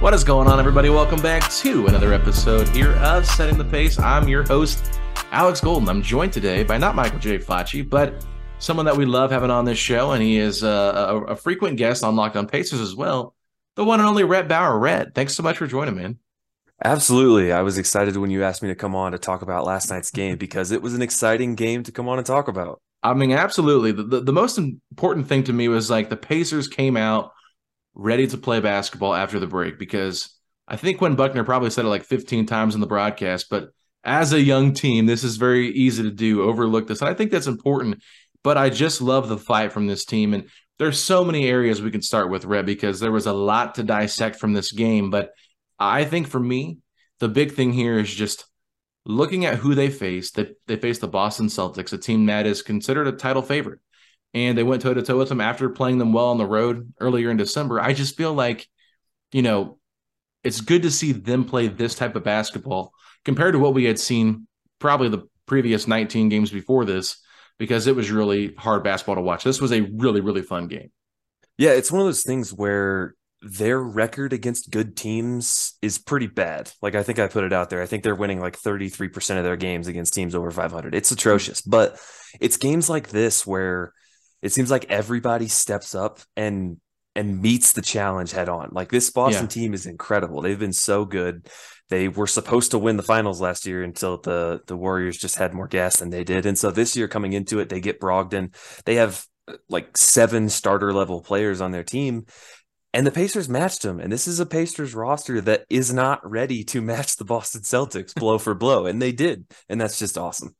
What 0.00 0.14
is 0.14 0.24
going 0.24 0.48
on, 0.48 0.58
everybody? 0.58 0.88
Welcome 0.88 1.20
back 1.20 1.50
to 1.50 1.86
another 1.86 2.14
episode 2.14 2.66
here 2.68 2.92
of 2.92 3.26
Setting 3.26 3.58
the 3.58 3.66
Pace. 3.66 3.98
I'm 3.98 4.26
your 4.28 4.42
host, 4.42 4.98
Alex 5.30 5.60
Golden. 5.60 5.90
I'm 5.90 6.00
joined 6.00 6.32
today 6.32 6.62
by 6.62 6.78
not 6.78 6.94
Michael 6.94 7.18
J. 7.18 7.36
Facci, 7.36 7.86
but 7.86 8.24
someone 8.60 8.86
that 8.86 8.96
we 8.96 9.04
love 9.04 9.30
having 9.30 9.50
on 9.50 9.66
this 9.66 9.76
show, 9.76 10.12
and 10.12 10.22
he 10.22 10.38
is 10.38 10.64
uh, 10.64 11.20
a, 11.28 11.32
a 11.32 11.36
frequent 11.36 11.76
guest 11.76 12.02
on 12.02 12.16
Locked 12.16 12.36
On 12.36 12.46
Pacers 12.46 12.80
as 12.80 12.94
well. 12.94 13.34
The 13.76 13.84
one 13.84 14.00
and 14.00 14.08
only 14.08 14.24
Rhett 14.24 14.48
Bauer. 14.48 14.78
Rhett, 14.78 15.14
thanks 15.14 15.34
so 15.34 15.42
much 15.42 15.58
for 15.58 15.66
joining, 15.66 15.96
man. 15.96 16.18
Absolutely. 16.82 17.52
I 17.52 17.60
was 17.60 17.76
excited 17.76 18.16
when 18.16 18.30
you 18.30 18.42
asked 18.42 18.62
me 18.62 18.70
to 18.70 18.74
come 18.74 18.94
on 18.96 19.12
to 19.12 19.18
talk 19.18 19.42
about 19.42 19.66
last 19.66 19.90
night's 19.90 20.10
game 20.10 20.38
because 20.38 20.70
it 20.70 20.80
was 20.80 20.94
an 20.94 21.02
exciting 21.02 21.56
game 21.56 21.82
to 21.82 21.92
come 21.92 22.08
on 22.08 22.16
and 22.16 22.26
talk 22.26 22.48
about. 22.48 22.80
I 23.02 23.12
mean, 23.12 23.32
absolutely. 23.32 23.92
The, 23.92 24.04
the, 24.04 24.20
the 24.20 24.32
most 24.32 24.56
important 24.56 25.28
thing 25.28 25.44
to 25.44 25.52
me 25.52 25.68
was 25.68 25.90
like 25.90 26.08
the 26.08 26.16
Pacers 26.16 26.68
came 26.68 26.96
out 26.96 27.32
ready 27.94 28.26
to 28.26 28.38
play 28.38 28.60
basketball 28.60 29.14
after 29.14 29.38
the 29.38 29.46
break 29.46 29.78
because 29.78 30.36
I 30.68 30.76
think 30.76 30.98
Quinn 30.98 31.16
Buckner 31.16 31.44
probably 31.44 31.70
said 31.70 31.84
it 31.84 31.88
like 31.88 32.04
15 32.04 32.46
times 32.46 32.74
in 32.74 32.80
the 32.80 32.86
broadcast, 32.86 33.46
but 33.50 33.70
as 34.04 34.32
a 34.32 34.40
young 34.40 34.72
team, 34.72 35.06
this 35.06 35.24
is 35.24 35.36
very 35.36 35.68
easy 35.68 36.02
to 36.02 36.10
do, 36.10 36.42
overlook 36.42 36.86
this. 36.86 37.00
And 37.00 37.10
I 37.10 37.14
think 37.14 37.30
that's 37.30 37.46
important. 37.46 38.02
But 38.42 38.56
I 38.56 38.70
just 38.70 39.02
love 39.02 39.28
the 39.28 39.36
fight 39.36 39.72
from 39.72 39.86
this 39.86 40.04
team. 40.04 40.32
And 40.32 40.48
there's 40.78 40.98
so 40.98 41.24
many 41.24 41.46
areas 41.46 41.82
we 41.82 41.90
can 41.90 42.00
start 42.00 42.30
with, 42.30 42.46
Rhett, 42.46 42.64
because 42.64 43.00
there 43.00 43.12
was 43.12 43.26
a 43.26 43.34
lot 43.34 43.74
to 43.74 43.82
dissect 43.82 44.36
from 44.36 44.54
this 44.54 44.72
game. 44.72 45.10
But 45.10 45.32
I 45.78 46.04
think 46.04 46.28
for 46.28 46.40
me, 46.40 46.78
the 47.18 47.28
big 47.28 47.52
thing 47.52 47.72
here 47.72 47.98
is 47.98 48.12
just 48.12 48.46
looking 49.04 49.44
at 49.44 49.58
who 49.58 49.74
they 49.74 49.90
faced. 49.90 50.36
That 50.36 50.56
they, 50.66 50.76
they 50.76 50.80
faced 50.80 51.02
the 51.02 51.08
Boston 51.08 51.46
Celtics, 51.48 51.92
a 51.92 51.98
team 51.98 52.24
that 52.26 52.46
is 52.46 52.62
considered 52.62 53.06
a 53.06 53.12
title 53.12 53.42
favorite 53.42 53.80
and 54.34 54.56
they 54.56 54.62
went 54.62 54.82
toe 54.82 54.94
to 54.94 55.02
toe 55.02 55.18
with 55.18 55.28
them 55.28 55.40
after 55.40 55.68
playing 55.68 55.98
them 55.98 56.12
well 56.12 56.28
on 56.28 56.38
the 56.38 56.46
road 56.46 56.92
earlier 57.00 57.30
in 57.30 57.36
December. 57.36 57.80
I 57.80 57.92
just 57.92 58.16
feel 58.16 58.32
like, 58.32 58.66
you 59.32 59.42
know, 59.42 59.78
it's 60.44 60.60
good 60.60 60.82
to 60.82 60.90
see 60.90 61.12
them 61.12 61.44
play 61.44 61.68
this 61.68 61.94
type 61.94 62.16
of 62.16 62.24
basketball 62.24 62.92
compared 63.24 63.52
to 63.54 63.58
what 63.58 63.74
we 63.74 63.84
had 63.84 63.98
seen 63.98 64.46
probably 64.78 65.08
the 65.08 65.28
previous 65.46 65.86
19 65.86 66.28
games 66.28 66.50
before 66.50 66.84
this, 66.84 67.18
because 67.58 67.86
it 67.86 67.96
was 67.96 68.10
really 68.10 68.54
hard 68.54 68.82
basketball 68.84 69.16
to 69.16 69.20
watch. 69.20 69.44
This 69.44 69.60
was 69.60 69.72
a 69.72 69.82
really, 69.82 70.20
really 70.20 70.42
fun 70.42 70.68
game. 70.68 70.90
Yeah, 71.58 71.70
it's 71.72 71.92
one 71.92 72.00
of 72.00 72.06
those 72.06 72.22
things 72.22 72.52
where 72.52 73.14
their 73.42 73.80
record 73.80 74.32
against 74.32 74.70
good 74.70 74.96
teams 74.96 75.74
is 75.82 75.98
pretty 75.98 76.26
bad. 76.26 76.70
Like 76.80 76.94
I 76.94 77.02
think 77.02 77.18
I 77.18 77.26
put 77.26 77.44
it 77.44 77.52
out 77.52 77.68
there. 77.70 77.82
I 77.82 77.86
think 77.86 78.02
they're 78.02 78.14
winning 78.14 78.40
like 78.40 78.58
33% 78.58 79.38
of 79.38 79.44
their 79.44 79.56
games 79.56 79.86
against 79.86 80.14
teams 80.14 80.34
over 80.34 80.50
500. 80.50 80.94
It's 80.94 81.10
atrocious. 81.10 81.60
But 81.60 81.98
it's 82.40 82.56
games 82.56 82.88
like 82.88 83.08
this 83.08 83.46
where 83.46 83.92
it 84.42 84.52
seems 84.52 84.70
like 84.70 84.86
everybody 84.90 85.48
steps 85.48 85.94
up 85.94 86.20
and 86.36 86.78
and 87.16 87.42
meets 87.42 87.72
the 87.72 87.82
challenge 87.82 88.32
head 88.32 88.48
on. 88.48 88.70
Like 88.72 88.90
this 88.90 89.10
Boston 89.10 89.44
yeah. 89.44 89.48
team 89.48 89.74
is 89.74 89.86
incredible. 89.86 90.40
They've 90.40 90.58
been 90.58 90.72
so 90.72 91.04
good. 91.04 91.48
They 91.88 92.08
were 92.08 92.28
supposed 92.28 92.70
to 92.70 92.78
win 92.78 92.96
the 92.96 93.02
finals 93.02 93.40
last 93.40 93.66
year 93.66 93.82
until 93.82 94.18
the 94.18 94.60
the 94.66 94.76
Warriors 94.76 95.18
just 95.18 95.36
had 95.36 95.52
more 95.52 95.68
gas 95.68 95.98
than 95.98 96.10
they 96.10 96.24
did. 96.24 96.46
And 96.46 96.56
so 96.56 96.70
this 96.70 96.96
year 96.96 97.08
coming 97.08 97.32
into 97.32 97.58
it, 97.58 97.68
they 97.68 97.80
get 97.80 98.00
Brogdon. 98.00 98.54
They 98.84 98.96
have 98.96 99.24
uh, 99.48 99.54
like 99.68 99.96
seven 99.96 100.48
starter 100.48 100.92
level 100.92 101.20
players 101.20 101.60
on 101.60 101.72
their 101.72 101.84
team. 101.84 102.26
And 102.92 103.06
the 103.06 103.12
Pacers 103.12 103.48
matched 103.48 103.82
them. 103.82 104.00
And 104.00 104.10
this 104.10 104.26
is 104.26 104.40
a 104.40 104.46
Pacers 104.46 104.94
roster 104.96 105.40
that 105.42 105.64
is 105.70 105.92
not 105.92 106.28
ready 106.28 106.64
to 106.64 106.80
match 106.80 107.16
the 107.16 107.24
Boston 107.24 107.60
Celtics 107.60 108.14
blow 108.14 108.36
for 108.38 108.54
blow. 108.54 108.86
And 108.86 109.00
they 109.00 109.12
did. 109.12 109.46
And 109.68 109.80
that's 109.80 109.98
just 109.98 110.18
awesome. 110.18 110.56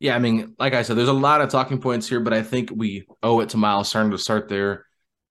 Yeah, 0.00 0.14
I 0.14 0.20
mean, 0.20 0.54
like 0.58 0.74
I 0.74 0.82
said, 0.82 0.96
there's 0.96 1.08
a 1.08 1.12
lot 1.12 1.40
of 1.40 1.48
talking 1.48 1.80
points 1.80 2.08
here, 2.08 2.20
but 2.20 2.32
I 2.32 2.42
think 2.42 2.70
we 2.72 3.06
owe 3.22 3.40
it 3.40 3.48
to 3.50 3.56
Myles 3.56 3.90
Turner 3.90 4.10
to 4.10 4.18
start 4.18 4.48
there. 4.48 4.86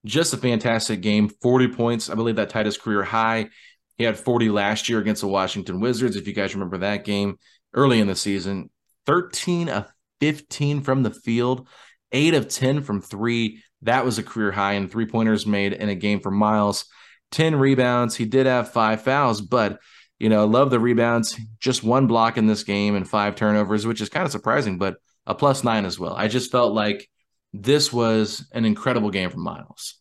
Just 0.05 0.33
a 0.33 0.37
fantastic 0.37 1.01
game, 1.01 1.29
40 1.29 1.69
points. 1.69 2.09
I 2.09 2.15
believe 2.15 2.35
that 2.35 2.49
tied 2.49 2.65
his 2.65 2.77
career 2.77 3.03
high. 3.03 3.49
He 3.97 4.03
had 4.03 4.17
40 4.17 4.49
last 4.49 4.89
year 4.89 4.99
against 4.99 5.21
the 5.21 5.27
Washington 5.27 5.79
Wizards, 5.79 6.15
if 6.15 6.27
you 6.27 6.33
guys 6.33 6.53
remember 6.53 6.79
that 6.79 7.05
game 7.05 7.37
early 7.73 7.99
in 7.99 8.07
the 8.07 8.15
season. 8.15 8.69
13 9.05 9.69
of 9.69 9.91
15 10.19 10.81
from 10.81 11.03
the 11.03 11.11
field, 11.11 11.67
8 12.11 12.33
of 12.33 12.47
10 12.49 12.83
from 12.83 13.01
three. 13.01 13.63
That 13.83 14.05
was 14.05 14.17
a 14.17 14.23
career 14.23 14.51
high, 14.51 14.73
and 14.73 14.91
three 14.91 15.05
pointers 15.05 15.45
made 15.45 15.73
in 15.73 15.89
a 15.89 15.95
game 15.95 16.19
for 16.19 16.31
Myles. 16.31 16.85
10 17.31 17.55
rebounds. 17.55 18.15
He 18.15 18.25
did 18.25 18.45
have 18.45 18.71
five 18.71 19.01
fouls, 19.01 19.41
but 19.41 19.79
you 20.19 20.29
know, 20.29 20.41
I 20.41 20.45
love 20.45 20.71
the 20.71 20.79
rebounds, 20.79 21.39
just 21.59 21.83
one 21.83 22.07
block 22.07 22.37
in 22.37 22.47
this 22.47 22.63
game 22.63 22.95
and 22.95 23.07
five 23.07 23.35
turnovers, 23.35 23.85
which 23.85 24.01
is 24.01 24.09
kind 24.09 24.25
of 24.25 24.31
surprising, 24.31 24.77
but 24.77 24.97
a 25.25 25.35
plus 25.35 25.63
nine 25.63 25.85
as 25.85 25.99
well. 25.99 26.15
I 26.15 26.27
just 26.27 26.51
felt 26.51 26.73
like 26.73 27.09
this 27.53 27.93
was 27.93 28.47
an 28.53 28.65
incredible 28.65 29.09
game 29.09 29.29
from 29.29 29.43
Myles. 29.43 29.95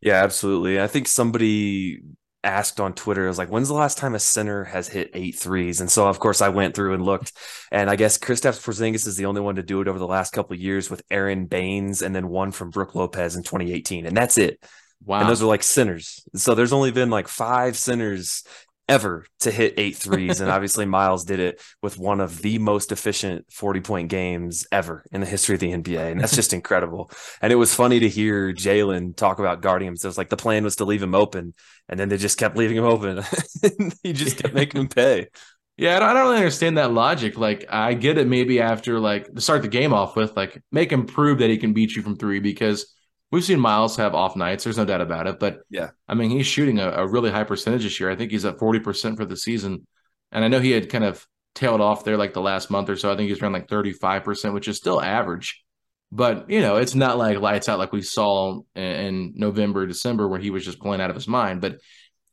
Yeah, 0.00 0.22
absolutely. 0.24 0.80
I 0.80 0.86
think 0.86 1.06
somebody 1.06 2.00
asked 2.44 2.80
on 2.80 2.94
Twitter, 2.94 3.24
I 3.24 3.28
was 3.28 3.38
like, 3.38 3.50
when's 3.50 3.68
the 3.68 3.74
last 3.74 3.98
time 3.98 4.14
a 4.14 4.20
center 4.20 4.64
has 4.64 4.88
hit 4.88 5.10
eight 5.14 5.36
threes? 5.36 5.80
And 5.80 5.90
so, 5.90 6.08
of 6.08 6.18
course, 6.18 6.40
I 6.40 6.48
went 6.48 6.74
through 6.74 6.94
and 6.94 7.04
looked, 7.04 7.32
and 7.70 7.88
I 7.88 7.96
guess 7.96 8.18
Kristaps 8.18 8.62
Porzingis 8.62 9.06
is 9.06 9.16
the 9.16 9.26
only 9.26 9.40
one 9.40 9.56
to 9.56 9.62
do 9.62 9.80
it 9.80 9.88
over 9.88 9.98
the 9.98 10.06
last 10.06 10.32
couple 10.32 10.54
of 10.54 10.60
years 10.60 10.90
with 10.90 11.02
Aron 11.10 11.46
Baynes 11.46 12.02
and 12.02 12.14
then 12.14 12.28
one 12.28 12.52
from 12.52 12.70
Brook 12.70 12.94
Lopez 12.94 13.36
in 13.36 13.42
2018. 13.42 14.06
And 14.06 14.16
that's 14.16 14.38
it. 14.38 14.62
Wow. 15.04 15.20
And 15.20 15.28
those 15.28 15.42
are 15.42 15.46
like 15.46 15.62
centers. 15.62 16.24
So 16.34 16.54
there's 16.54 16.72
only 16.72 16.90
been 16.90 17.10
like 17.10 17.28
five 17.28 17.76
centers 17.76 18.42
ever 18.88 19.26
to 19.40 19.50
hit 19.50 19.74
eight 19.76 19.96
threes. 19.96 20.40
and 20.40 20.50
obviously, 20.50 20.86
Myles 20.86 21.24
did 21.24 21.40
it 21.40 21.60
with 21.82 21.98
one 21.98 22.20
of 22.20 22.42
the 22.42 22.58
most 22.58 22.92
efficient 22.92 23.46
40 23.52 23.80
point 23.80 24.08
games 24.08 24.66
ever 24.72 25.04
in 25.12 25.20
the 25.20 25.26
history 25.26 25.54
of 25.54 25.60
the 25.60 25.72
NBA. 25.72 26.12
And 26.12 26.20
that's 26.20 26.34
just 26.34 26.52
incredible. 26.52 27.10
And 27.40 27.52
it 27.52 27.56
was 27.56 27.74
funny 27.74 28.00
to 28.00 28.08
hear 28.08 28.52
Jalen 28.52 29.16
talk 29.16 29.38
about 29.38 29.60
guarding 29.60 29.88
him. 29.88 29.96
So 29.96 30.06
it 30.06 30.10
was 30.10 30.18
like 30.18 30.30
the 30.30 30.36
plan 30.36 30.64
was 30.64 30.76
to 30.76 30.84
leave 30.84 31.02
him 31.02 31.14
open, 31.14 31.54
and 31.88 31.98
then 31.98 32.08
they 32.08 32.16
just 32.16 32.38
kept 32.38 32.56
leaving 32.56 32.76
him 32.76 32.84
open. 32.84 33.22
he 34.02 34.12
just 34.12 34.38
kept 34.38 34.54
making 34.54 34.80
him 34.80 34.88
pay. 34.88 35.28
Yeah, 35.76 35.96
I 35.96 36.00
don't, 36.00 36.08
I 36.08 36.12
don't 36.14 36.22
really 36.24 36.38
understand 36.38 36.76
that 36.76 36.92
logic. 36.92 37.38
Like, 37.38 37.66
I 37.70 37.94
get 37.94 38.18
it 38.18 38.26
maybe 38.26 38.60
after, 38.60 38.98
like, 38.98 39.32
to 39.32 39.40
start 39.40 39.62
the 39.62 39.68
game 39.68 39.92
off 39.92 40.16
with, 40.16 40.36
like, 40.36 40.60
make 40.72 40.90
him 40.90 41.06
prove 41.06 41.38
that 41.38 41.50
he 41.50 41.56
can 41.56 41.72
beat 41.72 41.94
you 41.94 42.02
from 42.02 42.16
three 42.16 42.40
because 42.40 42.92
we've 43.30 43.44
seen 43.44 43.60
Myles 43.60 43.96
have 43.96 44.14
off 44.14 44.36
nights. 44.36 44.64
There's 44.64 44.78
no 44.78 44.84
doubt 44.84 45.00
about 45.00 45.26
it. 45.26 45.38
But 45.38 45.60
yeah, 45.70 45.90
I 46.08 46.14
mean, 46.14 46.30
he's 46.30 46.46
shooting 46.46 46.78
a, 46.78 46.90
a 46.90 47.06
really 47.06 47.30
high 47.30 47.44
percentage 47.44 47.82
this 47.82 48.00
year. 48.00 48.10
I 48.10 48.16
think 48.16 48.30
he's 48.30 48.44
at 48.44 48.58
40% 48.58 49.16
for 49.16 49.24
the 49.24 49.36
season. 49.36 49.86
And 50.32 50.44
I 50.44 50.48
know 50.48 50.60
he 50.60 50.72
had 50.72 50.90
kind 50.90 51.04
of 51.04 51.26
tailed 51.54 51.80
off 51.80 52.04
there 52.04 52.16
like 52.16 52.34
the 52.34 52.40
last 52.40 52.70
month 52.70 52.88
or 52.88 52.96
so. 52.96 53.12
I 53.12 53.16
think 53.16 53.28
he's 53.28 53.42
around 53.42 53.52
like 53.52 53.68
35%, 53.68 54.52
which 54.52 54.68
is 54.68 54.76
still 54.76 55.00
average. 55.00 55.62
But, 56.10 56.48
you 56.48 56.60
know, 56.60 56.76
it's 56.76 56.94
not 56.94 57.18
like 57.18 57.38
lights 57.38 57.68
out 57.68 57.78
like 57.78 57.92
we 57.92 58.00
saw 58.00 58.60
in, 58.74 58.82
in 58.82 59.32
November, 59.36 59.86
December, 59.86 60.26
where 60.26 60.40
he 60.40 60.50
was 60.50 60.64
just 60.64 60.80
playing 60.80 61.02
out 61.02 61.10
of 61.10 61.16
his 61.16 61.28
mind. 61.28 61.60
But 61.60 61.80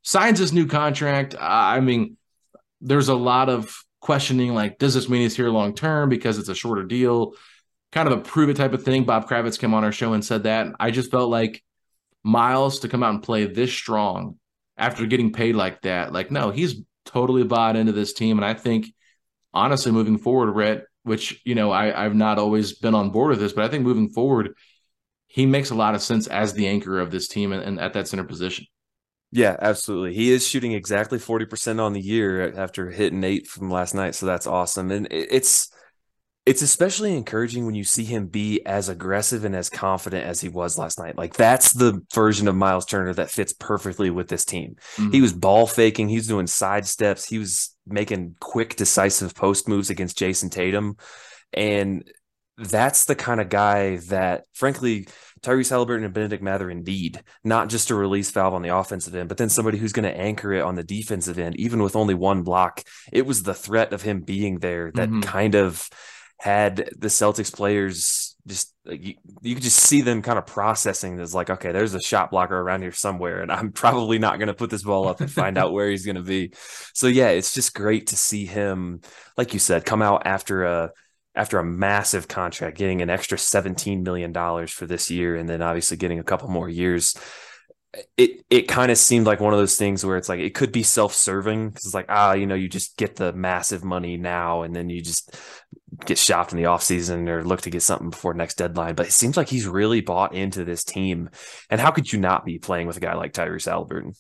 signs 0.02 0.40
his 0.40 0.54
new 0.54 0.68
contract. 0.68 1.36
I 1.38 1.82
mean, 1.82 2.16
there's 2.80 3.10
a 3.10 3.16
lot 3.16 3.50
of 3.50 3.76
questioning 4.00 4.54
like, 4.54 4.78
does 4.78 4.94
this 4.94 5.10
mean 5.10 5.22
he's 5.22 5.36
here 5.36 5.50
long 5.50 5.74
term 5.74 6.08
because 6.08 6.38
it's 6.38 6.48
a 6.48 6.56
shorter 6.56 6.84
deal? 6.84 7.34
Kind 7.96 8.08
of 8.08 8.20
a 8.20 8.22
prove 8.22 8.50
it 8.50 8.58
type 8.58 8.74
of 8.74 8.84
thing. 8.84 9.06
Bob 9.06 9.28
Kravitz 9.28 9.58
came 9.58 9.74
on 9.74 9.84
our 9.84 9.92
show 9.92 10.14
and 10.14 10.24
said 10.24 10.44
that. 10.44 10.68
I 10.80 10.92
just 10.92 11.10
felt 11.10 11.32
like 11.32 11.64
Myles 12.24 12.82
to 12.82 12.90
come 12.90 13.02
out 13.02 13.14
and 13.14 13.24
play 13.24 13.48
this 13.48 13.74
strong 13.74 14.38
after 14.78 15.08
getting 15.08 15.32
paid 15.32 15.56
like 15.56 15.82
that. 15.84 16.14
Like, 16.14 16.30
no, 16.30 16.52
he's 16.52 16.76
totally 17.06 17.44
bought 17.44 17.76
into 17.76 17.94
this 17.94 18.14
team. 18.14 18.38
And 18.38 18.46
I 18.46 18.54
think, 18.54 18.88
honestly, 19.54 19.92
moving 19.92 20.18
forward, 20.18 20.52
Rhett, 20.52 20.84
which, 21.04 21.42
you 21.46 21.56
know, 21.56 21.72
I, 21.72 22.06
I've 22.06 22.16
not 22.16 22.38
always 22.38 22.74
been 22.74 22.96
on 22.96 23.12
board 23.12 23.30
with 23.30 23.40
this, 23.40 23.54
but 23.54 23.64
I 23.64 23.70
think 23.70 23.84
moving 23.84 24.10
forward, 24.10 24.54
he 25.28 25.46
makes 25.46 25.70
a 25.70 25.76
lot 25.76 25.96
of 25.96 26.02
sense 26.02 26.28
as 26.28 26.54
the 26.54 26.68
anchor 26.68 27.00
of 27.00 27.12
this 27.12 27.28
team 27.28 27.54
and, 27.54 27.64
and 27.64 27.80
at 27.80 27.94
that 27.94 28.08
center 28.08 28.26
position. 28.26 28.66
Yeah, 29.32 29.56
absolutely. 29.60 30.14
He 30.14 30.32
is 30.32 30.48
shooting 30.48 30.72
exactly 30.72 31.20
40% 31.20 31.82
on 31.82 31.94
the 31.94 32.02
year 32.02 32.58
after 32.58 32.90
hitting 32.90 33.24
eight 33.24 33.48
from 33.48 33.70
last 33.70 33.94
night. 33.94 34.16
So 34.16 34.26
that's 34.26 34.48
awesome. 34.48 34.92
And 34.92 35.08
it's 35.12 35.70
it's 36.46 36.62
especially 36.62 37.18
encouraging 37.18 37.66
when 37.66 37.74
you 37.74 37.84
see 37.84 38.04
him 38.04 38.28
be 38.28 38.64
as 38.66 38.88
aggressive 38.88 39.46
and 39.46 39.56
as 39.56 39.68
confident 39.68 40.26
as 40.26 40.40
he 40.40 40.48
was 40.48 40.78
last 40.78 41.00
night. 41.00 41.18
Like 41.18 41.34
that's 41.34 41.72
the 41.72 42.02
version 42.14 42.48
of 42.48 42.56
Myles 42.56 42.86
Turner 42.86 43.14
that 43.16 43.32
fits 43.32 43.52
perfectly 43.52 44.12
with 44.12 44.28
this 44.28 44.46
team. 44.46 44.76
Mm-hmm. 44.98 45.12
He 45.12 45.22
was 45.22 45.34
ball 45.34 45.66
faking, 45.66 46.08
he 46.08 46.18
was 46.18 46.28
doing 46.28 46.46
side 46.46 46.86
steps, 46.86 47.26
he 47.28 47.40
was 47.40 47.76
making 47.88 48.36
quick, 48.40 48.76
decisive 48.76 49.34
post 49.34 49.68
moves 49.68 49.90
against 49.90 50.20
Jayson 50.20 50.52
Tatum. 50.52 50.98
And 51.52 52.08
that's 52.58 53.06
the 53.06 53.16
kind 53.16 53.42
of 53.42 53.50
guy 53.50 53.98
that, 54.08 54.46
frankly, 54.54 55.08
Tyrese 55.42 55.72
Haliburton 55.72 56.06
and 56.06 56.14
Bennedict 56.14 56.44
Mather 56.44 56.74
need, 56.74 57.22
not 57.44 57.70
just 57.70 57.90
a 57.90 57.96
release 57.96 58.32
valve 58.32 58.54
on 58.54 58.62
the 58.62 58.76
offensive 58.76 59.16
end, 59.16 59.30
but 59.30 59.38
then 59.38 59.50
somebody 59.50 59.78
who's 59.78 59.94
going 59.94 60.12
to 60.12 60.18
anchor 60.18 60.54
it 60.54 60.62
on 60.62 60.76
the 60.76 60.84
defensive 60.84 61.38
end, 61.38 61.60
even 61.60 61.82
with 61.82 61.96
only 61.96 62.14
one 62.14 62.44
block. 62.44 62.84
It 63.12 63.26
was 63.26 63.44
the 63.44 63.54
threat 63.54 63.94
of 63.94 64.04
him 64.04 64.22
being 64.22 64.60
there 64.60 64.92
that 64.94 65.10
mm-hmm. 65.10 65.22
kind 65.22 65.56
of 65.56 65.90
had 66.38 66.90
the 66.98 67.08
Celtics 67.08 67.54
players 67.54 68.36
just 68.48 68.74
like 68.86 69.04
you, 69.04 69.16
you 69.42 69.56
could 69.56 69.64
just 69.64 69.80
see 69.80 70.02
them 70.02 70.22
kind 70.22 70.38
of 70.38 70.46
processing 70.46 71.16
this 71.16 71.34
like 71.34 71.50
okay 71.50 71.72
there's 71.72 71.96
a 71.96 72.00
shot 72.00 72.30
blocker 72.30 72.56
around 72.56 72.84
here 72.84 72.92
somewhere 72.92 73.42
and 73.42 73.52
i'm 73.52 73.72
probably 73.74 74.20
not 74.20 74.38
going 74.38 74.50
to 74.50 74.54
put 74.54 74.70
this 74.70 74.84
ball 74.84 75.08
up 75.08 75.20
and 75.20 75.32
find 75.32 75.58
out 75.58 75.74
where 75.74 75.90
he's 75.90 76.06
going 76.06 76.16
to 76.16 76.22
be 76.22 76.52
so 76.94 77.08
yeah 77.08 77.30
it's 77.30 77.56
just 77.56 77.74
great 77.74 78.06
to 78.06 78.16
see 78.16 78.46
him 78.46 79.02
like 79.36 79.54
you 79.54 79.60
said 79.60 79.84
come 79.84 80.04
out 80.04 80.28
after 80.28 80.64
a 80.64 80.92
after 81.36 81.60
a 81.60 81.64
massive 81.64 82.28
contract, 82.28 82.78
getting 82.78 83.02
an 83.02 83.10
extra 83.10 83.38
$17 83.38 84.04
million 84.04 84.34
for 84.68 84.86
this 84.86 85.12
year, 85.12 85.36
and 85.36 85.48
then 85.50 85.62
obviously 85.62 85.98
getting 85.98 86.20
a 86.20 86.24
couple 86.24 86.48
more 86.50 86.70
years. 86.70 87.16
It 88.18 88.44
it 88.50 88.68
kind 88.68 88.92
of 88.92 88.98
seemed 88.98 89.26
like 89.26 89.40
one 89.40 89.54
of 89.54 89.60
those 89.60 89.78
things 89.78 90.06
where 90.06 90.18
it's 90.18 90.30
like 90.30 90.40
it 90.40 90.54
could 90.54 90.72
be 90.72 90.84
self-serving 90.84 91.70
because 91.70 91.86
it's 91.86 91.94
like 91.94 92.08
ah 92.10 92.34
you 92.34 92.46
know 92.46 92.56
you 92.56 92.68
just 92.68 92.98
get 92.98 93.16
the 93.16 93.32
massive 93.34 93.84
money 93.84 94.18
now 94.18 94.64
and 94.64 94.76
then 94.76 94.90
you 94.90 95.02
just 95.02 95.38
get 96.06 96.18
shopped 96.18 96.52
in 96.52 96.58
the 96.58 96.66
offseason 96.66 97.30
or 97.30 97.44
look 97.44 97.62
to 97.62 97.70
get 97.70 97.82
something 97.82 98.10
before 98.10 98.34
next 98.34 98.56
deadline 98.58 98.96
but 98.96 99.08
it 99.08 99.12
seems 99.14 99.38
like 99.38 99.48
he's 99.48 99.66
really 99.66 100.02
bought 100.02 100.36
into 100.36 100.66
this 100.66 100.84
team 100.84 101.30
and 101.70 101.80
how 101.80 101.90
could 101.92 102.12
you 102.12 102.20
not 102.20 102.44
be 102.44 102.60
playing 102.60 102.86
with 102.86 102.98
a 102.98 103.00
guy 103.00 103.14
like 103.16 103.34
Tyrese 103.34 103.72
Haliburton 103.72 104.18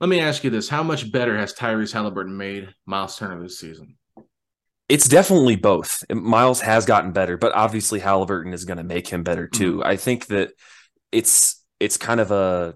let 0.00 0.10
me 0.10 0.20
ask 0.20 0.44
you 0.44 0.50
this 0.50 0.68
how 0.68 0.82
much 0.82 1.10
better 1.10 1.38
has 1.38 1.54
Tyrese 1.54 1.94
Haliburton 1.94 2.36
made 2.36 2.74
Myles 2.84 3.16
Turner 3.16 3.42
this 3.42 3.58
season 3.58 3.96
it's 4.88 5.08
definitely 5.08 5.56
both. 5.56 6.04
Myles 6.12 6.60
has 6.60 6.86
gotten 6.86 7.10
better, 7.10 7.36
but 7.36 7.52
obviously 7.52 7.98
Haliburton 7.98 8.54
is 8.54 8.64
going 8.64 8.76
to 8.76 8.84
make 8.84 9.08
him 9.08 9.24
better 9.24 9.48
too. 9.48 9.78
Mm-hmm. 9.78 9.88
I 9.88 9.96
think 9.96 10.26
that 10.26 10.52
it's 11.10 11.60
it's 11.80 11.96
kind 11.96 12.20
of 12.20 12.30
a 12.30 12.74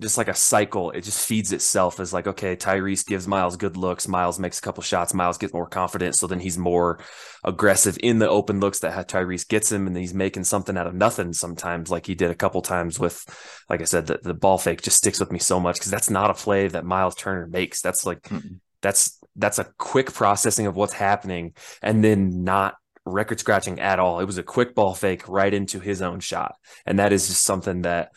just 0.00 0.18
like 0.18 0.28
a 0.28 0.34
cycle. 0.34 0.90
It 0.90 1.02
just 1.02 1.26
feeds 1.26 1.52
itself 1.52 2.00
as 2.00 2.12
like, 2.12 2.26
okay, 2.26 2.56
Tyrese 2.56 3.06
gives 3.06 3.28
Myles 3.28 3.56
good 3.56 3.76
looks. 3.76 4.08
Myles 4.08 4.38
makes 4.38 4.58
a 4.58 4.62
couple 4.62 4.82
shots. 4.82 5.14
Myles 5.14 5.38
gets 5.38 5.52
more 5.52 5.66
confident. 5.66 6.16
So 6.16 6.26
then 6.26 6.40
he's 6.40 6.58
more 6.58 6.98
aggressive 7.44 7.98
in 8.02 8.18
the 8.18 8.28
open 8.28 8.58
looks 8.58 8.80
that 8.80 9.08
Tyrese 9.08 9.46
gets 9.46 9.70
him. 9.70 9.86
And 9.86 9.96
he's 9.96 10.14
making 10.14 10.44
something 10.44 10.76
out 10.76 10.86
of 10.86 10.94
nothing 10.94 11.32
sometimes, 11.32 11.90
like 11.90 12.06
he 12.06 12.14
did 12.14 12.30
a 12.30 12.34
couple 12.34 12.62
times 12.62 12.98
with, 12.98 13.24
like 13.68 13.80
I 13.80 13.84
said, 13.84 14.06
the, 14.06 14.18
the 14.22 14.34
ball 14.34 14.58
fake 14.58 14.82
just 14.82 14.98
sticks 14.98 15.20
with 15.20 15.30
me 15.30 15.38
so 15.38 15.60
much 15.60 15.76
because 15.76 15.90
that's 15.90 16.10
not 16.10 16.30
a 16.30 16.34
play 16.34 16.68
that 16.68 16.84
Myles 16.84 17.14
Turner 17.14 17.46
makes. 17.46 17.80
That's 17.82 18.06
like, 18.06 18.22
mm-hmm. 18.22 18.54
that's 18.80 19.18
that's 19.36 19.58
a 19.58 19.72
quick 19.78 20.12
processing 20.12 20.66
of 20.66 20.76
what's 20.76 20.92
happening 20.92 21.54
and 21.80 22.04
then 22.04 22.44
not 22.44 22.74
record 23.04 23.40
scratching 23.40 23.80
at 23.80 23.98
all. 23.98 24.20
It 24.20 24.26
was 24.26 24.38
a 24.38 24.42
quick 24.42 24.74
ball 24.74 24.94
fake 24.94 25.28
right 25.28 25.52
into 25.52 25.80
his 25.80 26.02
own 26.02 26.20
shot. 26.20 26.54
And 26.86 26.98
that 26.98 27.12
is 27.12 27.28
just 27.28 27.42
something 27.42 27.82
that 27.82 28.12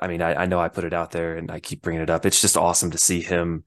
I 0.00 0.06
mean, 0.06 0.22
I, 0.22 0.34
I, 0.34 0.46
know 0.46 0.60
I 0.60 0.68
put 0.68 0.84
it 0.84 0.92
out 0.92 1.10
there 1.10 1.36
and 1.36 1.50
I 1.50 1.58
keep 1.58 1.82
bringing 1.82 2.02
it 2.02 2.10
up. 2.10 2.24
It's 2.24 2.40
just 2.40 2.56
awesome 2.56 2.92
to 2.92 2.98
see 2.98 3.20
him 3.20 3.64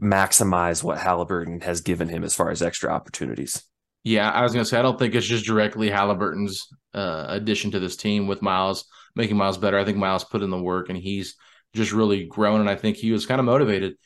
maximize 0.00 0.82
what 0.82 0.98
Haliburton 0.98 1.62
has 1.62 1.82
given 1.82 2.08
him 2.08 2.24
as 2.24 2.34
far 2.34 2.50
as 2.50 2.62
extra 2.62 2.90
opportunities. 2.90 3.62
Yeah, 4.02 4.30
I 4.30 4.42
was 4.42 4.52
going 4.52 4.64
to 4.64 4.68
say, 4.68 4.78
I 4.78 4.82
don't 4.82 4.98
think 4.98 5.14
it's 5.14 5.26
just 5.26 5.44
directly 5.44 5.90
Haliburton's 5.90 6.68
uh, 6.94 7.26
addition 7.28 7.70
to 7.72 7.80
this 7.80 7.96
team 7.96 8.26
with 8.26 8.40
Myles, 8.40 8.86
making 9.14 9.36
Myles 9.36 9.58
better. 9.58 9.78
I 9.78 9.84
think 9.84 9.98
Myles 9.98 10.24
put 10.24 10.42
in 10.42 10.48
the 10.48 10.62
work 10.62 10.88
and 10.88 10.96
he's 10.96 11.36
just 11.74 11.92
really 11.92 12.24
grown. 12.24 12.60
And 12.60 12.70
I 12.70 12.76
think 12.76 12.96
he 12.96 13.12
was 13.12 13.26
kind 13.26 13.38
of 13.38 13.44
motivated 13.44 13.96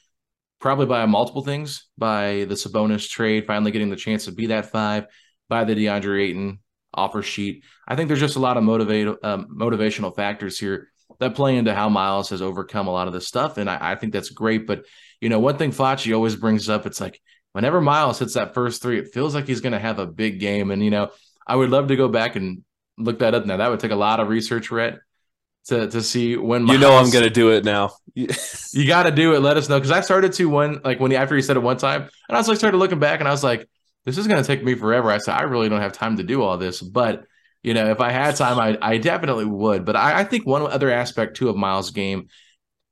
probably 0.59 0.87
by 0.87 1.07
multiple 1.07 1.45
things 1.45 1.89
by 1.97 2.45
the 2.49 2.55
Sabonis 2.55 3.09
trade, 3.09 3.47
finally 3.47 3.71
getting 3.71 3.91
the 3.91 3.97
chance 3.97 4.25
to 4.25 4.33
be 4.33 4.47
that 4.47 4.71
five, 4.73 5.07
by 5.49 5.63
the 5.63 5.75
DeAndre 5.75 6.23
Ayton 6.23 6.59
offer 6.93 7.23
sheet. 7.23 7.65
I 7.87 7.95
think 7.95 8.09
there's 8.09 8.21
just 8.21 8.37
a 8.37 8.41
lot 8.41 8.57
of 8.57 8.65
motivate, 8.65 9.07
um, 9.23 9.47
motivational 9.57 10.15
factors 10.15 10.59
here 10.59 10.92
that 11.21 11.35
play 11.35 11.57
into 11.57 11.75
how 11.75 11.89
Myles 11.89 12.31
has 12.31 12.43
overcome 12.43 12.87
a 12.87 12.93
lot 12.93 13.07
of 13.07 13.13
this 13.13 13.29
stuff. 13.29 13.59
And 13.59 13.69
I, 13.69 13.93
I 13.93 13.95
think 13.95 14.13
that's 14.13 14.31
great. 14.31 14.67
But, 14.67 14.85
you 15.21 15.29
know, 15.29 15.41
one 15.41 15.57
thing 15.57 15.71
Facci 15.71 16.15
always 16.15 16.37
brings 16.37 16.69
up, 16.69 16.87
it's 16.87 17.01
like 17.01 17.21
whenever 17.53 17.81
Myles 17.81 18.19
hits 18.19 18.35
that 18.35 18.55
first 18.55 18.83
three, 18.83 18.99
it 18.99 19.13
feels 19.13 19.35
like 19.35 19.47
he's 19.47 19.61
going 19.61 19.73
to 19.73 19.79
have 19.79 19.99
a 19.99 20.07
big 20.07 20.41
game. 20.41 20.71
And, 20.71 20.85
you 20.85 20.91
know, 20.91 21.11
I 21.47 21.57
would 21.57 21.71
love 21.71 21.89
to 21.89 21.97
go 21.97 22.09
back 22.09 22.37
and 22.37 22.65
look 22.99 23.21
that 23.21 23.35
up 23.35 23.47
now. 23.47 23.57
That 23.57 23.71
would 23.71 23.81
take 23.81 23.91
a 23.91 23.97
lot 23.97 24.21
of 24.21 24.29
research, 24.29 24.71
Rhett 24.71 24.99
to 25.67 25.89
to 25.89 26.03
see 26.03 26.37
when 26.37 26.65
Myles, 26.65 26.81
you 26.81 26.87
know 26.87 26.97
I'm 26.97 27.11
gonna 27.11 27.31
do 27.31 27.53
it 27.53 27.65
now. 27.65 27.93
you 28.15 28.87
got 28.87 29.05
to 29.05 29.11
do 29.11 29.35
it. 29.35 29.41
Let 29.41 29.57
us 29.57 29.69
know 29.69 29.79
because 29.79 29.91
I 29.91 30.01
started 30.01 30.33
to 30.35 30.49
one 30.49 30.81
like 30.85 31.01
when 31.01 31.11
he 31.11 31.17
after 31.17 31.37
he 31.37 31.43
said 31.43 31.57
it 31.57 31.61
one 31.61 31.77
time, 31.77 32.03
and 32.03 32.37
I 32.37 32.41
was 32.41 32.49
like 32.49 32.59
started 32.59 32.79
looking 32.79 32.99
back, 32.99 33.21
and 33.21 33.29
I 33.29 33.33
was 33.33 33.45
like, 33.45 33.69
this 34.05 34.19
is 34.19 34.27
gonna 34.27 34.45
take 34.45 34.65
me 34.65 34.75
forever. 34.75 35.11
I 35.11 35.19
said 35.19 35.35
I 35.35 35.43
really 35.43 35.69
don't 35.69 35.81
have 35.81 35.93
time 35.93 36.17
to 36.17 36.23
do 36.23 36.43
all 36.43 36.59
this, 36.59 36.81
but 36.81 37.25
you 37.63 37.75
know 37.75 37.91
if 37.91 38.01
I 38.01 38.11
had 38.11 38.37
time, 38.37 38.59
I 38.59 38.79
I 38.81 38.99
definitely 38.99 39.47
would. 39.47 39.85
But 39.85 39.97
I, 39.97 40.21
I 40.21 40.25
think 40.25 40.47
one 40.47 40.63
other 40.63 40.91
aspect 40.91 41.37
too 41.37 41.49
of 41.49 41.57
Myles' 41.57 41.91
game, 41.91 42.29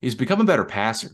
he's 0.00 0.14
become 0.14 0.40
a 0.40 0.44
better 0.44 0.64
passer, 0.64 1.10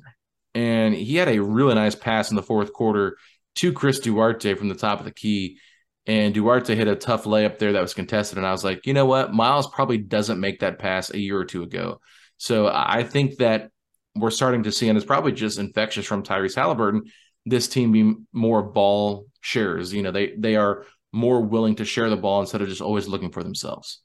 and 0.54 0.94
he 0.94 1.16
had 1.16 1.28
a 1.28 1.42
really 1.42 1.74
nice 1.74 1.94
pass 1.94 2.30
in 2.30 2.36
the 2.36 2.42
fourth 2.42 2.72
quarter 2.72 3.16
to 3.56 3.72
Chris 3.72 4.00
Duarte 4.00 4.54
from 4.54 4.68
the 4.68 4.74
top 4.74 4.98
of 4.98 5.04
the 5.04 5.12
key 5.12 5.58
and 6.06 6.32
Duarte 6.32 6.74
hit 6.74 6.86
a 6.86 6.94
tough 6.94 7.24
layup 7.24 7.58
there 7.58 7.72
that 7.72 7.82
was 7.82 7.94
contested. 7.94 8.38
And 8.38 8.46
I 8.46 8.52
was 8.52 8.62
like, 8.62 8.86
you 8.86 8.94
know 8.94 9.06
what? 9.06 9.34
Myles 9.34 9.66
probably 9.66 9.98
doesn't 9.98 10.40
make 10.40 10.60
that 10.60 10.78
pass 10.78 11.10
a 11.10 11.18
year 11.18 11.36
or 11.36 11.44
two 11.44 11.64
ago. 11.64 12.00
So 12.38 12.70
I 12.72 13.02
think 13.02 13.38
that 13.38 13.70
we're 14.14 14.30
starting 14.30 14.62
to 14.64 14.72
see, 14.72 14.88
and 14.88 14.96
it's 14.96 15.06
probably 15.06 15.32
just 15.32 15.58
infectious 15.58 16.06
from 16.06 16.22
Tyrese 16.22 16.56
Haliburton, 16.56 17.10
this 17.44 17.68
team 17.68 17.92
be 17.92 18.14
more 18.32 18.62
ball 18.62 19.26
sharers. 19.40 19.92
You 19.92 20.02
know, 20.02 20.12
they 20.12 20.34
they 20.36 20.56
are 20.56 20.84
more 21.12 21.40
willing 21.40 21.76
to 21.76 21.84
share 21.84 22.10
the 22.10 22.16
ball 22.16 22.40
instead 22.40 22.62
of 22.62 22.68
just 22.68 22.80
always 22.80 23.08
looking 23.08 23.30
for 23.30 23.42
themselves. 23.42 24.02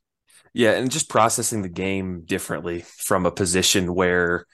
Yeah, 0.53 0.71
and 0.71 0.91
just 0.91 1.09
processing 1.09 1.61
the 1.61 1.69
game 1.69 2.23
differently 2.25 2.83
from 2.97 3.25
a 3.25 3.31
position 3.31 3.93
where 3.93 4.45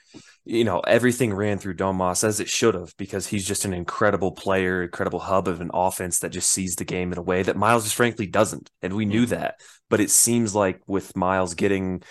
you 0.48 0.64
know, 0.64 0.80
everything 0.80 1.34
ran 1.34 1.58
through 1.58 1.76
Domas 1.76 2.24
as 2.24 2.40
it 2.40 2.48
should 2.48 2.74
have 2.74 2.96
because 2.96 3.26
he's 3.26 3.46
just 3.46 3.66
an 3.66 3.74
incredible 3.74 4.32
player, 4.32 4.82
incredible 4.82 5.18
hub 5.18 5.46
of 5.46 5.60
an 5.60 5.70
offense 5.74 6.20
that 6.20 6.30
just 6.30 6.50
sees 6.50 6.74
the 6.74 6.86
game 6.86 7.12
in 7.12 7.18
a 7.18 7.22
way 7.22 7.42
that 7.42 7.56
Myles 7.56 7.84
just 7.84 7.96
frankly 7.96 8.26
doesn't. 8.26 8.70
And 8.80 8.94
we 8.94 9.04
knew 9.04 9.26
that. 9.26 9.56
But 9.90 10.00
it 10.00 10.08
seems 10.08 10.54
like 10.54 10.80
with 10.86 11.14
Myles 11.14 11.52
getting 11.52 12.02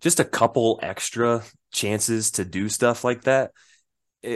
just 0.00 0.18
a 0.18 0.24
couple 0.24 0.80
extra 0.82 1.44
chances 1.72 2.32
to 2.32 2.44
do 2.44 2.68
stuff 2.68 3.04
like 3.04 3.22
that, 3.22 3.52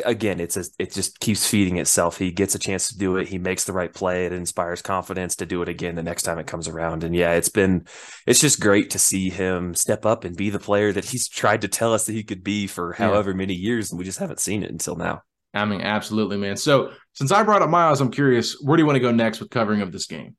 again, 0.05 0.41
it's 0.41 0.57
a, 0.57 0.65
it 0.79 0.93
just 0.93 1.19
keeps 1.21 1.47
feeding 1.47 1.79
itself. 1.79 2.19
He 2.19 2.31
gets 2.31 2.55
a 2.55 2.59
chance 2.59 2.89
to 2.89 2.99
do 2.99 3.17
it. 3.17 3.29
He 3.29 3.39
makes 3.39 3.65
the 3.65 3.73
right 3.73 3.93
play. 3.93 4.27
It 4.27 4.33
inspires 4.33 4.83
confidence 4.83 5.37
to 5.37 5.47
do 5.47 5.63
it 5.63 5.69
again 5.69 5.95
the 5.95 6.03
next 6.03 6.23
time 6.23 6.39
it 6.39 6.47
comes 6.47 6.69
around. 6.69 7.05
And 7.05 7.15
yeah, 7.15 7.33
it's 7.33 7.49
been 7.49 7.87
it's 8.27 8.41
just 8.41 8.61
great 8.61 8.91
to 8.91 8.99
see 8.99 9.31
him 9.31 9.75
step 9.75 10.07
up 10.07 10.25
and 10.25 10.37
be 10.37 10.51
the 10.51 10.59
player 10.59 10.93
that 10.93 11.07
he's 11.07 11.29
tried 11.29 11.63
to 11.63 11.69
tell 11.69 11.93
us 11.93 12.07
that 12.07 12.13
he 12.13 12.23
could 12.23 12.45
be 12.45 12.67
for 12.67 12.93
however 12.93 13.31
yeah. 13.31 13.37
many 13.37 13.55
years, 13.55 13.91
and 13.91 13.99
we 13.99 14.05
just 14.05 14.19
haven't 14.19 14.41
seen 14.41 14.63
it 14.63 14.71
until 14.71 14.97
now. 14.97 15.23
I 15.55 15.65
mean, 15.65 15.81
absolutely, 15.81 16.37
man. 16.37 16.57
So 16.57 16.93
since 17.15 17.33
I 17.33 17.43
brought 17.43 17.63
up 17.63 17.71
Myles, 17.71 18.01
I'm 18.01 18.11
curious, 18.11 18.61
where 18.61 18.77
do 18.77 18.83
you 18.83 18.87
want 18.87 18.97
to 18.97 19.01
go 19.01 19.13
next 19.13 19.41
with 19.41 19.51
covering 19.51 19.81
of 19.81 19.93
this 19.93 20.07
game? 20.07 20.37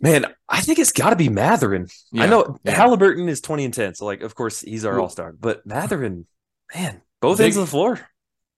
Man, 0.00 0.26
I 0.48 0.60
think 0.60 0.78
it's 0.78 0.92
got 0.92 1.10
to 1.10 1.16
be 1.16 1.28
Mathurin. 1.28 1.88
Yeah, 2.12 2.24
I 2.24 2.26
know 2.26 2.58
yeah. 2.64 2.74
Haliburton 2.74 3.28
is 3.28 3.40
20 3.40 3.64
and 3.64 3.74
10, 3.74 3.94
so 3.94 4.04
like, 4.04 4.20
of 4.20 4.34
course, 4.34 4.60
he's 4.60 4.84
our 4.84 5.00
all 5.00 5.08
star. 5.08 5.32
But 5.32 5.66
Mathurin, 5.66 6.26
man, 6.74 7.00
both 7.22 7.38
Big, 7.38 7.46
ends 7.46 7.56
of 7.56 7.62
the 7.62 7.70
floor. 7.70 8.00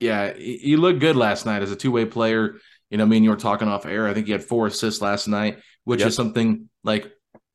Yeah, 0.01 0.35
he 0.35 0.77
looked 0.77 1.01
good 1.01 1.17
last 1.17 1.47
night 1.47 1.63
as 1.63 1.73
a 1.73 1.77
two 1.77 1.91
way 1.91 2.05
player. 2.05 2.57
You 2.91 2.99
know, 2.99 3.07
me 3.07 3.17
and 3.17 3.25
you 3.25 3.31
were 3.31 3.37
talking 3.37 3.69
off 3.69 3.87
air. 3.87 4.07
I 4.07 4.15
think 4.15 4.27
he 4.27 4.33
had 4.33 4.45
four 4.45 4.67
assists 4.67 5.01
last 5.01 5.27
night, 5.27 5.59
which 5.85 6.01
yep. 6.01 6.09
is 6.09 6.15
something 6.15 6.69
like 6.85 7.11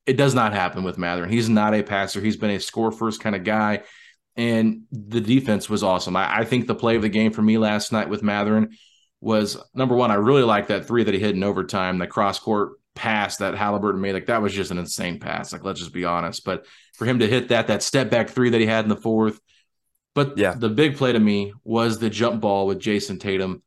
it 0.06 0.16
does 0.16 0.34
not 0.34 0.52
happen 0.52 0.82
with 0.82 0.98
Mathurin. 0.98 1.30
He's 1.30 1.48
not 1.48 1.74
a 1.74 1.82
passer. 1.82 2.20
He's 2.20 2.36
been 2.36 2.50
a 2.50 2.60
score 2.60 2.90
first 2.90 3.20
kind 3.20 3.36
of 3.36 3.44
guy. 3.44 3.82
And 4.36 4.82
the 4.90 5.20
defense 5.20 5.68
was 5.68 5.82
awesome. 5.82 6.16
I, 6.16 6.38
I, 6.38 6.44
think 6.44 6.66
the 6.66 6.74
play 6.74 6.96
of 6.96 7.02
the 7.02 7.10
game 7.10 7.32
for 7.32 7.42
me 7.42 7.58
last 7.58 7.92
night 7.92 8.08
with 8.08 8.22
Mathurin 8.22 8.70
was 9.20 9.58
number 9.74 9.94
one. 9.94 10.10
I 10.10 10.14
really 10.14 10.42
like 10.42 10.68
that 10.68 10.86
three 10.86 11.04
that 11.04 11.12
he 11.12 11.20
hit 11.20 11.36
in 11.36 11.44
overtime, 11.44 11.98
the 11.98 12.06
cross 12.06 12.38
court 12.38 12.72
pass 12.94 13.36
that 13.36 13.54
Haliburton 13.54 14.00
made. 14.00 14.14
Like 14.14 14.26
that 14.26 14.40
was 14.40 14.54
just 14.54 14.70
an 14.70 14.78
insane 14.78 15.20
pass. 15.20 15.52
Like 15.52 15.64
let's 15.64 15.80
just 15.80 15.92
be 15.92 16.06
honest. 16.06 16.44
But 16.44 16.66
for 16.94 17.04
him 17.04 17.18
to 17.18 17.28
hit 17.28 17.48
that, 17.48 17.66
that 17.66 17.82
step 17.82 18.10
back 18.10 18.30
three 18.30 18.50
that 18.50 18.60
he 18.60 18.66
had 18.66 18.84
in 18.84 18.88
the 18.88 18.96
fourth, 18.96 19.38
but 20.14 20.36
yeah, 20.38 20.54
the 20.54 20.68
big 20.68 20.96
play 20.96 21.12
to 21.12 21.18
me 21.20 21.52
was 21.64 21.98
the 21.98 22.10
jump 22.10 22.40
ball 22.40 22.66
with 22.66 22.80
Jayson 22.80 23.18
Tatum. 23.18 23.62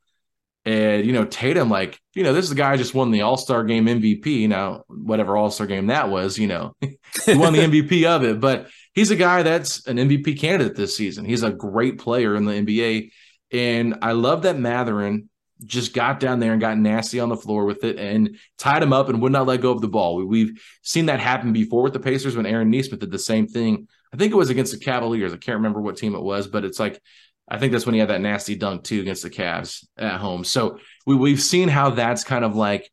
And, 0.67 1.05
you 1.05 1.13
know, 1.13 1.25
Tatum, 1.25 1.69
like, 1.69 1.99
you 2.15 2.23
know, 2.23 2.33
this 2.33 2.43
is 2.43 2.49
the 2.49 2.55
guy 2.55 2.75
just 2.75 2.95
won 2.95 3.11
the 3.11 3.21
All 3.21 3.37
Star 3.37 3.63
game 3.63 3.85
MVP. 3.85 4.49
Now, 4.49 4.83
whatever 4.87 5.37
All 5.37 5.51
Star 5.51 5.67
game 5.67 5.87
that 5.87 6.09
was, 6.09 6.39
you 6.39 6.47
know, 6.47 6.75
he 6.81 7.35
won 7.35 7.53
the 7.53 7.59
MVP 7.59 8.05
of 8.05 8.23
it. 8.23 8.39
But 8.39 8.67
he's 8.93 9.11
a 9.11 9.15
guy 9.15 9.43
that's 9.43 9.85
an 9.85 9.97
MVP 9.97 10.39
candidate 10.39 10.75
this 10.75 10.97
season. 10.97 11.25
He's 11.25 11.43
a 11.43 11.51
great 11.51 11.99
player 11.99 12.35
in 12.35 12.45
the 12.45 12.53
NBA. 12.53 13.11
And 13.51 13.99
I 14.01 14.13
love 14.13 14.41
that 14.43 14.57
Mathurin 14.57 15.29
just 15.63 15.93
got 15.93 16.19
down 16.19 16.39
there 16.39 16.51
and 16.51 16.59
got 16.59 16.77
nasty 16.77 17.19
on 17.19 17.29
the 17.29 17.38
floor 17.38 17.65
with 17.65 17.83
it 17.83 17.97
and 17.97 18.38
tied 18.57 18.83
him 18.83 18.91
up 18.91 19.07
and 19.07 19.21
would 19.21 19.31
not 19.31 19.47
let 19.47 19.62
go 19.62 19.71
of 19.71 19.81
the 19.81 19.88
ball. 19.88 20.25
We, 20.25 20.41
have 20.41 20.50
seen 20.81 21.05
that 21.05 21.21
happen 21.21 21.53
before 21.53 21.81
with 21.81 21.93
the 21.93 22.00
Pacers 22.00 22.35
when 22.35 22.45
Aaron 22.45 22.69
Nesmith 22.69 23.00
did 23.00 23.12
the 23.12 23.19
same 23.19 23.47
thing 23.47 23.88
I 24.15 24.17
think 24.17 24.31
it 24.31 24.38
was 24.38 24.50
against 24.50 24.71
the 24.71 24.79
Cavaliers. 24.79 25.33
I 25.33 25.38
can't 25.38 25.57
remember 25.57 25.81
what 25.81 25.97
team 25.97 26.15
it 26.15 26.21
was, 26.21 26.47
but 26.47 26.63
it's 26.63 26.79
like 26.79 27.01
I 27.50 27.59
think 27.59 27.74
that's 27.74 27.85
when 27.85 27.95
he 27.95 28.00
had 28.00 28.09
that 28.12 28.21
nasty 28.21 28.55
dunk 28.55 28.85
too 28.85 29.01
against 29.01 29.24
the 29.24 29.29
Cavs 29.29 29.85
at 29.97 30.21
home. 30.21 30.45
So 30.45 30.79
we 31.05 31.17
we've 31.17 31.41
seen 31.41 31.67
how 31.67 31.89
that's 31.89 32.24
kind 32.24 32.45
of 32.45 32.55
like 32.55 32.89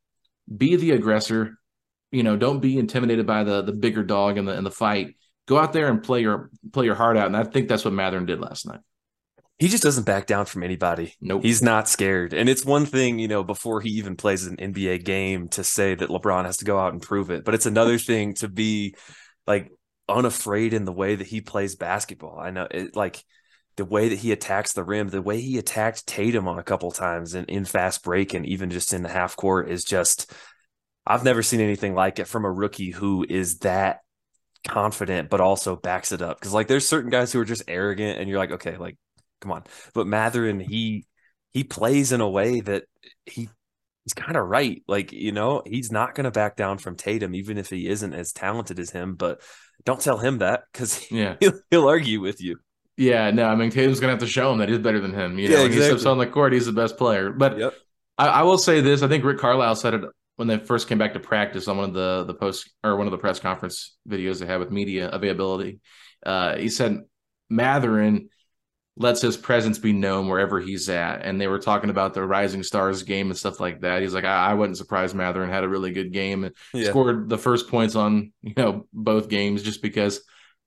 be 0.54 0.75
the 0.75 0.90
aggressor. 0.90 1.59
You 2.11 2.25
know, 2.25 2.37
don't 2.37 2.59
be 2.59 2.76
intimidated 2.76 3.25
by 3.25 3.45
the 3.45 3.62
the 3.62 3.73
bigger 3.73 4.02
dog 4.02 4.37
in 4.37 4.47
the 4.47 4.59
in 4.59 4.64
the 4.64 4.71
fight. 4.73 5.14
Go 5.47 5.59
out 5.59 5.73
there 5.73 5.88
and 5.88 6.02
play 6.02 6.23
your 6.23 6.50
play 6.73 6.87
your 6.87 6.97
heart 6.97 7.16
out. 7.16 7.26
And 7.26 7.37
I 7.37 7.45
think 7.45 7.69
that's 7.69 7.85
what 7.85 7.95
Mathurin 7.95 8.26
did 8.26 8.40
last 8.40 8.66
night. 8.66 8.81
He 9.59 9.68
just 9.68 9.82
doesn't 9.82 10.06
back 10.06 10.26
down 10.26 10.47
from 10.47 10.62
anybody. 10.62 11.14
Nope. 11.21 11.42
He's 11.42 11.62
not 11.62 11.88
scared. 11.88 12.35
And 12.35 12.49
it's 12.49 12.64
one 12.64 12.85
thing, 12.85 13.18
you 13.18 13.28
know, 13.28 13.44
before 13.44 13.80
he 13.80 13.90
even 13.90 14.16
plays 14.16 14.47
an 14.47 14.56
NBA 14.56 15.04
game 15.04 15.49
to 15.50 15.62
say 15.62 15.94
that 15.94 16.09
LeBron 16.09 16.47
has 16.47 16.56
to 16.59 16.64
go 16.64 16.78
out 16.78 16.92
and 16.92 17.00
prove 17.00 17.30
it. 17.30 17.44
But 17.44 17.54
it's 17.54 17.66
another 17.66 17.99
thing 17.99 18.35
to 18.35 18.49
be 18.49 18.97
like 19.47 19.71
unafraid 20.09 20.75
in 20.75 20.85
the 20.85 20.92
way 20.92 21.14
that 21.14 21.26
he 21.26 21.40
plays 21.40 21.76
basketball. 21.76 22.38
I 22.40 22.50
know 22.50 22.66
it 22.71 22.97
like 22.97 23.23
the 23.76 23.85
way 23.85 24.11
that 24.11 24.18
he 24.18 24.32
attacks 24.32 24.73
the 24.73 24.85
rim, 24.85 25.09
the 25.09 25.23
way 25.23 25.40
he 25.40 25.59
attacked 25.59 26.06
Tatum 26.06 26.47
on 26.49 26.59
a 26.59 26.64
couple 26.64 26.90
times 26.90 27.35
in, 27.35 27.44
in 27.47 27.64
fast 27.64 28.02
break 28.02 28.35
and 28.35 28.44
even 28.47 28.71
just 28.71 28.92
in 28.92 29.02
the 29.02 29.09
half 29.09 29.37
court 29.37 29.71
is 29.71 29.85
just 29.85 30.32
I've 31.06 31.25
never 31.25 31.42
seen 31.42 31.61
anything 31.61 31.94
like 31.94 32.18
it 32.18 32.28
from 32.28 32.44
a 32.44 32.52
rookie 32.52 32.90
who 32.90 33.25
is 33.28 33.59
that 33.59 34.00
confident 34.68 35.30
but 35.30 35.40
also 35.40 35.75
backs 35.75 36.12
it 36.12 36.23
up. 36.23 36.40
Cause 36.40 36.52
like 36.52 36.68
there's 36.68 36.87
certain 36.87 37.11
guys 37.11 37.32
who 37.32 37.40
are 37.40 37.44
just 37.44 37.64
arrogant 37.66 38.18
and 38.18 38.28
you're 38.28 38.38
like, 38.38 38.52
okay, 38.52 38.76
like 38.76 38.97
come 39.42 39.52
on. 39.52 39.64
But 39.92 40.06
Mathurin, 40.06 40.61
he 40.61 41.06
he 41.52 41.64
plays 41.64 42.12
in 42.12 42.22
a 42.22 42.28
way 42.28 42.61
that 42.61 42.84
he 43.26 43.49
he's 44.04 44.14
kind 44.14 44.37
of 44.37 44.46
right. 44.46 44.82
Like, 44.88 45.12
you 45.12 45.32
know, 45.32 45.62
he's 45.66 45.92
not 45.92 46.14
going 46.14 46.25
to 46.25 46.30
back 46.30 46.56
down 46.56 46.78
from 46.78 46.96
Tatum, 46.96 47.34
even 47.34 47.58
if 47.58 47.70
he 47.70 47.88
isn't 47.88 48.14
as 48.14 48.32
talented 48.32 48.78
as 48.78 48.90
him. 48.90 49.14
But 49.14 49.42
don't 49.84 50.00
tell 50.00 50.18
him 50.18 50.38
that 50.38 50.62
because 50.72 51.11
yeah. 51.11 51.37
he'll, 51.40 51.61
he'll, 51.70 51.88
argue 51.88 52.20
with 52.20 52.40
you. 52.40 52.58
Yeah, 52.96 53.30
no, 53.30 53.46
I 53.46 53.56
mean 53.56 53.70
Tatum's 53.70 54.00
gonna 54.00 54.12
have 54.12 54.20
to 54.20 54.26
show 54.26 54.52
him 54.52 54.58
that 54.58 54.68
he's 54.68 54.78
better 54.78 55.00
than 55.00 55.14
him. 55.14 55.38
You 55.38 55.49
know, 55.49 55.56
yeah, 55.56 55.64
exactly. 55.64 55.76
he 55.76 55.88
steps 55.88 56.06
on 56.06 56.18
the 56.18 56.26
court, 56.26 56.52
he's 56.52 56.66
the 56.66 56.72
best 56.72 56.99
player. 56.99 57.32
But 57.32 57.58
yep. 57.58 57.75
I, 58.18 58.28
I, 58.28 58.42
will 58.42 58.58
say 58.58 58.82
this: 58.82 59.02
I 59.02 59.08
think 59.08 59.25
Rick 59.25 59.38
Carlisle 59.38 59.76
said 59.76 59.94
it 59.94 60.02
when 60.37 60.46
they 60.46 60.58
first 60.58 60.88
came 60.88 60.99
back 60.99 61.14
to 61.14 61.20
practice 61.20 61.68
on 61.68 61.78
one 61.78 61.88
of 61.88 61.94
the 61.94 62.25
the 62.25 62.34
post 62.34 62.70
or 62.84 62.96
one 62.96 63.06
of 63.06 63.11
the 63.11 63.18
press 63.18 63.40
conference 63.40 63.96
videos 64.06 64.40
they 64.40 64.46
had 64.46 64.61
with 64.61 64.70
media 64.70 65.08
availability. 65.08 65.80
Uh, 66.25 66.56
he 66.56 66.68
said 66.68 67.00
Mathurin 67.49 68.28
lets 68.96 69.22
his 69.22 69.37
presence 69.37 69.78
be 69.78 69.92
known 69.92 70.28
wherever 70.28 70.61
he's 70.61 70.88
at. 70.88 71.22
And 71.22 71.40
they 71.40 71.46
were 71.46 71.58
talking 71.58 71.90
about 71.90 72.12
the 72.12 72.25
Rising 72.25 72.62
Stars 72.62 73.02
game 73.02 73.30
and 73.30 73.38
stuff 73.38 73.58
like 73.58 73.80
that. 73.80 74.02
He's 74.02 74.12
like, 74.12 74.25
I, 74.25 74.50
I 74.50 74.54
wasn't 74.54 74.76
surprised 74.76 75.14
Mathurin 75.14 75.50
had 75.50 75.64
a 75.64 75.68
really 75.68 75.92
good 75.92 76.12
game 76.12 76.44
and 76.44 76.54
yeah. 76.75 76.90
scored 76.90 77.28
the 77.28 77.38
first 77.38 77.68
points 77.68 77.96
on, 77.96 78.32
you 78.42 78.52
know, 78.56 78.87
both 78.92 79.28
games 79.28 79.62
just 79.62 79.80
because 79.80 80.20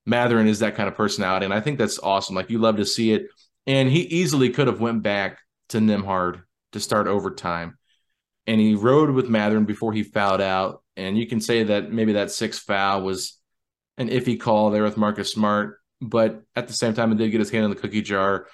Mathurin 0.08 0.48
is 0.48 0.60
that 0.60 0.75
kind 0.75 0.89
of 0.89 0.96
personality. 0.96 1.46
And 1.46 1.53
I 1.53 1.62
think 1.62 1.77
that's 1.77 2.00
awesome. 2.00 2.36
Like 2.36 2.50
you 2.50 2.58
love 2.58 2.77
to 2.77 2.86
see 2.86 3.13
it. 3.13 3.27
And 3.67 3.89
he 3.89 4.01
easily 4.01 4.50
could 4.50 4.67
have 4.67 4.79
went 4.79 5.03
back 5.03 5.39
to 5.70 5.77
Nembhard 5.77 6.41
to 6.72 6.79
start 6.79 7.08
overtime. 7.08 7.77
And 8.48 8.60
he 8.60 8.75
rode 8.75 9.12
with 9.12 9.29
Mathurin 9.29 9.65
before 9.65 9.94
he 9.94 10.03
fouled 10.03 10.41
out. 10.41 10.84
And 10.96 11.17
you 11.17 11.27
can 11.27 11.41
say 11.41 11.63
that 11.63 11.91
maybe 11.91 12.13
that 12.13 12.32
sixth 12.32 12.63
foul 12.63 13.03
was 13.03 13.39
an 13.98 14.10
iffy 14.10 14.39
call 14.39 14.72
there 14.72 14.84
with 14.84 14.98
Marcus 14.98 15.32
Smart 15.32 15.79
but 16.02 16.44
at 16.56 16.68
the 16.68 16.74
same 16.74 16.94
time, 16.94 17.12
it 17.12 17.18
did 17.18 17.32
get 17.32 17.40
his 17.40 17.50
hand 17.50 17.66
in 17.66 17.70
the 17.70 17.75
cookie 17.75 18.02
jar. 18.02 18.48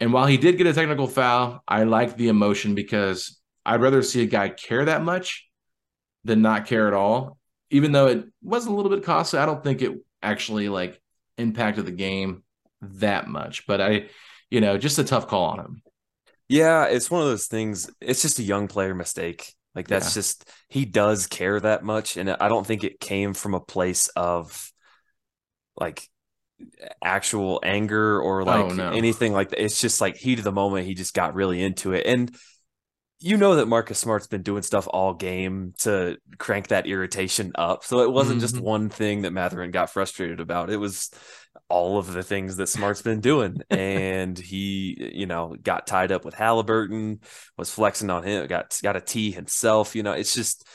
And 0.00 0.12
while 0.12 0.26
he 0.26 0.36
did 0.36 0.58
get 0.58 0.66
a 0.66 0.72
technical 0.72 1.06
foul, 1.06 1.62
I 1.66 1.84
like 1.84 2.16
the 2.16 2.28
emotion 2.28 2.74
because 2.74 3.40
I'd 3.64 3.80
rather 3.80 4.02
see 4.02 4.22
a 4.22 4.26
guy 4.26 4.48
care 4.48 4.84
that 4.84 5.02
much 5.02 5.48
than 6.24 6.42
not 6.42 6.66
care 6.66 6.88
at 6.88 6.94
all. 6.94 7.38
Even 7.70 7.92
though 7.92 8.08
it 8.08 8.24
was 8.42 8.66
a 8.66 8.72
little 8.72 8.90
bit 8.90 9.04
costly, 9.04 9.38
I 9.38 9.46
don't 9.46 9.62
think 9.62 9.80
it 9.80 9.92
actually 10.22 10.68
like 10.68 11.00
impacted 11.38 11.86
the 11.86 11.92
game 11.92 12.42
that 12.82 13.28
much. 13.28 13.66
But 13.66 13.80
I, 13.80 14.08
you 14.50 14.60
know, 14.60 14.76
just 14.76 14.98
a 14.98 15.04
tough 15.04 15.28
call 15.28 15.44
on 15.44 15.60
him. 15.60 15.82
Yeah, 16.48 16.84
it's 16.84 17.10
one 17.10 17.22
of 17.22 17.28
those 17.28 17.46
things. 17.46 17.90
It's 18.00 18.22
just 18.22 18.38
a 18.38 18.42
young 18.42 18.68
player 18.68 18.94
mistake. 18.94 19.54
Like 19.74 19.88
that's 19.88 20.10
yeah. 20.10 20.20
just 20.20 20.50
he 20.68 20.84
does 20.84 21.26
care 21.26 21.58
that 21.58 21.82
much, 21.82 22.18
and 22.18 22.28
I 22.28 22.48
don't 22.48 22.66
think 22.66 22.84
it 22.84 23.00
came 23.00 23.32
from 23.32 23.54
a 23.54 23.60
place 23.60 24.08
of 24.08 24.70
like 25.76 26.06
actual 27.02 27.60
anger 27.64 28.20
or 28.20 28.44
like 28.44 28.64
oh, 28.64 28.74
no. 28.74 28.90
anything 28.90 29.32
like 29.32 29.50
that. 29.50 29.62
It's 29.62 29.80
just 29.80 30.00
like 30.00 30.16
heat 30.16 30.38
of 30.38 30.44
the 30.44 30.52
moment. 30.52 30.86
He 30.86 30.94
just 30.94 31.14
got 31.14 31.34
really 31.34 31.62
into 31.62 31.92
it. 31.92 32.06
And 32.06 32.34
you 33.22 33.36
know 33.36 33.54
that 33.56 33.68
Marcus 33.68 34.00
Smart's 34.00 34.26
been 34.26 34.42
doing 34.42 34.62
stuff 34.62 34.88
all 34.90 35.14
game 35.14 35.74
to 35.80 36.18
crank 36.38 36.68
that 36.68 36.86
irritation 36.86 37.52
up. 37.54 37.84
So 37.84 38.00
it 38.00 38.10
wasn't 38.10 38.38
mm-hmm. 38.38 38.48
just 38.48 38.60
one 38.60 38.88
thing 38.88 39.22
that 39.22 39.32
Mathurin 39.32 39.70
got 39.70 39.90
frustrated 39.90 40.40
about. 40.40 40.70
It 40.70 40.76
was 40.76 41.10
all 41.68 41.98
of 41.98 42.12
the 42.12 42.24
things 42.24 42.56
that 42.56 42.66
Smart's 42.66 43.02
been 43.02 43.20
doing. 43.20 43.62
and 43.70 44.36
he, 44.36 45.12
you 45.14 45.26
know, 45.26 45.54
got 45.62 45.86
tied 45.86 46.10
up 46.10 46.24
with 46.24 46.34
Haliburton, 46.34 47.22
was 47.56 47.70
flexing 47.70 48.10
on 48.10 48.24
him, 48.24 48.46
got 48.48 48.78
got 48.82 48.96
a 48.96 49.00
T 49.00 49.30
himself. 49.30 49.94
You 49.94 50.02
know, 50.02 50.12
it's 50.12 50.34
just 50.34 50.66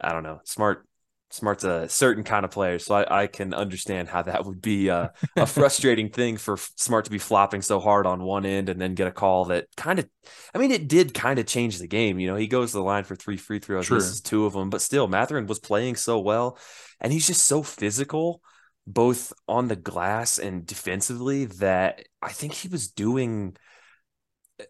I 0.00 0.12
don't 0.12 0.22
know. 0.22 0.40
Smart 0.44 0.87
Smart's 1.30 1.64
a 1.64 1.88
certain 1.88 2.24
kind 2.24 2.44
of 2.44 2.50
player, 2.50 2.78
so 2.78 2.94
I, 2.94 3.22
I 3.22 3.26
can 3.26 3.52
understand 3.52 4.08
how 4.08 4.22
that 4.22 4.46
would 4.46 4.62
be 4.62 4.88
a, 4.88 5.12
a 5.36 5.46
frustrating 5.46 6.08
thing 6.08 6.38
for 6.38 6.56
Smart 6.56 7.04
to 7.04 7.10
be 7.10 7.18
flopping 7.18 7.60
so 7.60 7.80
hard 7.80 8.06
on 8.06 8.22
one 8.22 8.46
end 8.46 8.68
and 8.68 8.80
then 8.80 8.94
get 8.94 9.06
a 9.06 9.12
call 9.12 9.46
that 9.46 9.66
kind 9.76 9.98
of, 9.98 10.08
I 10.54 10.58
mean, 10.58 10.70
it 10.70 10.88
did 10.88 11.12
kind 11.12 11.38
of 11.38 11.46
change 11.46 11.78
the 11.78 11.86
game. 11.86 12.18
You 12.18 12.28
know, 12.28 12.36
he 12.36 12.46
goes 12.46 12.72
to 12.72 12.78
the 12.78 12.82
line 12.82 13.04
for 13.04 13.14
three 13.14 13.36
free 13.36 13.58
throws, 13.58 13.86
sure. 13.86 13.98
misses 13.98 14.22
two 14.22 14.46
of 14.46 14.54
them, 14.54 14.70
but 14.70 14.80
still, 14.80 15.06
Mathurin 15.06 15.46
was 15.46 15.58
playing 15.58 15.96
so 15.96 16.18
well, 16.18 16.58
and 17.00 17.12
he's 17.12 17.26
just 17.26 17.46
so 17.46 17.62
physical, 17.62 18.40
both 18.86 19.32
on 19.46 19.68
the 19.68 19.76
glass 19.76 20.38
and 20.38 20.64
defensively, 20.64 21.44
that 21.44 22.06
I 22.22 22.30
think 22.30 22.54
he 22.54 22.68
was 22.68 22.88
doing 22.88 23.54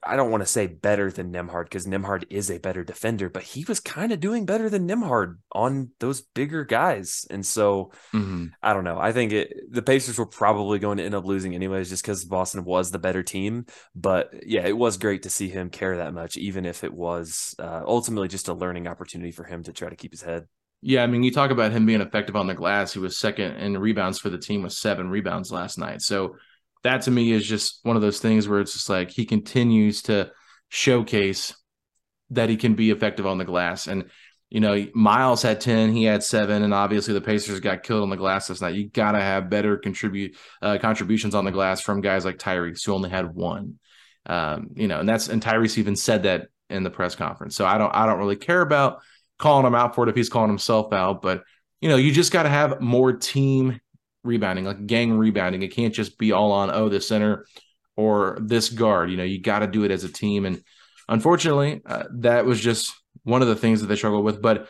I 0.05 0.17
don't 0.17 0.31
want 0.31 0.43
to 0.43 0.47
say 0.47 0.67
better 0.67 1.11
than 1.11 1.33
Nembhard 1.33 1.65
because 1.65 1.87
Nembhard 1.87 2.25
is 2.29 2.51
a 2.51 2.59
better 2.59 2.85
defender, 2.85 3.31
but 3.31 3.43
he 3.43 3.65
was 3.65 3.81
kind 3.81 4.13
of 4.13 4.21
doing 4.21 4.45
better 4.45 4.69
than 4.69 4.87
Nembhard 4.87 5.37
on 5.53 5.91
those 6.01 6.21
bigger 6.21 6.65
guys. 6.65 7.27
And 7.31 7.45
so 7.45 7.93
mm-hmm. 8.13 8.47
I 8.63 8.75
don't 8.75 8.85
know. 8.85 8.99
I 8.99 9.13
think 9.13 9.33
it, 9.33 9.55
the 9.71 9.83
Pacers 9.83 10.19
were 10.19 10.27
probably 10.27 10.79
going 10.79 10.99
to 10.99 11.05
end 11.05 11.15
up 11.15 11.25
losing 11.25 11.55
anyways, 11.55 11.89
just 11.89 12.03
because 12.03 12.25
Boston 12.25 12.65
was 12.65 12.91
the 12.91 12.99
better 12.99 13.23
team. 13.23 13.67
But 13.95 14.35
yeah, 14.47 14.67
it 14.67 14.77
was 14.77 14.99
great 14.99 15.23
to 15.23 15.31
see 15.31 15.49
him 15.49 15.71
care 15.71 15.97
that 15.97 16.15
much, 16.15 16.37
even 16.37 16.67
if 16.67 16.85
it 16.85 16.93
was 16.93 17.55
uh, 17.59 17.83
ultimately 17.87 18.29
just 18.29 18.49
a 18.49 18.55
learning 18.55 18.87
opportunity 18.87 19.33
for 19.33 19.45
him 19.45 19.63
to 19.65 19.73
try 19.73 19.89
to 19.89 19.97
keep 19.97 20.13
his 20.13 20.23
head. 20.23 20.47
Yeah, 20.81 21.03
I 21.03 21.09
mean, 21.09 21.25
you 21.25 21.33
talk 21.33 21.51
about 21.51 21.73
him 21.73 21.87
being 21.87 22.01
effective 22.01 22.37
on 22.37 22.47
the 22.47 22.55
glass. 22.55 22.93
He 22.93 23.01
was 23.01 23.19
second 23.19 23.57
in 23.57 23.77
rebounds 23.77 24.19
for 24.19 24.31
the 24.31 24.39
team 24.39 24.63
with 24.63 24.73
seven 24.73 25.09
rebounds 25.09 25.51
last 25.51 25.77
night. 25.77 26.03
So 26.03 26.37
that 26.85 27.03
to 27.03 27.11
me 27.11 27.33
is 27.33 27.47
just 27.47 27.81
one 27.83 27.97
of 27.97 28.03
those 28.03 28.21
things 28.21 28.49
where 28.49 28.61
it's 28.61 28.73
just 28.73 28.89
like 28.89 29.11
he 29.11 29.27
continues 29.27 30.03
to 30.03 30.31
showcase 30.69 31.55
that 32.31 32.49
he 32.49 32.57
can 32.57 32.75
be 32.75 32.91
effective 32.91 33.27
on 33.27 33.39
the 33.39 33.45
glass. 33.45 33.87
And 33.87 34.11
you 34.51 34.61
know, 34.61 34.87
Myles 34.95 35.43
had 35.43 35.61
10, 35.61 35.93
he 35.93 36.05
had 36.05 36.23
seven, 36.23 36.63
and 36.63 36.73
obviously 36.73 37.13
the 37.13 37.21
Pacers 37.21 37.61
got 37.61 37.83
killed 37.83 38.03
on 38.03 38.09
the 38.09 38.17
glass 38.17 38.49
last 38.49 38.63
night. 38.63 38.75
You 38.75 38.89
got 38.89 39.13
to 39.13 39.21
have 39.21 39.51
better 39.51 39.77
contribute 39.77 40.37
uh, 40.63 40.79
contributions 40.79 41.35
on 41.35 41.45
the 41.45 41.51
glass 41.51 41.83
from 41.83 42.01
guys 42.01 42.25
like 42.25 42.39
Tyrese, 42.39 42.85
who 42.85 42.95
only 42.95 43.11
had 43.11 43.35
one. 43.35 43.79
Um, 44.25 44.71
you 44.75 44.89
know, 44.89 45.01
and 45.01 45.09
that's 45.09 45.29
and 45.29 45.43
Tyrese 45.43 45.77
even 45.79 45.97
said 45.97 46.23
that 46.23 46.49
in 46.71 46.83
the 46.83 46.91
press 46.91 47.15
conference. 47.15 47.57
So 47.57 47.67
I 47.67 47.77
don't 47.77 47.95
I 47.95 48.07
don't 48.07 48.19
really 48.19 48.37
care 48.37 48.63
about 48.63 49.01
calling 49.39 49.67
him 49.67 49.75
out 49.75 49.95
for 49.95 50.05
it 50.05 50.11
if 50.11 50.17
he's 50.17 50.29
calling 50.29 50.51
himself 50.51 50.93
out, 50.93 51.21
but 51.23 51.45
you 51.81 51.89
know, 51.89 51.97
you 51.97 52.11
just 52.11 52.33
got 52.33 52.43
to 52.43 52.49
have 52.49 52.81
more 52.81 53.13
team 53.13 53.81
rebounding, 54.25 54.65
like 54.65 54.87
gang 54.87 55.17
rebounding. 55.17 55.63
It 55.63 55.69
can't 55.69 55.95
just 55.95 56.19
be 56.19 56.33
all 56.33 56.53
on 56.53 56.71
oh 56.71 56.89
the 56.89 57.01
center 57.01 57.47
or 57.97 58.39
this 58.41 58.69
guard. 58.69 59.11
You 59.11 59.17
know, 59.17 59.25
you 59.25 59.41
got 59.41 59.61
to 59.61 59.67
do 59.67 59.85
it 59.85 59.91
as 59.91 60.05
a 60.05 60.09
team. 60.09 60.47
And 60.47 60.63
unfortunately, 61.09 61.83
uh, 61.85 62.05
that 62.19 62.47
was 62.47 62.61
just 62.61 62.93
one 63.25 63.43
of 63.43 63.49
the 63.49 63.57
things 63.57 63.81
that 63.81 63.87
they 63.89 63.97
struggled 63.97 64.25
with. 64.25 64.41
But 64.41 64.69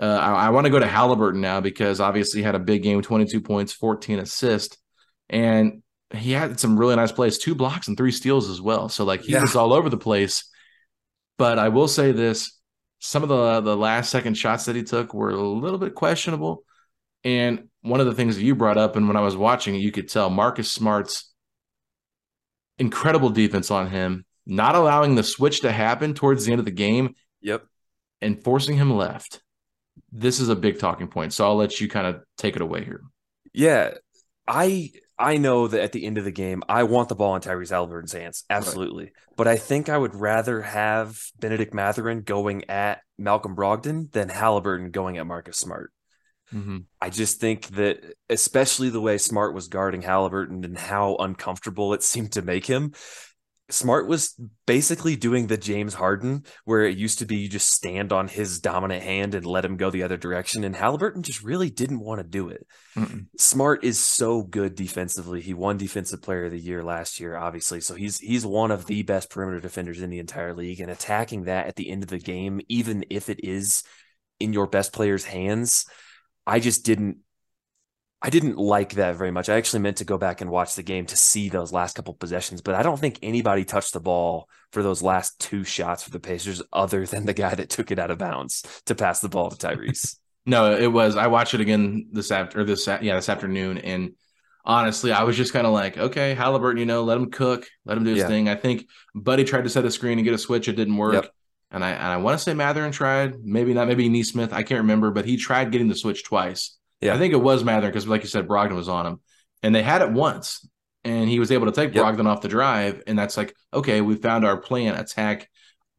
uh, 0.00 0.18
I, 0.20 0.46
I 0.46 0.50
want 0.50 0.66
to 0.66 0.70
go 0.70 0.78
to 0.78 0.86
Haliburton 0.86 1.40
now 1.40 1.60
because 1.60 2.00
obviously 2.00 2.40
he 2.40 2.44
had 2.44 2.54
a 2.54 2.60
big 2.60 2.82
game, 2.82 3.02
22 3.02 3.40
points, 3.40 3.72
14 3.72 4.18
assists, 4.20 4.76
and 5.28 5.82
he 6.12 6.32
had 6.32 6.58
some 6.58 6.78
really 6.78 6.96
nice 6.96 7.12
plays, 7.12 7.38
two 7.38 7.54
blocks 7.54 7.88
and 7.88 7.96
three 7.96 8.10
steals 8.10 8.48
as 8.48 8.60
well. 8.60 8.88
So 8.88 9.04
like 9.04 9.22
he 9.22 9.32
yeah. 9.32 9.42
was 9.42 9.56
all 9.56 9.72
over 9.72 9.88
the 9.88 9.98
place. 9.98 10.44
But 11.38 11.58
I 11.58 11.68
will 11.68 11.88
say 11.88 12.12
this: 12.12 12.58
some 12.98 13.22
of 13.22 13.28
the 13.28 13.60
the 13.60 13.76
last 13.76 14.10
second 14.10 14.34
shots 14.34 14.66
that 14.66 14.76
he 14.76 14.82
took 14.82 15.14
were 15.14 15.30
a 15.30 15.40
little 15.40 15.78
bit 15.78 15.94
questionable. 15.94 16.64
And 17.24 17.68
one 17.82 18.00
of 18.00 18.06
the 18.06 18.14
things 18.14 18.36
that 18.36 18.42
you 18.42 18.54
brought 18.54 18.78
up, 18.78 18.96
and 18.96 19.06
when 19.06 19.16
I 19.16 19.20
was 19.20 19.36
watching 19.36 19.74
it, 19.74 19.78
you 19.78 19.92
could 19.92 20.08
tell 20.08 20.30
Marcus 20.30 20.70
Smart's 20.70 21.32
incredible 22.78 23.30
defense 23.30 23.70
on 23.70 23.88
him, 23.88 24.24
not 24.46 24.74
allowing 24.74 25.14
the 25.14 25.22
switch 25.22 25.60
to 25.62 25.72
happen 25.72 26.14
towards 26.14 26.44
the 26.44 26.52
end 26.52 26.58
of 26.58 26.64
the 26.64 26.70
game. 26.70 27.14
Yep 27.42 27.64
and 28.20 28.42
forcing 28.42 28.76
him 28.76 28.92
left. 28.92 29.42
This 30.12 30.40
is 30.40 30.48
a 30.48 30.56
big 30.56 30.78
talking 30.78 31.08
point. 31.08 31.32
So 31.32 31.44
I'll 31.44 31.56
let 31.56 31.80
you 31.80 31.88
kind 31.88 32.06
of 32.06 32.22
take 32.36 32.56
it 32.56 32.62
away 32.62 32.84
here. 32.84 33.02
Yeah. 33.52 33.94
I 34.46 34.90
I 35.18 35.36
know 35.36 35.68
that 35.68 35.82
at 35.82 35.92
the 35.92 36.04
end 36.06 36.18
of 36.18 36.24
the 36.24 36.30
game, 36.30 36.62
I 36.68 36.84
want 36.84 37.08
the 37.08 37.14
ball 37.14 37.36
in 37.36 37.42
Tyrese 37.42 37.70
Haliburton's 37.70 38.12
hands. 38.12 38.44
Absolutely. 38.48 39.04
Right. 39.04 39.12
But 39.36 39.48
I 39.48 39.56
think 39.56 39.88
I 39.88 39.98
would 39.98 40.14
rather 40.14 40.62
have 40.62 41.20
Bennedict 41.38 41.74
Mathurin 41.74 42.22
going 42.22 42.68
at 42.68 43.00
Malcolm 43.18 43.54
Brogdon 43.54 44.10
than 44.12 44.28
Haliburton 44.28 44.90
going 44.90 45.18
at 45.18 45.26
Marcus 45.26 45.58
Smart. 45.58 45.92
Mm-hmm. 46.52 46.78
I 47.00 47.10
just 47.10 47.40
think 47.40 47.66
that, 47.68 48.14
especially 48.28 48.90
the 48.90 49.00
way 49.00 49.18
Smart 49.18 49.54
was 49.54 49.68
guarding 49.68 50.02
Haliburton 50.02 50.64
and 50.64 50.76
how 50.76 51.16
uncomfortable 51.16 51.94
it 51.94 52.02
seemed 52.02 52.32
to 52.32 52.42
make 52.42 52.66
him, 52.66 52.92
Smart 53.72 54.06
was 54.08 54.34
basically 54.66 55.16
doing 55.16 55.46
the 55.46 55.56
James 55.56 55.94
Harden, 55.94 56.44
where 56.64 56.84
it 56.84 56.98
used 56.98 57.20
to 57.20 57.26
be 57.26 57.36
you 57.36 57.48
just 57.48 57.70
stand 57.70 58.12
on 58.12 58.28
his 58.28 58.60
dominant 58.60 59.02
hand 59.02 59.34
and 59.34 59.46
let 59.46 59.64
him 59.64 59.76
go 59.76 59.90
the 59.90 60.02
other 60.02 60.16
direction. 60.16 60.64
And 60.64 60.74
Haliburton 60.74 61.22
just 61.22 61.42
really 61.42 61.70
didn't 61.70 62.00
want 62.00 62.20
to 62.20 62.26
do 62.26 62.48
it. 62.48 62.66
Mm-mm. 62.96 63.26
Smart 63.38 63.84
is 63.84 63.98
so 63.98 64.42
good 64.42 64.74
defensively. 64.74 65.40
He 65.40 65.54
won 65.54 65.76
Defensive 65.76 66.22
Player 66.22 66.46
of 66.46 66.52
the 66.52 66.58
Year 66.58 66.82
last 66.82 67.20
year, 67.20 67.36
obviously. 67.36 67.80
So 67.80 67.94
he's 67.94 68.18
he's 68.18 68.44
one 68.44 68.70
of 68.70 68.86
the 68.86 69.02
best 69.02 69.30
perimeter 69.30 69.60
defenders 69.60 70.02
in 70.02 70.10
the 70.10 70.18
entire 70.18 70.54
league. 70.54 70.80
And 70.80 70.90
attacking 70.90 71.44
that 71.44 71.66
at 71.66 71.76
the 71.76 71.90
end 71.90 72.02
of 72.02 72.08
the 72.08 72.18
game, 72.18 72.60
even 72.68 73.04
if 73.10 73.28
it 73.28 73.44
is 73.44 73.82
in 74.38 74.52
your 74.52 74.66
best 74.66 74.92
player's 74.92 75.24
hands, 75.24 75.84
I 76.50 76.58
just 76.58 76.84
didn't 76.84 77.18
I 78.22 78.28
didn't 78.28 78.58
like 78.58 78.94
that 78.94 79.16
very 79.16 79.30
much. 79.30 79.48
I 79.48 79.56
actually 79.56 79.80
meant 79.80 79.98
to 79.98 80.04
go 80.04 80.18
back 80.18 80.42
and 80.42 80.50
watch 80.50 80.74
the 80.74 80.82
game 80.82 81.06
to 81.06 81.16
see 81.16 81.48
those 81.48 81.72
last 81.72 81.96
couple 81.96 82.12
possessions, 82.12 82.60
but 82.60 82.74
I 82.74 82.82
don't 82.82 83.00
think 83.00 83.18
anybody 83.22 83.64
touched 83.64 83.94
the 83.94 84.00
ball 84.00 84.46
for 84.72 84.82
those 84.82 85.00
last 85.00 85.38
two 85.40 85.64
shots 85.64 86.02
for 86.02 86.10
the 86.10 86.20
Pacers 86.20 86.60
other 86.70 87.06
than 87.06 87.24
the 87.24 87.32
guy 87.32 87.54
that 87.54 87.70
took 87.70 87.90
it 87.90 87.98
out 87.98 88.10
of 88.10 88.18
bounds 88.18 88.82
to 88.86 88.94
pass 88.94 89.20
the 89.20 89.30
ball 89.30 89.50
to 89.50 89.56
Tyrese. 89.56 90.16
no, 90.46 90.74
it 90.76 90.88
was. 90.88 91.16
I 91.16 91.28
watched 91.28 91.54
it 91.54 91.60
again 91.62 92.08
this 92.12 92.30
after 92.30 92.62
this 92.62 92.86
yeah 92.86 93.14
this 93.14 93.30
afternoon, 93.30 93.78
and 93.78 94.12
honestly, 94.64 95.12
I 95.12 95.22
was 95.22 95.36
just 95.36 95.54
kind 95.54 95.66
of 95.66 95.72
like, 95.72 95.96
okay, 95.96 96.34
Haliburton, 96.34 96.78
you 96.78 96.86
know, 96.86 97.04
let 97.04 97.16
him 97.16 97.30
cook, 97.30 97.66
let 97.86 97.96
him 97.96 98.04
do 98.04 98.10
his 98.10 98.18
yeah. 98.18 98.28
thing. 98.28 98.48
I 98.50 98.54
think 98.54 98.86
Buddy 99.14 99.44
tried 99.44 99.64
to 99.64 99.70
set 99.70 99.86
a 99.86 99.90
screen 99.90 100.18
and 100.18 100.24
get 100.26 100.34
a 100.34 100.38
switch, 100.38 100.68
it 100.68 100.76
didn't 100.76 100.98
work. 100.98 101.14
Yep. 101.14 101.32
And 101.70 101.84
I 101.84 101.90
and 101.90 102.06
I 102.06 102.16
want 102.16 102.36
to 102.36 102.42
say 102.42 102.54
Mathurin 102.54 102.92
tried, 102.92 103.44
maybe 103.44 103.72
not, 103.74 103.86
maybe 103.86 104.08
Nesmith, 104.08 104.52
I 104.52 104.62
can't 104.62 104.80
remember, 104.80 105.10
but 105.10 105.24
he 105.24 105.36
tried 105.36 105.70
getting 105.70 105.88
the 105.88 105.94
switch 105.94 106.24
twice 106.24 106.76
yeah. 107.00 107.14
I 107.14 107.18
think 107.18 107.32
it 107.32 107.38
was 107.38 107.64
Mathurin 107.64 107.90
because, 107.90 108.06
like 108.06 108.22
you 108.22 108.28
said, 108.28 108.46
Brogdon 108.46 108.76
was 108.76 108.88
on 108.88 109.06
him, 109.06 109.20
and 109.62 109.74
they 109.74 109.82
had 109.82 110.02
it 110.02 110.10
once, 110.10 110.68
and 111.04 111.28
he 111.28 111.38
was 111.38 111.50
able 111.50 111.66
to 111.66 111.72
take 111.72 111.94
yep. 111.94 112.04
Brogdon 112.04 112.26
off 112.26 112.42
the 112.42 112.48
drive, 112.48 113.02
and 113.06 113.18
that's 113.18 113.36
like, 113.36 113.54
okay, 113.72 114.00
we 114.00 114.16
found 114.16 114.44
our 114.44 114.58
plan. 114.58 114.94
Attack 114.94 115.48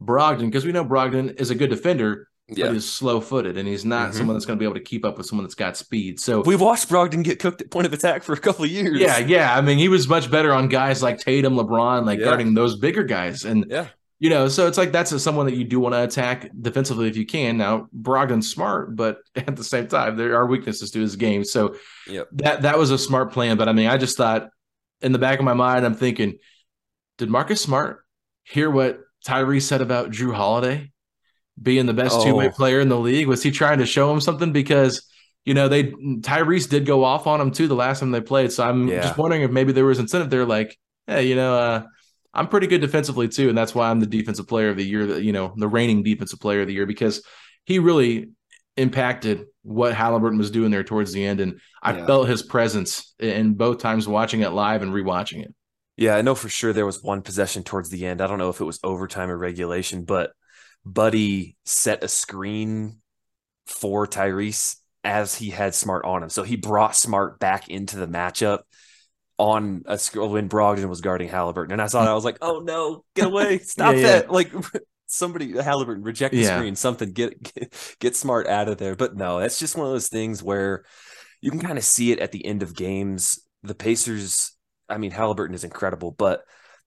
Brogdon 0.00 0.46
because 0.46 0.64
we 0.64 0.72
know 0.72 0.84
Brogdon 0.84 1.40
is 1.40 1.50
a 1.50 1.56
good 1.56 1.70
defender, 1.70 2.28
yeah. 2.48 2.66
but 2.66 2.74
he's 2.74 2.88
slow 2.88 3.20
footed, 3.20 3.56
and 3.56 3.66
he's 3.66 3.84
not 3.84 4.10
mm-hmm. 4.10 4.18
someone 4.18 4.36
that's 4.36 4.46
going 4.46 4.56
to 4.56 4.62
be 4.62 4.64
able 4.64 4.76
to 4.76 4.84
keep 4.84 5.04
up 5.04 5.18
with 5.18 5.26
someone 5.26 5.44
that's 5.44 5.56
got 5.56 5.76
speed. 5.76 6.20
So 6.20 6.42
we've 6.42 6.60
watched 6.60 6.88
Brogdon 6.88 7.24
get 7.24 7.40
cooked 7.40 7.60
at 7.60 7.70
point 7.70 7.86
of 7.86 7.92
attack 7.92 8.22
for 8.22 8.32
a 8.32 8.38
couple 8.38 8.64
of 8.64 8.70
years. 8.70 9.00
Yeah, 9.00 9.18
yeah. 9.18 9.56
I 9.56 9.60
mean, 9.60 9.78
he 9.78 9.88
was 9.88 10.06
much 10.06 10.30
better 10.30 10.52
on 10.52 10.68
guys 10.68 11.02
like 11.02 11.18
Tatum, 11.18 11.54
LeBron, 11.54 12.06
like 12.06 12.20
yeah. 12.20 12.26
guarding 12.26 12.54
those 12.54 12.78
bigger 12.78 13.02
guys, 13.02 13.44
and 13.44 13.66
yeah 13.68 13.88
you 14.22 14.30
know, 14.30 14.46
so 14.46 14.68
it's 14.68 14.78
like 14.78 14.92
that's 14.92 15.10
a, 15.10 15.18
someone 15.18 15.46
that 15.46 15.56
you 15.56 15.64
do 15.64 15.80
want 15.80 15.96
to 15.96 16.04
attack 16.04 16.48
defensively 16.60 17.08
if 17.08 17.16
you 17.16 17.26
can. 17.26 17.56
Now 17.56 17.88
Brogdon's 17.92 18.48
smart, 18.48 18.94
but 18.94 19.18
at 19.34 19.56
the 19.56 19.64
same 19.64 19.88
time, 19.88 20.16
there 20.16 20.36
are 20.36 20.46
weaknesses 20.46 20.92
to 20.92 21.00
his 21.00 21.16
game. 21.16 21.42
So 21.42 21.74
yep. 22.06 22.28
that 22.34 22.62
that 22.62 22.78
was 22.78 22.92
a 22.92 22.98
smart 22.98 23.32
plan. 23.32 23.56
But 23.56 23.68
I 23.68 23.72
mean, 23.72 23.88
I 23.88 23.96
just 23.96 24.16
thought 24.16 24.50
in 25.00 25.10
the 25.10 25.18
back 25.18 25.40
of 25.40 25.44
my 25.44 25.54
mind, 25.54 25.84
I'm 25.84 25.96
thinking, 25.96 26.38
did 27.18 27.30
Marcus 27.30 27.60
Smart 27.60 28.04
hear 28.44 28.70
what 28.70 29.00
Tyree 29.26 29.58
said 29.58 29.80
about 29.80 30.12
Jrue 30.12 30.32
Holiday 30.32 30.92
being 31.60 31.86
the 31.86 31.92
best 31.92 32.14
oh. 32.16 32.24
two 32.24 32.36
way 32.36 32.48
player 32.48 32.78
in 32.78 32.88
the 32.88 33.00
league? 33.00 33.26
Was 33.26 33.42
he 33.42 33.50
trying 33.50 33.78
to 33.78 33.86
show 33.86 34.12
him 34.12 34.20
something? 34.20 34.52
Because 34.52 35.04
you 35.44 35.54
know, 35.54 35.66
they 35.66 35.86
Tyrese 35.90 36.70
did 36.70 36.86
go 36.86 37.02
off 37.02 37.26
on 37.26 37.40
him 37.40 37.50
too 37.50 37.66
the 37.66 37.74
last 37.74 37.98
time 37.98 38.12
they 38.12 38.20
played. 38.20 38.52
So 38.52 38.62
I'm 38.62 38.86
yeah. 38.86 39.02
just 39.02 39.18
wondering 39.18 39.42
if 39.42 39.50
maybe 39.50 39.72
there 39.72 39.84
was 39.84 39.98
incentive 39.98 40.30
there, 40.30 40.46
like, 40.46 40.78
hey, 41.08 41.26
you 41.26 41.34
know, 41.34 41.56
uh, 41.56 41.82
I'm 42.34 42.48
pretty 42.48 42.66
good 42.66 42.80
defensively 42.80 43.28
too, 43.28 43.48
and 43.48 43.58
that's 43.58 43.74
why 43.74 43.90
I'm 43.90 44.00
the 44.00 44.06
defensive 44.06 44.48
player 44.48 44.70
of 44.70 44.76
the 44.76 44.84
year. 44.84 45.06
That 45.06 45.22
You 45.22 45.32
know, 45.32 45.54
the 45.56 45.68
reigning 45.68 46.02
defensive 46.02 46.40
player 46.40 46.62
of 46.62 46.66
the 46.66 46.74
year 46.74 46.86
because 46.86 47.22
he 47.64 47.78
really 47.78 48.30
impacted 48.76 49.44
what 49.62 49.94
Haliburton 49.94 50.38
was 50.38 50.50
doing 50.50 50.70
there 50.70 50.84
towards 50.84 51.12
the 51.12 51.24
end, 51.24 51.40
and 51.40 51.60
I 51.82 51.96
yeah. 51.96 52.06
felt 52.06 52.28
his 52.28 52.42
presence 52.42 53.14
in 53.18 53.54
both 53.54 53.78
times 53.78 54.08
watching 54.08 54.40
it 54.40 54.50
live 54.50 54.82
and 54.82 54.92
rewatching 54.92 55.42
it. 55.42 55.54
Yeah, 55.96 56.16
I 56.16 56.22
know 56.22 56.34
for 56.34 56.48
sure 56.48 56.72
there 56.72 56.86
was 56.86 57.02
one 57.02 57.22
possession 57.22 57.64
towards 57.64 57.90
the 57.90 58.06
end. 58.06 58.20
I 58.20 58.26
don't 58.26 58.38
know 58.38 58.48
if 58.48 58.60
it 58.60 58.64
was 58.64 58.80
overtime 58.82 59.30
or 59.30 59.36
regulation, 59.36 60.04
but 60.04 60.32
Buddy 60.84 61.56
set 61.64 62.02
a 62.02 62.08
screen 62.08 63.00
for 63.66 64.06
Tyrese 64.06 64.76
as 65.04 65.34
he 65.34 65.50
had 65.50 65.74
Smart 65.74 66.04
on 66.04 66.22
him. 66.22 66.28
So 66.30 66.42
he 66.42 66.56
brought 66.56 66.96
Smart 66.96 67.38
back 67.38 67.68
into 67.68 67.98
the 67.98 68.08
matchup 68.08 68.60
on 69.42 69.82
a 69.86 69.98
when 70.14 70.48
Brogdon 70.48 70.88
was 70.88 71.00
guarding 71.00 71.28
Haliburton, 71.28 71.72
and 71.72 71.82
I 71.82 71.88
saw 71.88 72.04
that 72.04 72.10
I 72.10 72.14
was 72.14 72.24
like, 72.24 72.38
"Oh 72.40 72.60
no, 72.60 73.04
get 73.16 73.26
away! 73.26 73.58
Stop 73.62 73.96
yeah, 73.96 74.02
that!" 74.02 74.30
Like 74.30 74.52
somebody 75.06 75.52
Haliburton 75.52 76.04
reject 76.04 76.32
the 76.32 76.42
yeah. 76.42 76.56
screen, 76.56 76.76
something 76.76 77.10
get, 77.10 77.42
get 77.42 77.96
get 77.98 78.16
smart 78.16 78.46
out 78.46 78.68
of 78.68 78.78
there. 78.78 78.94
But 78.94 79.16
no, 79.16 79.40
that's 79.40 79.58
just 79.58 79.76
one 79.76 79.86
of 79.86 79.92
those 79.92 80.08
things 80.08 80.44
where 80.44 80.84
you 81.40 81.50
can 81.50 81.58
kind 81.58 81.76
of 81.76 81.82
see 81.82 82.12
it 82.12 82.20
at 82.20 82.30
the 82.30 82.46
end 82.46 82.62
of 82.62 82.76
games. 82.76 83.40
The 83.64 83.74
Pacers, 83.74 84.56
I 84.88 84.98
mean, 84.98 85.10
Haliburton 85.10 85.54
is 85.54 85.64
incredible, 85.64 86.12
but 86.12 86.42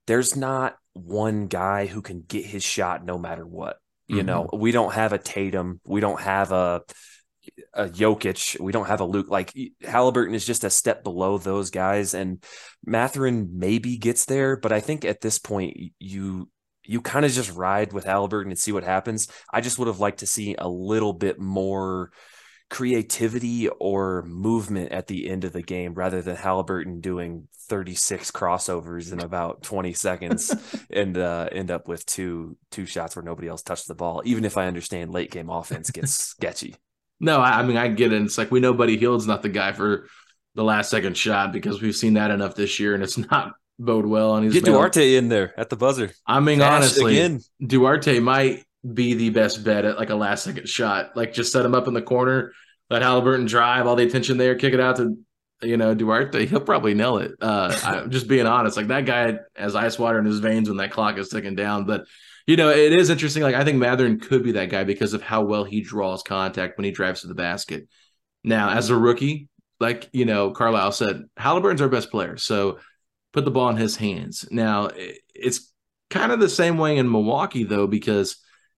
there's 0.08 0.38
not 0.38 0.78
one 0.94 1.48
guy 1.48 1.88
who 1.88 2.02
can 2.02 2.24
get 2.26 2.46
his 2.46 2.64
shot 2.64 3.04
no 3.04 3.18
matter 3.18 3.46
what. 3.46 3.78
You 4.08 4.18
mm-hmm. 4.18 4.28
know, 4.28 4.50
we 4.54 4.72
don't 4.72 4.94
have 4.94 5.12
a 5.12 5.18
Tatum, 5.18 5.82
we 5.86 6.00
don't 6.00 6.22
have 6.22 6.54
a 6.54 6.84
a 7.74 7.86
Jokic. 7.86 8.60
We 8.60 8.72
don't 8.72 8.88
have 8.88 9.02
a 9.02 9.06
Luke. 9.06 9.30
Like 9.30 9.54
Haliburton 9.84 10.34
is 10.34 10.46
just 10.46 10.64
a 10.64 10.70
step 10.70 11.04
below 11.04 11.38
those 11.38 11.70
guys, 11.70 12.14
and 12.14 12.44
Mathurin 12.86 13.50
maybe 13.54 13.98
gets 13.98 14.26
there, 14.26 14.58
but 14.58 14.72
I 14.72 14.80
think 14.80 15.06
at 15.06 15.22
this 15.22 15.40
point 15.40 15.78
you 16.00 16.50
you 16.88 17.02
kind 17.02 17.26
of 17.26 17.32
just 17.32 17.52
ride 17.54 17.94
with 17.94 18.06
Haliburton 18.06 18.48
and 18.48 18.60
see 18.60 18.72
what 18.72 18.84
happens. 18.84 19.28
I 19.52 19.62
just 19.62 19.80
would 19.80 19.88
have 19.88 20.00
liked 20.00 20.20
to 20.20 20.28
see 20.28 20.56
a 20.58 20.70
little 20.70 21.14
bit 21.14 21.40
more 21.40 22.12
creativity 22.70 23.68
or 23.68 24.24
movement 24.24 24.92
at 24.92 25.08
the 25.08 25.30
end 25.30 25.44
of 25.44 25.54
the 25.54 25.62
game 25.62 25.94
rather 25.94 26.22
than 26.22 26.36
Haliburton 26.36 27.02
doing 27.02 27.48
36 27.68 28.32
crossovers 28.32 29.12
in 29.12 29.20
about 29.20 29.64
20 29.64 29.94
seconds 29.94 30.54
and 30.90 31.18
uh, 31.18 31.48
end 31.52 31.72
up 31.72 31.88
with 31.88 32.06
two 32.06 32.58
two 32.72 32.86
shots 32.86 33.16
where 33.16 33.24
nobody 33.24 33.48
else 33.48 33.62
touched 33.62 33.88
the 33.88 33.96
ball. 33.96 34.22
Even 34.26 34.46
if 34.46 34.58
I 34.58 34.68
understand 34.68 35.12
late 35.12 35.32
game 35.32 35.50
offense 35.50 35.92
gets 35.92 36.12
sketchy. 36.14 36.76
No, 37.20 37.40
I, 37.40 37.60
I 37.60 37.64
mean 37.64 37.78
I 37.78 37.88
get 37.88 38.14
it. 38.14 38.22
It's 38.22 38.38
like 38.38 38.52
we 38.52 38.60
know 38.60 38.74
Buddy 38.74 38.98
Hield's 38.98 39.28
not 39.28 39.42
the 39.42 39.50
guy 39.50 39.72
for 39.72 40.08
the 40.56 40.64
last 40.64 40.90
second 40.90 41.18
shot 41.18 41.52
because 41.52 41.82
we've 41.82 41.96
seen 41.96 42.14
that 42.16 42.32
enough 42.32 42.56
this 42.56 42.80
year, 42.80 42.94
and 42.94 43.04
it's 43.04 43.18
not 43.32 43.54
bode 43.80 44.06
well. 44.06 44.36
And 44.36 44.46
he's 44.46 44.54
get 44.54 44.66
Duarte 44.66 45.16
in 45.16 45.30
there 45.30 45.58
at 45.60 45.70
the 45.70 45.76
buzzer. 45.76 46.12
I 46.26 46.40
mean, 46.40 46.62
honestly, 46.62 47.18
again. 47.18 47.42
Duarte 47.66 48.20
might 48.20 48.64
be 48.94 49.14
the 49.16 49.30
best 49.30 49.64
bet 49.64 49.86
at 49.86 49.98
like 49.98 50.10
a 50.10 50.16
last 50.16 50.44
second 50.44 50.68
shot. 50.68 51.16
Like 51.16 51.34
just 51.34 51.52
set 51.52 51.66
him 51.66 51.74
up 51.74 51.88
in 51.88 51.94
the 51.94 52.02
corner, 52.02 52.54
let 52.90 53.02
Haliburton 53.02 53.48
drive 53.48 53.88
all 53.88 53.96
the 53.96 54.04
attention 54.04 54.38
there, 54.38 54.56
kick 54.56 54.74
it 54.74 54.80
out 54.80 54.98
to 54.98 55.18
you 55.62 55.78
know, 55.78 55.94
Duarte, 55.94 56.46
he'll 56.46 56.62
probably 56.62 56.94
nail 56.94 57.18
it. 57.18 57.32
Uh, 57.42 57.78
I'm 57.84 58.12
just 58.12 58.28
being 58.28 58.46
honest. 58.46 58.78
Like 58.78 58.88
that 58.88 59.06
guy 59.06 59.40
has 59.56 59.76
ice 59.76 59.98
water 59.98 60.20
in 60.20 60.26
his 60.26 60.40
veins 60.40 60.70
when 60.70 60.78
that 60.78 60.92
clock 60.92 61.18
is 61.18 61.30
ticking 61.30 61.56
down. 61.56 61.86
But 61.86 62.06
you 62.48 62.58
know, 62.58 62.70
it 62.70 62.94
is 62.94 63.10
interesting. 63.10 63.44
Like 63.44 63.56
I 63.56 63.64
think 63.64 63.78
Mathurin 63.78 64.20
could 64.20 64.44
be 64.44 64.54
that 64.54 64.70
guy 64.70 64.84
because 64.84 65.14
of 65.14 65.22
how 65.22 65.44
well 65.44 65.64
he 65.64 65.82
draws 65.82 66.24
contact 66.24 66.78
when 66.78 66.86
he 66.86 66.92
drives 66.92 67.22
to 67.22 67.28
the 67.28 67.34
basket. 67.36 67.88
Now, 68.44 68.70
as 68.70 68.90
a 68.90 68.96
rookie, 68.96 69.50
like 69.80 70.10
you 70.14 70.26
know, 70.26 70.52
Carlisle 70.52 70.92
said, 70.94 71.24
Haliburton's 71.40 71.82
our 71.82 71.90
best 71.90 72.12
player, 72.12 72.38
so 72.38 72.80
put 73.34 73.46
the 73.46 73.52
ball 73.52 73.70
in 73.70 73.78
his 73.78 73.96
hands. 73.96 74.48
Now, 74.52 74.90
it's 75.34 75.74
kind 76.10 76.32
of 76.32 76.40
the 76.40 76.50
same 76.50 76.78
way 76.78 76.98
in 76.98 77.12
Milwaukee 77.12 77.64
though, 77.64 77.88
because 77.88 78.38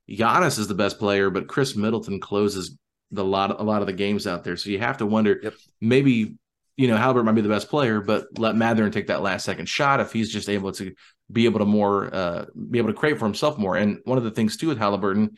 Giannis 0.10 0.58
is 0.58 0.68
the 0.68 0.74
best 0.74 1.00
player, 1.00 1.30
but 1.30 1.48
Khris 1.48 1.76
Middleton 1.76 2.20
closes 2.20 2.78
the 3.12 3.24
lot 3.24 3.60
a 3.60 3.64
lot 3.64 3.82
of 3.82 3.88
the 3.88 3.94
games 3.94 4.28
out 4.28 4.44
there. 4.44 4.58
So 4.58 4.70
you 4.70 4.80
have 4.80 4.98
to 4.98 5.06
wonder 5.06 5.40
Yep. 5.42 5.54
maybe 5.82 6.36
you 6.78 6.88
know 6.88 6.98
Haliburton 6.98 7.26
might 7.26 7.36
be 7.36 7.42
the 7.42 7.50
best 7.50 7.70
player, 7.70 8.02
but 8.02 8.28
let 8.38 8.56
Mathurin 8.56 8.92
take 8.92 9.08
that 9.08 9.22
last 9.22 9.46
second 9.46 9.68
shot 9.68 10.00
if 10.00 10.14
he's 10.14 10.32
just 10.32 10.50
able 10.50 10.72
to 10.74 10.94
be 11.32 11.46
able 11.46 11.60
to 11.60 11.66
more 11.66 12.14
uh, 12.14 12.46
be 12.70 12.78
able 12.78 12.90
to 12.90 12.98
create 12.98 13.20
for 13.20 13.26
himself 13.26 13.58
more. 13.58 13.76
And 13.76 14.00
one 14.06 14.18
of 14.18 14.24
the 14.24 14.32
things 14.32 14.58
too 14.58 14.68
with 14.68 14.80
Haliburton 14.80 15.36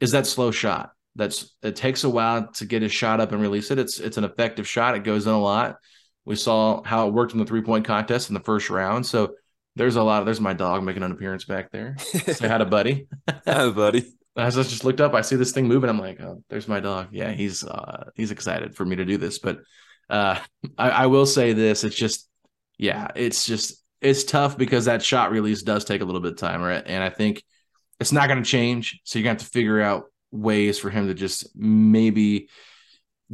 is 0.00 0.12
that 0.12 0.26
slow 0.26 0.50
shot. 0.50 0.92
That's 1.16 1.54
it 1.62 1.76
takes 1.76 2.04
a 2.04 2.08
while 2.08 2.48
to 2.52 2.64
get 2.64 2.82
his 2.82 2.92
shot 2.92 3.20
up 3.20 3.32
and 3.32 3.40
release 3.42 3.70
it. 3.70 3.78
It's 3.78 4.00
it's 4.00 4.16
an 4.16 4.24
effective 4.24 4.66
shot. 4.66 4.94
It 4.94 5.04
goes 5.04 5.26
in 5.26 5.32
a 5.32 5.40
lot. 5.40 5.76
We 6.24 6.36
saw 6.36 6.82
how 6.82 7.08
it 7.08 7.12
worked 7.12 7.32
in 7.32 7.38
the 7.38 7.46
three 7.46 7.62
point 7.62 7.84
contest 7.84 8.30
in 8.30 8.34
the 8.34 8.40
first 8.40 8.70
round. 8.70 9.06
So 9.06 9.34
there's 9.76 9.96
a 9.96 10.02
lot. 10.02 10.20
Of, 10.20 10.26
There's 10.26 10.40
my 10.40 10.52
dog 10.52 10.82
making 10.82 11.02
an 11.02 11.12
appearance 11.12 11.44
back 11.44 11.70
there. 11.70 11.96
Say 11.98 12.48
hi 12.48 12.58
to 12.58 12.64
Buddy. 12.64 13.08
Hi, 13.46 13.70
buddy. 13.70 14.12
As 14.36 14.56
I 14.56 14.62
just 14.62 14.84
looked 14.84 15.00
up, 15.00 15.14
I 15.14 15.22
see 15.22 15.36
this 15.36 15.52
thing 15.52 15.66
moving. 15.66 15.90
I'm 15.90 15.98
like, 15.98 16.20
oh, 16.20 16.42
there's 16.48 16.68
my 16.68 16.78
dog. 16.78 17.08
Yeah, 17.10 17.32
he's 17.32 17.64
uh, 17.64 18.10
he's 18.14 18.30
excited 18.30 18.76
for 18.76 18.84
me 18.84 18.96
to 18.96 19.04
do 19.04 19.16
this. 19.16 19.38
But 19.38 19.58
uh, 20.08 20.38
I, 20.78 20.90
I 20.90 21.06
will 21.06 21.26
say 21.26 21.52
this: 21.52 21.82
it's 21.82 21.96
just, 21.96 22.28
yeah, 22.78 23.08
it's 23.16 23.44
just 23.44 23.82
it's 24.00 24.24
tough 24.24 24.56
because 24.56 24.86
that 24.86 25.02
shot 25.02 25.30
release 25.30 25.62
does 25.62 25.84
take 25.84 26.00
a 26.00 26.04
little 26.04 26.20
bit 26.20 26.32
of 26.32 26.38
time, 26.38 26.62
right? 26.62 26.82
And 26.84 27.02
I 27.02 27.10
think 27.10 27.42
it's 27.98 28.12
not 28.12 28.28
going 28.28 28.42
to 28.42 28.48
change. 28.48 29.00
So 29.04 29.18
you're 29.18 29.24
going 29.24 29.36
to 29.36 29.42
have 29.44 29.50
to 29.50 29.52
figure 29.52 29.80
out 29.80 30.04
ways 30.30 30.78
for 30.78 30.90
him 30.90 31.08
to 31.08 31.14
just 31.14 31.48
maybe 31.54 32.48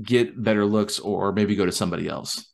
get 0.03 0.43
better 0.43 0.65
looks 0.65 0.99
or 0.99 1.33
maybe 1.33 1.55
go 1.55 1.67
to 1.67 1.73
somebody 1.73 2.09
else. 2.09 2.53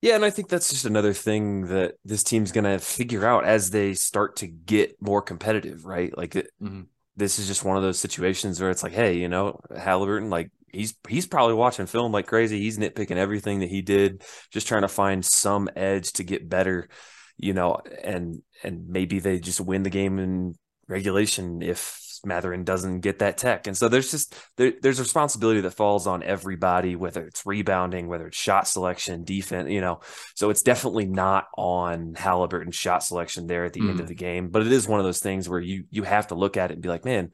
Yeah, 0.00 0.14
and 0.14 0.24
I 0.24 0.30
think 0.30 0.48
that's 0.48 0.70
just 0.70 0.84
another 0.84 1.12
thing 1.12 1.66
that 1.68 1.94
this 2.04 2.22
team's 2.22 2.52
going 2.52 2.64
to 2.64 2.78
figure 2.78 3.26
out 3.26 3.44
as 3.44 3.70
they 3.70 3.94
start 3.94 4.36
to 4.36 4.46
get 4.46 4.94
more 5.00 5.20
competitive, 5.22 5.84
right? 5.84 6.16
Like 6.16 6.34
Mhm. 6.62 6.86
this 7.16 7.40
is 7.40 7.48
just 7.48 7.64
one 7.64 7.76
of 7.76 7.82
those 7.82 7.98
situations 7.98 8.60
where 8.60 8.70
it's 8.70 8.84
like, 8.84 8.92
hey, 8.92 9.16
you 9.16 9.28
know, 9.28 9.58
Haliburton, 9.72 10.30
like 10.30 10.50
he's 10.72 10.94
he's 11.08 11.26
probably 11.26 11.54
watching 11.54 11.86
film 11.86 12.12
like 12.12 12.28
crazy. 12.28 12.60
He's 12.60 12.78
nitpicking 12.78 13.16
everything 13.16 13.58
that 13.60 13.70
he 13.70 13.82
did, 13.82 14.22
just 14.52 14.68
trying 14.68 14.82
to 14.82 14.88
find 14.88 15.24
some 15.24 15.68
edge 15.74 16.12
to 16.12 16.22
get 16.22 16.48
better, 16.48 16.88
you 17.38 17.54
know, 17.54 17.78
and 18.04 18.42
and 18.62 18.88
maybe 18.88 19.18
they 19.20 19.38
just 19.38 19.60
win 19.60 19.82
the 19.84 19.90
game 19.90 20.18
in 20.18 20.54
regulation 20.88 21.62
if 21.62 22.00
Mathurin 22.24 22.64
doesn't 22.64 23.00
get 23.00 23.20
that 23.20 23.38
tech. 23.38 23.66
And 23.68 23.76
so 23.76 23.88
there's 23.88 24.10
just 24.10 24.34
there, 24.56 24.72
there's 24.82 24.98
a 24.98 25.02
responsibility 25.02 25.60
that 25.60 25.70
falls 25.70 26.06
on 26.08 26.22
everybody, 26.24 26.96
whether 26.96 27.24
it's 27.24 27.46
rebounding, 27.46 28.08
whether 28.08 28.26
it's 28.26 28.36
shot 28.36 28.66
selection, 28.66 29.22
defense, 29.22 29.70
you 29.70 29.80
know. 29.80 30.00
So 30.34 30.50
it's 30.50 30.62
definitely 30.62 31.06
not 31.06 31.46
on 31.56 32.14
Haliburton's 32.14 32.74
shot 32.74 33.04
selection 33.04 33.46
there 33.46 33.64
at 33.64 33.72
the 33.72 33.80
end 33.88 33.98
Mhm. 33.98 34.02
of 34.02 34.08
the 34.08 34.14
game. 34.16 34.48
But 34.48 34.62
it 34.66 34.72
is 34.72 34.88
one 34.88 34.98
of 34.98 35.06
those 35.06 35.20
things 35.20 35.48
where 35.48 35.60
you 35.60 35.84
you 35.90 36.02
have 36.02 36.26
to 36.28 36.34
look 36.34 36.56
at 36.56 36.70
it 36.70 36.74
and 36.74 36.82
be 36.82 36.88
like, 36.88 37.04
man, 37.04 37.32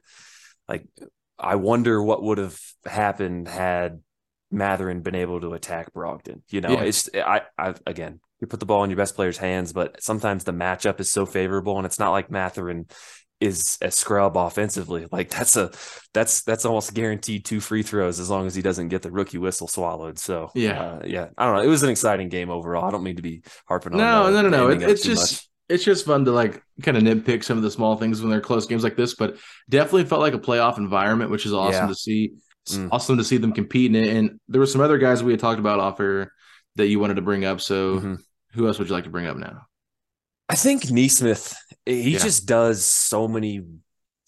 like 0.69 0.85
I 1.39 1.55
wonder 1.55 2.01
what 2.01 2.21
would 2.21 2.37
have 2.37 2.59
happened 2.85 3.47
had 3.47 4.01
Mathurin 4.51 5.01
been 5.01 5.15
able 5.15 5.41
to 5.41 5.53
attack 5.53 5.93
Brogdon. 5.93 6.41
You 6.49 6.61
know, 6.61 6.69
Yeah. 6.73 6.83
it's 6.83 7.09
I 7.15 7.41
I 7.57 7.73
again 7.87 8.19
you 8.45 8.49
put 8.49 8.59
the 8.59 8.65
ball 8.65 8.83
in 8.83 8.89
your 8.89 8.97
best 8.97 9.15
player's 9.15 9.37
hands, 9.37 9.73
but 9.73 10.01
sometimes 10.03 10.43
the 10.43 10.53
matchup 10.53 10.99
is 10.99 11.11
so 11.11 11.25
favorable, 11.25 11.77
and 11.77 11.85
it's 11.85 11.99
not 11.99 12.11
like 12.11 12.29
Mathurin 12.29 12.85
is 13.41 13.77
a 13.81 13.91
scrub 13.91 14.37
offensively. 14.37 15.07
Like 15.11 15.29
that's 15.29 15.55
a 15.57 15.71
that's 16.13 16.43
that's 16.43 16.63
almost 16.65 16.93
guaranteed 16.93 17.43
two 17.43 17.59
free 17.59 17.83
throws 17.83 18.19
as 18.19 18.29
long 18.29 18.47
as 18.47 18.55
he 18.55 18.61
doesn't 18.61 18.87
get 18.89 19.01
the 19.01 19.11
rookie 19.11 19.37
whistle 19.37 19.67
swallowed. 19.67 20.17
So 20.19 20.51
Yeah. 20.55 20.81
uh, 20.81 21.01
yeah. 21.05 21.27
I 21.37 21.45
don't 21.45 21.55
know. 21.57 21.61
It 21.63 21.67
was 21.67 21.83
an 21.83 21.89
exciting 21.89 22.29
game 22.29 22.49
overall. 22.49 22.85
I 22.85 22.91
don't 22.91 23.03
mean 23.03 23.17
to 23.17 23.21
be 23.21 23.41
harping 23.67 23.93
on. 23.93 23.97
No, 23.99 24.31
no, 24.31 24.41
no, 24.41 24.49
no. 24.49 24.69
It, 24.69 24.81
it's 24.83 25.03
just 25.03 25.33
much. 25.33 25.47
it's 25.69 25.83
just 25.83 26.05
fun 26.05 26.23
to 26.25 26.31
like 26.31 26.61
kind 26.81 26.95
of 26.97 27.03
nitpick 27.03 27.43
some 27.43 27.57
of 27.57 27.63
the 27.63 27.71
small 27.71 27.97
things 27.97 28.21
when 28.21 28.29
they're 28.31 28.39
close 28.41 28.67
games 28.67 28.83
like 28.83 28.95
this, 28.95 29.15
but 29.15 29.35
definitely 29.69 30.05
felt 30.05 30.21
like 30.21 30.33
a 30.33 30.39
playoff 30.39 30.77
environment, 30.77 31.29
which 31.31 31.45
is 31.45 31.53
awesome 31.53 31.83
Yeah. 31.85 31.87
to 31.87 31.95
see. 31.95 32.31
It's 32.65 32.77
Mm. 32.77 32.89
awesome 32.91 33.17
to 33.17 33.23
see 33.23 33.37
them 33.37 33.51
compete 33.51 33.93
in 33.93 34.01
it. 34.01 34.15
And 34.15 34.39
there 34.47 34.59
were 34.59 34.65
some 34.65 34.81
other 34.81 34.97
guys 34.97 35.21
we 35.23 35.33
had 35.33 35.39
talked 35.41 35.59
about 35.59 35.79
off 35.79 35.99
air 35.99 36.31
that 36.77 36.87
you 36.87 36.99
wanted 36.99 37.15
to 37.15 37.21
bring 37.21 37.43
up. 37.45 37.59
So 37.61 37.99
Mhm. 37.99 38.17
Who 38.55 38.67
else 38.67 38.79
would 38.79 38.87
you 38.87 38.93
like 38.93 39.03
to 39.03 39.09
bring 39.09 39.27
up 39.27 39.37
now? 39.37 39.67
I 40.49 40.55
think 40.55 40.89
Nesmith, 40.91 41.55
he 41.85 42.11
Yeah. 42.11 42.19
just 42.19 42.45
does 42.45 42.85
so 42.85 43.27
many 43.27 43.61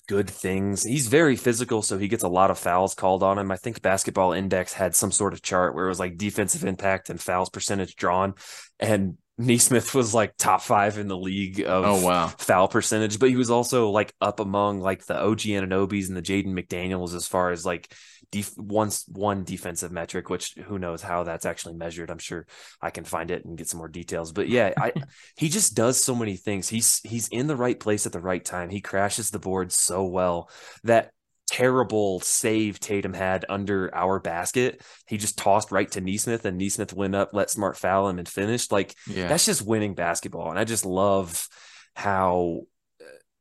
good 0.07 0.29
things. 0.29 0.83
He's 0.83 1.07
very 1.07 1.35
physical, 1.35 1.81
so 1.81 1.97
he 1.97 2.07
gets 2.07 2.23
a 2.23 2.29
lot 2.29 2.49
of 2.49 2.57
fouls 2.57 2.95
called 2.95 3.23
on 3.23 3.37
him. 3.37 3.51
I 3.51 3.57
think 3.57 3.81
Basketball 3.81 4.31
Index 4.31 4.73
had 4.73 4.95
some 4.95 5.11
sort 5.11 5.33
of 5.33 5.41
chart 5.41 5.75
where 5.75 5.85
it 5.85 5.89
was 5.89 5.99
like 5.99 6.17
defensive 6.17 6.63
impact 6.65 7.09
and 7.09 7.21
fouls 7.21 7.49
percentage 7.49 7.95
drawn, 7.95 8.33
and 8.79 9.17
Nesmith 9.37 9.93
was 9.93 10.13
like 10.15 10.35
top 10.37 10.61
five 10.61 10.97
in 10.97 11.07
the 11.07 11.17
league 11.17 11.59
of 11.59 11.85
Oh 11.85 12.05
wow. 12.05 12.27
foul 12.39 12.67
percentage, 12.67 13.19
but 13.19 13.29
he 13.29 13.35
was 13.35 13.51
also 13.51 13.89
like 13.91 14.13
up 14.19 14.39
among 14.39 14.79
like 14.79 15.05
the 15.05 15.19
OG 15.19 15.41
Anunobys 15.41 16.07
and 16.07 16.17
the 16.17 16.21
Jaden 16.23 16.47
McDaniels 16.47 17.13
as 17.13 17.27
far 17.27 17.51
as 17.51 17.63
like 17.65 17.93
def- 18.31 18.57
one 18.57 18.91
one 19.07 19.43
defensive 19.43 19.91
metric, 19.91 20.29
which 20.29 20.53
who 20.65 20.79
knows 20.79 21.01
how 21.01 21.23
that's 21.23 21.45
actually 21.45 21.75
measured. 21.75 22.09
I'm 22.09 22.17
sure 22.17 22.45
I 22.81 22.89
can 22.89 23.03
find 23.03 23.31
it 23.31 23.45
and 23.45 23.57
get 23.57 23.67
some 23.69 23.79
more 23.79 23.87
details. 23.87 24.31
But 24.31 24.49
yeah, 24.49 24.73
I 24.77 24.93
he 25.37 25.49
just 25.49 25.75
does 25.75 26.01
so 26.01 26.15
many 26.15 26.35
things. 26.35 26.69
He's 26.69 26.99
he's 27.03 27.27
in 27.29 27.47
the 27.47 27.55
right 27.55 27.79
place 27.79 28.05
at 28.05 28.11
the 28.11 28.19
right 28.19 28.43
time. 28.43 28.69
He 28.69 28.81
crashes 28.81 29.29
the 29.29 29.39
board 29.39 29.71
so 29.71 30.05
well 30.05 30.49
that 30.83 31.11
terrible 31.49 32.19
save 32.19 32.77
Tatum 32.77 33.13
had 33.13 33.45
under 33.47 33.93
our 33.95 34.19
basket. 34.19 34.81
He 35.07 35.17
just 35.17 35.37
tossed 35.37 35.71
right 35.71 35.89
to 35.91 36.01
Nesmith 36.01 36.43
and 36.43 36.57
Nesmith 36.57 36.91
went 36.93 37.15
up, 37.15 37.29
let 37.33 37.49
Smart 37.49 37.77
foul 37.77 38.09
him 38.09 38.19
and 38.19 38.27
finished. 38.27 38.71
Like 38.71 38.93
Yeah. 39.07 39.29
that's 39.29 39.45
just 39.45 39.65
winning 39.65 39.95
basketball 39.95 40.49
and 40.49 40.59
i 40.59 40.65
just 40.65 40.85
love 40.85 41.47
how 41.95 42.63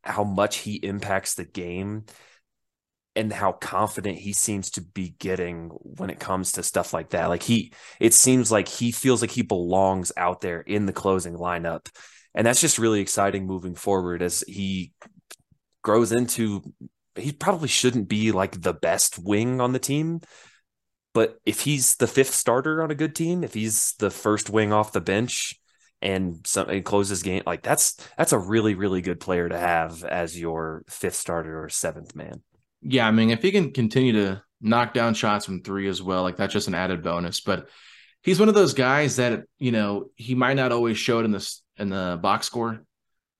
how 0.04 0.22
much 0.22 0.58
he 0.58 0.76
impacts 0.76 1.34
the 1.34 1.44
game 1.44 2.04
and 3.16 3.32
how 3.32 3.52
confident 3.52 4.18
he 4.18 4.32
seems 4.32 4.70
to 4.70 4.80
be 4.80 5.14
getting 5.18 5.68
when 5.70 6.10
it 6.10 6.20
comes 6.20 6.52
to 6.52 6.62
stuff 6.62 6.92
like 6.92 7.10
that 7.10 7.28
like 7.28 7.42
he 7.42 7.72
it 8.00 8.14
seems 8.14 8.52
like 8.52 8.68
he 8.68 8.92
feels 8.92 9.20
like 9.20 9.30
he 9.30 9.42
belongs 9.42 10.12
out 10.16 10.40
there 10.40 10.60
in 10.60 10.86
the 10.86 10.92
closing 10.92 11.34
lineup 11.34 11.88
and 12.34 12.46
that's 12.46 12.60
just 12.60 12.78
really 12.78 13.00
exciting 13.00 13.46
moving 13.46 13.74
forward 13.74 14.22
as 14.22 14.44
he 14.46 14.92
grows 15.82 16.12
into 16.12 16.62
he 17.16 17.32
probably 17.32 17.68
shouldn't 17.68 18.08
be 18.08 18.30
like 18.32 18.60
the 18.60 18.74
best 18.74 19.18
wing 19.18 19.60
on 19.60 19.72
the 19.72 19.78
team 19.78 20.20
but 21.16 21.40
if 21.46 21.60
he's 21.60 21.96
the 21.96 22.06
fifth 22.06 22.34
starter 22.34 22.82
on 22.82 22.90
a 22.90 22.94
good 22.94 23.14
team, 23.14 23.42
if 23.42 23.54
he's 23.54 23.94
the 23.94 24.10
first 24.10 24.50
wing 24.50 24.70
off 24.70 24.92
the 24.92 25.00
bench 25.00 25.58
and 26.02 26.46
some 26.46 26.82
closes 26.82 27.22
game, 27.22 27.42
like 27.46 27.62
that's 27.62 27.96
that's 28.18 28.34
a 28.34 28.38
really 28.38 28.74
really 28.74 29.00
good 29.00 29.18
player 29.18 29.48
to 29.48 29.58
have 29.58 30.04
as 30.04 30.38
your 30.38 30.84
fifth 30.90 31.14
starter 31.14 31.64
or 31.64 31.70
seventh 31.70 32.14
man. 32.14 32.42
Yeah, 32.82 33.06
I 33.06 33.10
mean, 33.10 33.30
if 33.30 33.42
he 33.42 33.50
can 33.50 33.72
continue 33.72 34.12
to 34.12 34.42
knock 34.60 34.94
down 34.94 35.14
shots 35.14 35.44
from 35.44 35.62
three 35.62 35.88
as 35.88 36.02
well, 36.02 36.22
like 36.22 36.36
that's 36.36 36.52
just 36.52 36.68
an 36.68 36.74
added 36.74 37.02
bonus. 37.02 37.40
But 37.40 37.68
he's 38.22 38.40
one 38.40 38.48
of 38.48 38.54
those 38.54 38.74
guys 38.74 39.16
that 39.16 39.44
you 39.58 39.72
know 39.72 40.10
he 40.16 40.34
might 40.34 40.54
not 40.54 40.72
always 40.72 40.98
show 40.98 41.20
it 41.20 41.24
in 41.24 41.30
this 41.30 41.62
in 41.76 41.88
the 41.90 42.18
box 42.20 42.46
score, 42.46 42.84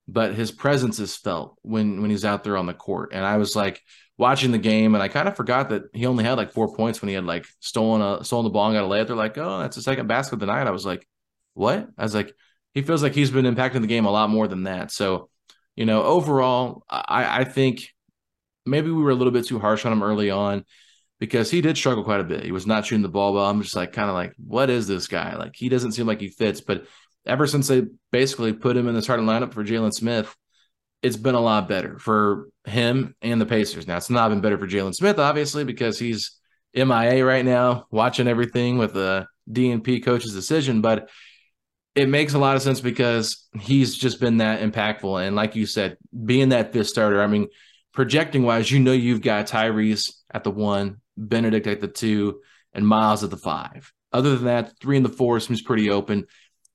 but 0.07 0.33
his 0.33 0.51
presence 0.51 0.99
is 0.99 1.15
felt 1.15 1.57
when 1.61 2.01
when 2.01 2.09
he's 2.09 2.25
out 2.25 2.43
there 2.43 2.57
on 2.57 2.65
the 2.65 2.73
court. 2.73 3.11
And 3.13 3.25
I 3.25 3.37
was 3.37 3.55
like 3.55 3.81
watching 4.17 4.51
the 4.51 4.57
game, 4.57 4.95
and 4.95 5.03
I 5.03 5.07
kind 5.07 5.27
of 5.27 5.35
forgot 5.35 5.69
that 5.69 5.83
he 5.93 6.05
only 6.05 6.23
had 6.23 6.37
like 6.37 6.51
four 6.53 6.73
points 6.75 7.01
when 7.01 7.09
he 7.09 7.15
had 7.15 7.25
like 7.25 7.45
stolen 7.59 8.01
a 8.01 8.23
stolen 8.23 8.45
the 8.45 8.49
ball 8.49 8.67
and 8.67 8.75
got 8.75 8.85
a 8.85 8.87
layup. 8.87 9.07
They're 9.07 9.15
like, 9.15 9.37
oh, 9.37 9.59
that's 9.59 9.75
the 9.75 9.81
second 9.81 10.07
basket 10.07 10.35
of 10.35 10.39
the 10.39 10.45
night. 10.47 10.67
I 10.67 10.71
was 10.71 10.85
like, 10.85 11.07
what? 11.53 11.87
I 11.97 12.03
was 12.03 12.15
like, 12.15 12.33
he 12.73 12.81
feels 12.81 13.03
like 13.03 13.13
he's 13.13 13.31
been 13.31 13.45
impacting 13.45 13.81
the 13.81 13.87
game 13.87 14.05
a 14.05 14.11
lot 14.11 14.29
more 14.29 14.47
than 14.47 14.63
that. 14.63 14.91
So, 14.91 15.29
you 15.75 15.85
know, 15.85 16.03
overall, 16.03 16.83
I 16.89 17.41
I 17.41 17.43
think 17.43 17.93
maybe 18.67 18.91
we 18.91 19.01
were 19.01 19.11
a 19.11 19.15
little 19.15 19.31
bit 19.31 19.45
too 19.45 19.59
harsh 19.59 19.85
on 19.85 19.93
him 19.93 20.03
early 20.03 20.29
on 20.29 20.65
because 21.19 21.49
he 21.49 21.61
did 21.61 21.77
struggle 21.77 22.03
quite 22.03 22.19
a 22.19 22.25
bit. 22.25 22.43
He 22.43 22.51
was 22.51 22.67
not 22.67 22.85
shooting 22.85 23.01
the 23.01 23.09
ball 23.09 23.33
well. 23.33 23.45
I'm 23.45 23.61
just 23.61 23.75
like 23.75 23.93
kind 23.93 24.09
of 24.09 24.15
like, 24.15 24.33
what 24.37 24.69
is 24.69 24.87
this 24.87 25.07
guy? 25.07 25.35
Like 25.35 25.55
he 25.55 25.69
doesn't 25.69 25.93
seem 25.93 26.05
like 26.05 26.21
he 26.21 26.29
fits. 26.29 26.61
But 26.61 26.85
ever 27.25 27.47
since 27.47 27.67
they 27.67 27.83
basically 28.11 28.53
put 28.53 28.77
him 28.77 28.87
in 28.87 28.95
the 28.95 29.01
starting 29.01 29.25
lineup 29.25 29.53
for 29.53 29.63
Jalen 29.63 29.93
Smith, 29.93 30.35
it's 31.01 31.17
been 31.17 31.35
a 31.35 31.39
lot 31.39 31.69
better 31.69 31.99
for 31.99 32.49
him 32.65 33.15
and 33.21 33.39
the 33.39 33.45
Pacers. 33.45 33.87
Now 33.87 33.97
it's 33.97 34.09
not 34.09 34.29
been 34.29 34.41
better 34.41 34.57
for 34.57 34.67
Jalen 34.67 34.95
Smith, 34.95 35.19
obviously, 35.19 35.63
because 35.63 35.99
he's 35.99 36.31
MIA 36.73 37.25
right 37.25 37.45
now, 37.45 37.85
watching 37.91 38.27
everything 38.27 38.77
with 38.77 38.93
the 38.93 39.27
DNP 39.49 40.03
coach's 40.03 40.33
decision. 40.33 40.81
But 40.81 41.09
it 41.95 42.09
makes 42.09 42.35
a 42.35 42.39
lot 42.39 42.55
of 42.55 42.61
sense 42.61 42.79
because 42.79 43.47
he's 43.59 43.97
just 43.97 44.19
been 44.19 44.37
that 44.37 44.61
impactful. 44.61 45.25
And 45.25 45.35
like 45.35 45.55
you 45.55 45.65
said, 45.65 45.97
being 46.25 46.49
that 46.49 46.71
fifth 46.73 46.89
starter, 46.89 47.21
I 47.21 47.27
mean, 47.27 47.47
projecting 47.97 48.43
wise, 48.43 48.69
you 48.69 48.77
know 48.79 48.91
you've 48.91 49.23
got 49.23 49.47
Tyrese 49.47 50.11
at 50.31 50.43
the 50.43 50.51
one, 50.51 51.01
Bennedict 51.17 51.65
at 51.65 51.81
the 51.81 51.87
two, 51.87 52.41
and 52.71 52.87
Myles 52.87 53.23
at 53.23 53.31
the 53.31 53.37
five. 53.37 53.91
Other 54.13 54.35
than 54.35 54.45
that, 54.45 54.79
three 54.79 54.97
and 54.97 55.03
the 55.03 55.09
four 55.09 55.39
seems 55.39 55.63
pretty 55.63 55.89
open. 55.89 56.27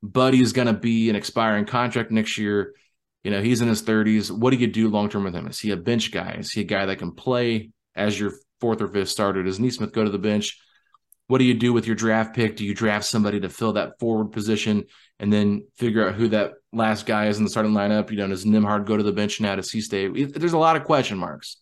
Buddy's 0.03 0.53
going 0.53 0.67
to 0.67 0.73
be 0.73 1.11
an 1.11 1.15
expiring 1.15 1.65
contract 1.65 2.11
next 2.11 2.39
year. 2.39 2.75
You 3.23 3.31
know, 3.31 3.41
he's 3.41 3.63
in 3.63 3.69
his 3.69 3.85
30s. 3.85 4.33
What 4.33 4.51
do 4.51 4.57
you 4.57 4.67
do 4.67 4.89
long 4.89 5.09
term 5.09 5.23
with 5.23 5.33
him? 5.37 5.47
Is 5.47 5.61
he 5.61 5.71
a 5.71 5.77
bench 5.77 6.11
guy? 6.11 6.33
Is 6.41 6.51
he 6.51 6.63
a 6.63 6.65
guy 6.65 6.87
that 6.87 6.99
can 6.99 7.13
play 7.13 7.71
as 7.95 8.19
your 8.19 8.33
fourth 8.61 8.83
or 8.83 8.89
fifth 8.89 9.11
starter? 9.11 9.45
Does 9.45 9.61
Nesmith 9.61 9.93
go 9.93 10.03
to 10.03 10.11
the 10.11 10.19
bench? 10.19 10.59
What 11.29 11.39
do 11.39 11.45
you 11.45 11.55
do 11.55 11.73
with 11.73 11.87
your 11.87 11.95
draft 11.95 12.35
pick? 12.35 12.57
Do 12.57 12.67
you 12.67 12.75
draft 12.75 13.05
somebody 13.05 13.39
to 13.39 13.49
fill 13.49 13.75
that 13.75 14.01
forward 14.01 14.33
position 14.33 14.87
and 15.23 15.33
then 15.33 15.65
figure 15.77 16.07
out 16.07 16.17
who 16.17 16.29
that 16.29 16.55
last 16.73 17.07
guy 17.07 17.29
is 17.29 17.39
in 17.39 17.45
the 17.45 17.51
starting 17.51 17.73
lineup? 17.73 18.11
You 18.11 18.17
know, 18.17 18.27
does 18.27 18.45
Nembhard 18.45 18.87
go 18.87 18.97
to 18.97 19.05
the 19.05 19.13
bench 19.13 19.41
now? 19.41 19.55
Does 19.55 19.71
he 19.71 19.81
stay? 19.81 20.09
There's 20.09 20.53
a 20.53 20.59
lot 20.59 20.75
of 20.75 20.83
question 20.83 21.17
marks. 21.17 21.59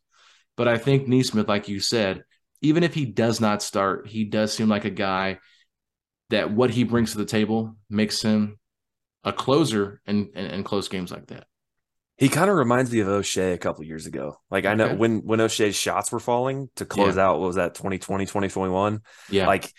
But 0.56 0.66
I 0.66 0.78
think 0.78 1.06
Nesmith, 1.06 1.46
like 1.46 1.68
you 1.68 1.78
said, 1.78 2.24
even 2.62 2.82
if 2.82 2.94
he 2.94 3.04
does 3.04 3.38
not 3.38 3.62
start, 3.62 4.08
he 4.08 4.24
does 4.24 4.54
seem 4.54 4.68
like 4.68 4.86
a 4.86 4.90
guy 4.90 5.38
that 6.30 6.50
what 6.50 6.70
he 6.70 6.84
brings 6.84 7.12
to 7.12 7.18
the 7.18 7.26
table 7.26 7.76
makes 7.90 8.22
him 8.22 8.58
a 9.24 9.32
closer 9.32 10.00
in, 10.06 10.30
in, 10.34 10.46
in 10.46 10.64
close 10.64 10.88
games 10.88 11.12
like 11.12 11.26
that. 11.26 11.44
He 12.16 12.30
kind 12.30 12.50
of 12.50 12.56
reminds 12.56 12.90
me 12.90 13.00
of 13.00 13.08
Oshae 13.08 13.52
a 13.52 13.58
couple 13.58 13.84
years 13.84 14.06
ago. 14.06 14.36
Like 14.50 14.64
I 14.64 14.74
know 14.74 14.86
okay. 14.86 14.96
when 14.96 15.18
when 15.18 15.38
Oshae's 15.38 15.76
shots 15.76 16.12
were 16.12 16.20
falling 16.20 16.70
to 16.76 16.86
close 16.86 17.16
yeah. 17.16 17.26
out, 17.26 17.40
what 17.40 17.46
was 17.46 17.56
that 17.56 17.74
2020, 17.74 18.24
2021? 18.24 19.00
Yeah. 19.30 19.46
Like 19.46 19.70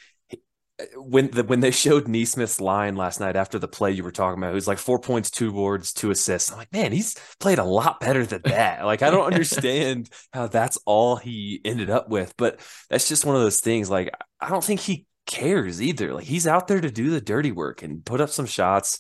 when 0.96 1.30
the, 1.32 1.44
when 1.44 1.60
they 1.60 1.72
showed 1.72 2.08
Nesmith's 2.08 2.62
line 2.62 2.96
last 2.96 3.20
night 3.20 3.36
after 3.36 3.60
the 3.60 3.68
play 3.68 3.92
you 3.92 4.04
were 4.04 4.12
talking 4.12 4.42
about, 4.42 4.52
it 4.52 4.56
was 4.56 4.68
like 4.68 4.78
four 4.78 5.00
points, 5.00 5.30
two 5.30 5.52
boards, 5.52 5.94
two 5.94 6.12
assists. 6.12 6.52
I'm 6.52 6.58
like, 6.58 6.72
man, 6.72 6.92
he's 6.92 7.16
played 7.40 7.60
a 7.60 7.64
lot 7.64 8.00
better 8.00 8.26
than 8.26 8.42
that. 8.46 8.86
like, 8.86 9.02
I 9.02 9.10
don't 9.10 9.26
understand 9.26 10.10
how 10.34 10.48
that's 10.48 10.78
all 10.86 11.16
he 11.16 11.62
ended 11.64 11.90
up 11.90 12.10
with, 12.10 12.34
but 12.38 12.60
that's 12.90 13.08
just 13.08 13.26
one 13.26 13.36
of 13.36 13.42
those 13.42 13.60
things. 13.60 13.90
Like, 13.90 14.12
I 14.40 14.50
don't 14.50 14.64
think 14.64 14.80
he 14.80 15.06
cares 15.26 15.82
either. 15.82 16.14
Like, 16.14 16.26
he's 16.26 16.48
out 16.48 16.68
there 16.68 16.82
to 16.82 16.92
do 16.92 17.10
the 17.10 17.22
dirty 17.22 17.52
work 17.52 17.84
and 17.84 18.06
put 18.06 18.22
up 18.22 18.30
some 18.30 18.46
shots 18.46 19.00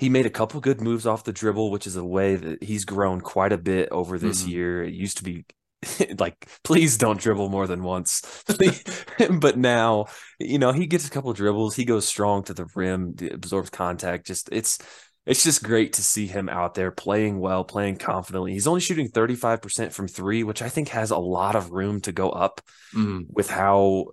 he 0.00 0.08
made 0.08 0.24
a 0.24 0.30
couple 0.30 0.58
good 0.62 0.80
moves 0.80 1.06
off 1.06 1.24
the 1.24 1.32
dribble, 1.32 1.70
which 1.70 1.86
is 1.86 1.94
a 1.94 2.02
way 2.02 2.34
that 2.34 2.62
he's 2.62 2.86
grown 2.86 3.20
quite 3.20 3.52
a 3.52 3.58
bit 3.58 3.90
over 3.90 4.18
this 4.18 4.40
mm-hmm. 4.40 4.50
year. 4.50 4.82
It 4.82 4.94
used 4.94 5.18
to 5.18 5.24
be 5.24 5.44
like, 6.18 6.48
please 6.64 6.98
don't 6.98 7.20
dribble 7.20 7.48
more 7.48 7.66
than 7.66 7.82
once. 7.82 8.44
but 9.30 9.58
now, 9.58 10.06
you 10.38 10.58
know, 10.58 10.72
he 10.72 10.86
gets 10.86 11.06
a 11.06 11.10
couple 11.10 11.32
dribbles, 11.32 11.74
he 11.74 11.84
goes 11.84 12.06
strong 12.06 12.42
to 12.44 12.54
the 12.54 12.66
rim, 12.74 13.14
absorbs 13.30 13.70
contact. 13.70 14.26
Just 14.26 14.48
it's 14.52 14.78
it's 15.26 15.44
just 15.44 15.62
great 15.62 15.94
to 15.94 16.02
see 16.02 16.26
him 16.26 16.48
out 16.48 16.74
there 16.74 16.90
playing 16.90 17.38
well, 17.40 17.62
playing 17.62 17.96
confidently. 17.96 18.52
He's 18.52 18.66
only 18.66 18.80
shooting 18.80 19.10
35% 19.10 19.92
from 19.92 20.08
three, 20.08 20.44
which 20.44 20.62
I 20.62 20.68
think 20.68 20.88
has 20.88 21.10
a 21.10 21.18
lot 21.18 21.56
of 21.56 21.70
room 21.70 22.00
to 22.02 22.12
go 22.12 22.30
up 22.30 22.60
mm-hmm. 22.94 23.22
with 23.28 23.50
how 23.50 24.06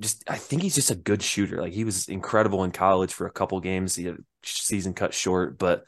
just 0.00 0.28
I 0.28 0.36
think 0.36 0.62
he's 0.62 0.74
just 0.74 0.90
a 0.90 0.96
good 0.96 1.22
shooter. 1.22 1.60
Like 1.60 1.72
he 1.72 1.84
was 1.84 2.08
incredible 2.08 2.64
in 2.64 2.70
college 2.70 3.12
for 3.12 3.26
a 3.26 3.32
couple 3.32 3.60
games. 3.60 3.94
the 3.94 4.16
season 4.42 4.94
cut 4.94 5.14
short, 5.14 5.58
but 5.58 5.84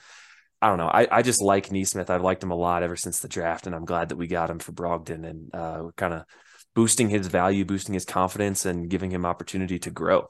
I 0.61 0.69
don't 0.69 0.79
know. 0.79 0.89
I, 0.89 1.07
I 1.11 1.23
just 1.23 1.41
like 1.41 1.71
Nesmith. 1.71 2.11
I've 2.11 2.23
liked 2.23 2.43
him 2.43 2.51
a 2.51 2.57
lot 2.57 2.83
ever 2.83 2.97
since 2.97 3.21
the 3.21 3.29
draft, 3.29 3.67
and 3.67 3.75
I'm 3.75 3.85
glad 3.85 4.09
that 4.09 4.17
we 4.17 4.27
got 4.27 4.51
him 4.51 4.59
for 4.59 4.73
Brogdon 4.73 5.25
and 5.29 5.55
uh, 5.55 5.91
kind 5.97 6.15
of 6.15 6.25
boosting 6.75 7.09
his 7.09 7.27
value, 7.29 7.65
boosting 7.65 7.95
his 7.95 8.05
confidence, 8.05 8.67
and 8.67 8.91
giving 8.91 9.11
him 9.11 9.25
opportunity 9.25 9.79
to 9.81 9.91
grow. 9.91 10.27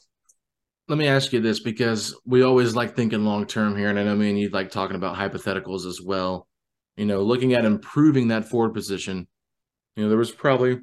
Let 0.86 0.98
me 0.98 1.08
ask 1.08 1.32
you 1.32 1.40
this 1.40 1.60
because 1.60 2.18
we 2.24 2.42
always 2.42 2.74
like 2.74 2.94
thinking 2.94 3.24
long 3.24 3.46
term 3.46 3.76
here, 3.76 3.88
and 3.88 3.98
I 3.98 4.04
know 4.04 4.16
me 4.16 4.30
and 4.30 4.38
you 4.38 4.50
like 4.50 4.70
talking 4.70 4.96
about 4.96 5.16
hypotheticals 5.16 5.86
as 5.86 6.00
well. 6.02 6.46
You 6.96 7.06
know, 7.06 7.22
looking 7.22 7.54
at 7.54 7.64
improving 7.64 8.28
that 8.28 8.46
forward 8.46 8.74
position. 8.74 9.26
You 9.96 10.04
know, 10.04 10.08
there 10.10 10.18
was 10.18 10.30
probably 10.30 10.80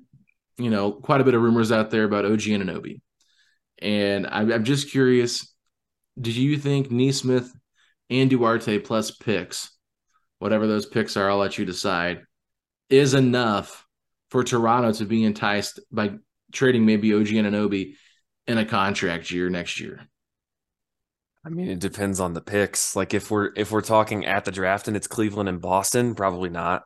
you 0.58 0.70
know, 0.70 0.92
quite 0.92 1.22
a 1.22 1.24
bit 1.24 1.34
of 1.34 1.42
rumors 1.42 1.72
out 1.72 1.92
there 1.92 2.04
about 2.04 2.26
OG 2.26 2.42
Anunoby. 2.42 3.02
And 3.80 4.26
I'm, 4.28 4.52
I'm 4.52 4.64
just 4.64 4.90
curious, 4.90 5.54
do 6.20 6.32
you 6.32 6.58
think 6.58 6.92
Nesmith 6.92 7.52
and 8.10 8.30
Duarte 8.30 8.80
plus 8.80 9.12
picks, 9.12 9.72
whatever 10.40 10.68
those 10.68 10.86
picks 10.86 11.18
are, 11.18 11.30
I'll 11.30 11.38
let 11.38 11.58
you 11.58 11.66
decide, 11.66 12.22
is 12.90 13.14
enough 13.14 13.86
for 14.30 14.44
Toronto 14.44 14.92
to 14.94 15.06
be 15.06 15.24
enticed 15.24 15.80
by 15.92 16.12
trading 16.52 16.86
maybe 16.86 17.14
OG 17.14 17.28
Anunoby 17.28 17.96
in 18.48 18.58
a 18.58 18.66
contract 18.66 19.32
year 19.32 19.50
next 19.50 19.80
year? 19.80 20.08
I 21.46 21.50
mean, 21.50 21.70
it 21.70 21.80
depends 21.80 22.20
on 22.20 22.34
the 22.34 22.42
picks. 22.42 22.96
Like 22.96 23.14
if 23.14 23.30
we're 23.30 23.52
if 23.56 23.72
we're 23.72 23.82
talking 23.82 24.26
at 24.26 24.46
the 24.46 24.52
draft 24.52 24.88
and 24.88 24.98
it's 24.98 25.08
Cleveland 25.08 25.48
and 25.48 25.62
Boston, 25.62 26.16
probably 26.16 26.50
not. 26.50 26.84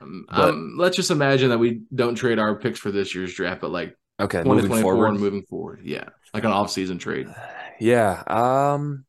Um, 0.00 0.26
but, 0.28 0.50
um, 0.50 0.74
let's 0.76 0.96
just 0.96 1.10
imagine 1.10 1.48
that 1.48 1.58
we 1.58 1.80
don't 1.94 2.14
trade 2.14 2.38
our 2.38 2.56
picks 2.56 2.78
for 2.78 2.90
this 2.90 3.14
year's 3.14 3.32
draft, 3.34 3.62
but 3.62 3.70
like 3.70 3.96
okay, 4.20 4.42
moving 4.42 4.82
forward, 4.82 5.08
and 5.08 5.20
moving 5.20 5.42
forward, 5.44 5.80
yeah, 5.82 6.10
like 6.34 6.44
an 6.44 6.50
off-season 6.50 6.98
trade. 6.98 7.28
Yeah, 7.78 8.22
um, 8.26 9.04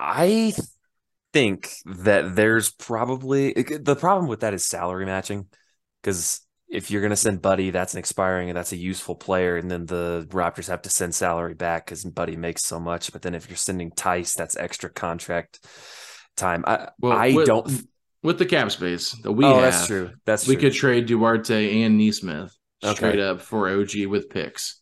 I 0.00 0.54
think 1.32 1.72
that 1.84 2.34
there's 2.34 2.70
probably 2.70 3.52
the 3.52 3.96
problem 3.96 4.28
with 4.28 4.40
that 4.40 4.54
is 4.54 4.66
salary 4.66 5.06
matching 5.06 5.46
because 6.02 6.40
if 6.68 6.90
you're 6.90 7.00
going 7.00 7.10
to 7.10 7.16
send 7.16 7.40
Buddy, 7.40 7.70
that's 7.70 7.94
an 7.94 7.98
expiring 7.98 8.50
and 8.50 8.56
that's 8.56 8.72
a 8.72 8.76
useful 8.76 9.14
player, 9.14 9.56
and 9.56 9.70
then 9.70 9.86
the 9.86 10.26
Raptors 10.30 10.68
have 10.68 10.82
to 10.82 10.90
send 10.90 11.14
salary 11.14 11.54
back 11.54 11.86
because 11.86 12.04
Buddy 12.04 12.36
makes 12.36 12.64
so 12.64 12.78
much. 12.78 13.12
But 13.12 13.22
then 13.22 13.34
if 13.34 13.48
you're 13.48 13.56
sending 13.56 13.90
Tice, 13.90 14.34
that's 14.34 14.56
extra 14.56 14.90
contract 14.90 15.66
time. 16.36 16.64
I 16.66 16.90
well, 16.98 17.16
I 17.16 17.32
don't 17.32 17.86
with 18.22 18.38
the 18.38 18.46
cap 18.46 18.70
space 18.70 19.12
that 19.22 19.32
we 19.32 19.44
oh, 19.44 19.54
have, 19.54 19.62
that's 19.62 19.86
true. 19.86 20.10
That's 20.26 20.46
we 20.46 20.56
true. 20.56 20.62
could 20.62 20.74
trade 20.74 21.06
Duarte 21.06 21.82
and 21.82 21.96
Nesmith 21.96 22.54
straight 22.84 23.20
up 23.20 23.40
for 23.40 23.68
OG 23.68 24.06
with 24.06 24.28
picks. 24.28 24.80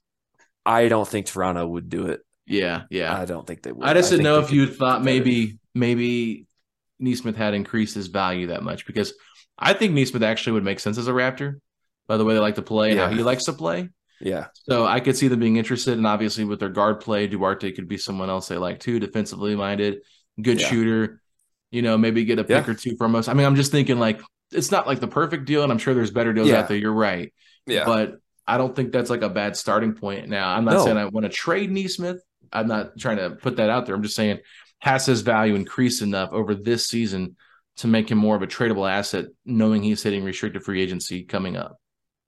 I 0.64 0.88
don't 0.88 1.06
think 1.06 1.26
Toronto 1.26 1.66
would 1.66 1.88
do 1.88 2.06
it. 2.06 2.20
Yeah, 2.46 2.82
yeah. 2.90 3.16
I 3.16 3.24
don't 3.24 3.46
think 3.46 3.62
they 3.62 3.72
would. 3.72 3.86
I 3.86 3.94
just 3.94 4.10
didn't 4.10 4.24
know 4.24 4.38
if 4.38 4.52
you 4.52 4.66
thought 4.66 5.02
maybe 5.02 5.58
maybe 5.74 6.46
Nesmith 6.98 7.36
had 7.36 7.54
increased 7.54 7.94
his 7.94 8.06
value 8.06 8.48
that 8.48 8.62
much 8.62 8.86
because 8.86 9.14
I 9.58 9.72
think 9.72 9.94
Nesmith 9.94 10.22
actually 10.22 10.52
would 10.52 10.64
make 10.64 10.80
sense 10.80 10.98
as 10.98 11.08
a 11.08 11.12
Raptor 11.12 11.60
by 12.06 12.16
the 12.16 12.24
way 12.24 12.34
they 12.34 12.40
like 12.40 12.54
to 12.54 12.62
play 12.62 12.90
and 12.90 12.98
yeah. 12.98 13.08
how 13.08 13.12
he 13.12 13.22
likes 13.22 13.44
to 13.44 13.52
play. 13.52 13.88
Yeah. 14.20 14.46
So 14.70 14.86
I 14.86 15.00
could 15.00 15.16
see 15.16 15.28
them 15.28 15.40
being 15.40 15.56
interested, 15.56 15.98
and 15.98 16.06
obviously 16.06 16.44
with 16.44 16.60
their 16.60 16.68
guard 16.68 17.00
play, 17.00 17.26
Duarte 17.26 17.72
could 17.72 17.88
be 17.88 17.98
someone 17.98 18.30
else 18.30 18.48
they 18.48 18.56
like 18.56 18.80
too, 18.80 19.00
defensively 19.00 19.56
minded, 19.56 19.98
good 20.40 20.60
yeah. 20.60 20.68
shooter 20.68 21.20
you 21.70 21.82
know, 21.82 21.98
maybe 21.98 22.24
get 22.24 22.38
a 22.38 22.44
pick 22.44 22.66
yeah. 22.66 22.72
or 22.72 22.74
two 22.74 22.96
from 22.96 23.14
us. 23.14 23.28
I 23.28 23.34
mean, 23.34 23.46
I'm 23.46 23.56
just 23.56 23.72
thinking 23.72 23.98
like 23.98 24.20
it's 24.52 24.70
not 24.70 24.86
like 24.86 25.00
the 25.00 25.08
perfect 25.08 25.44
deal, 25.44 25.62
and 25.62 25.72
I'm 25.72 25.78
sure 25.78 25.94
there's 25.94 26.10
better 26.10 26.32
deals 26.32 26.50
out 26.50 26.68
there. 26.68 26.76
You're 26.76 26.92
right. 26.92 27.32
Yeah. 27.66 27.84
But 27.84 28.18
I 28.46 28.58
don't 28.58 28.74
think 28.74 28.92
that's 28.92 29.10
like 29.10 29.22
a 29.22 29.28
bad 29.28 29.56
starting 29.56 29.94
point. 29.94 30.28
Now, 30.28 30.48
I'm 30.54 30.64
not 30.64 30.74
no. 30.74 30.84
saying 30.84 30.96
I 30.96 31.06
want 31.06 31.24
to 31.24 31.30
trade 31.30 31.70
Nesmith. 31.70 32.22
I'm 32.52 32.68
not 32.68 32.98
trying 32.98 33.18
to 33.18 33.30
put 33.30 33.56
that 33.56 33.70
out 33.70 33.86
there. 33.86 33.94
I'm 33.94 34.02
just 34.02 34.16
saying 34.16 34.38
has 34.78 35.06
his 35.06 35.22
value 35.22 35.54
increased 35.54 36.02
enough 36.02 36.30
over 36.32 36.54
this 36.54 36.86
season 36.86 37.36
to 37.78 37.86
make 37.86 38.10
him 38.10 38.18
more 38.18 38.36
of 38.36 38.42
a 38.42 38.46
tradable 38.46 38.90
asset, 38.90 39.26
knowing 39.44 39.82
he's 39.82 40.02
hitting 40.02 40.24
restricted 40.24 40.62
free 40.62 40.82
agency 40.82 41.24
coming 41.24 41.56
up. 41.56 41.76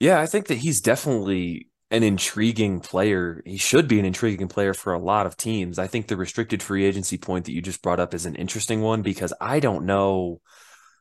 Yeah, 0.00 0.20
I 0.20 0.26
think 0.26 0.46
that 0.46 0.59
he's 0.59 0.81
definitely 0.81 1.68
an 1.90 2.02
intriguing 2.02 2.81
player. 2.81 3.42
He 3.46 3.57
should 3.57 3.88
be 3.88 3.98
an 3.98 4.04
intriguing 4.04 4.48
player 4.48 4.74
for 4.74 4.92
a 4.92 4.98
lot 4.98 5.26
of 5.26 5.37
teams. 5.37 5.78
I 5.78 5.87
think 5.87 6.07
the 6.07 6.16
restricted 6.16 6.62
free 6.62 6.85
agency 6.85 7.16
point 7.16 7.46
that 7.46 7.52
you 7.52 7.62
just 7.62 7.83
brought 7.83 8.00
up 8.00 8.12
is 8.12 8.26
an 8.26 8.35
interesting 8.35 8.83
one 8.83 9.02
because 9.02 9.33
I 9.40 9.61
don't 9.61 9.87
know 9.87 10.40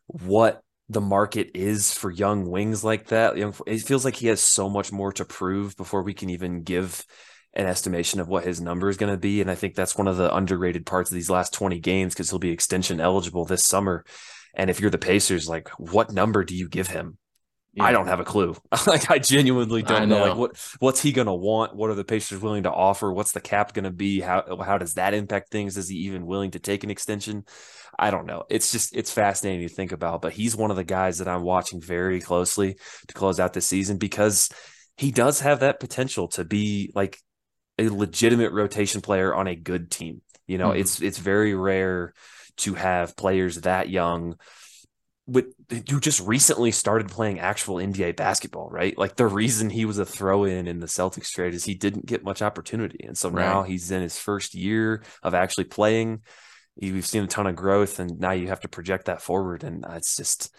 what 0.08 0.62
the 0.90 1.02
market 1.02 1.52
is 1.54 1.94
for 1.94 2.10
young 2.10 2.50
wings 2.50 2.84
like 2.84 3.08
that. 3.08 3.38
It 3.68 3.82
feels 3.82 4.06
like 4.06 4.16
he 4.16 4.28
has 4.28 4.40
so 4.40 4.70
much 4.70 4.94
more 4.94 5.12
to 5.14 5.26
prove 5.26 5.76
before 5.76 6.04
we 6.04 6.14
can 6.14 6.30
even 6.30 6.64
give 6.64 7.04
an 7.58 7.66
estimation 7.66 8.20
of 8.20 8.28
what 8.28 8.46
his 8.46 8.62
number 8.62 8.88
is 8.88 8.98
going 8.98 9.12
to 9.12 9.20
be. 9.20 9.42
And 9.42 9.50
I 9.50 9.56
think 9.56 9.74
that's 9.74 9.98
one 9.98 10.08
of 10.08 10.16
the 10.16 10.34
underrated 10.34 10.86
parts 10.86 11.10
of 11.10 11.16
these 11.16 11.30
last 11.30 11.54
20 11.54 11.80
games 11.80 12.14
because 12.14 12.30
he'll 12.30 12.40
be 12.40 12.52
extension 12.52 13.02
eligible 13.02 13.46
this 13.46 13.66
summer. 13.66 14.06
And 14.54 14.70
if 14.70 14.80
you're 14.80 14.92
the 14.92 15.00
Pacers, 15.00 15.50
like 15.50 15.68
what 15.80 16.12
number 16.12 16.46
do 16.46 16.56
you 16.56 16.70
give 16.70 16.88
him? 16.88 17.18
Yeah. 17.74 17.86
I 17.86 17.92
don't 17.92 18.08
have 18.08 18.20
a 18.20 18.24
clue. 18.24 18.56
like 18.88 19.10
I 19.10 19.18
genuinely 19.18 19.82
don't 19.82 20.08
know. 20.08 20.20
know. 20.20 20.26
Like 20.30 20.38
what 20.38 20.76
what's 20.80 21.02
he 21.02 21.12
gonna 21.12 21.36
want? 21.36 21.76
What 21.76 21.90
are 21.90 21.96
the 21.96 22.04
Pacers 22.04 22.42
willing 22.42 22.64
to 22.64 22.72
offer? 22.72 23.12
What's 23.12 23.34
the 23.34 23.42
cap 23.42 23.74
gonna 23.74 23.92
be? 23.92 24.20
How 24.20 24.58
how 24.64 24.78
does 24.78 24.96
that 24.96 25.14
impact 25.14 25.52
things? 25.52 25.78
Is 25.78 25.90
he 25.90 25.98
even 25.98 26.26
willing 26.26 26.52
to 26.52 26.60
take 26.60 26.84
an 26.84 26.90
extension? 26.90 27.44
I 27.98 28.10
don't 28.10 28.26
know. 28.26 28.46
It's 28.50 28.72
just 28.72 28.96
it's 28.96 29.12
fascinating 29.12 29.68
to 29.68 29.74
think 29.74 29.92
about. 29.92 30.22
But 30.22 30.34
he's 30.34 30.56
one 30.56 30.72
of 30.72 30.78
the 30.78 30.84
guys 30.84 31.20
that 31.20 31.28
I'm 31.28 31.44
watching 31.44 31.80
very 31.80 32.20
closely 32.20 32.78
to 33.08 33.14
close 33.14 33.40
out 33.40 33.54
this 33.54 33.68
season 33.68 33.98
because 33.98 34.50
he 34.96 35.12
does 35.12 35.42
have 35.42 35.60
that 35.60 35.80
potential 35.80 36.28
to 36.30 36.46
be 36.46 36.92
like 36.96 37.20
a 37.78 37.90
legitimate 37.90 38.52
rotation 38.52 39.02
player 39.02 39.34
on 39.34 39.48
a 39.48 39.56
good 39.56 39.92
team. 39.92 40.22
You 40.48 40.58
know, 40.58 40.70
mm-hmm. 40.70 40.80
it's 40.80 41.02
it's 41.02 41.18
very 41.18 41.54
rare 41.54 42.14
to 42.58 42.74
have 42.74 43.16
players 43.16 43.62
that 43.62 43.90
young 43.90 44.36
with 45.28 45.54
who 45.90 46.00
just 46.00 46.22
recently 46.22 46.72
started 46.72 47.10
playing 47.10 47.40
actual 47.40 47.76
NBA 47.76 48.16
basketball, 48.16 48.70
right? 48.70 48.98
Like 48.98 49.18
the 49.18 49.28
reason 49.28 49.70
he 49.70 49.84
was 49.84 50.00
a 50.00 50.06
throw 50.06 50.46
in 50.46 50.68
in 50.68 50.80
the 50.80 50.86
Celtics 50.86 51.30
trade 51.30 51.54
is 51.54 51.66
he 51.66 51.76
didn't 51.76 52.06
get 52.06 52.24
much 52.24 52.42
opportunity. 52.42 53.06
And 53.06 53.18
so 53.18 53.30
right. 53.30 53.44
now 53.44 53.64
he's 53.64 53.92
in 53.92 54.02
his 54.02 54.18
first 54.18 54.56
year 54.56 55.04
of 55.22 55.34
actually 55.34 55.66
playing. 55.66 56.22
We've 56.82 57.06
seen 57.06 57.24
a 57.24 57.28
ton 57.28 57.48
of 57.48 57.56
growth, 57.56 58.00
and 58.00 58.20
now 58.20 58.32
you 58.32 58.48
have 58.48 58.62
to 58.62 58.70
project 58.70 59.06
that 59.06 59.22
forward. 59.22 59.64
And 59.64 59.84
it's 59.90 60.16
just, 60.16 60.56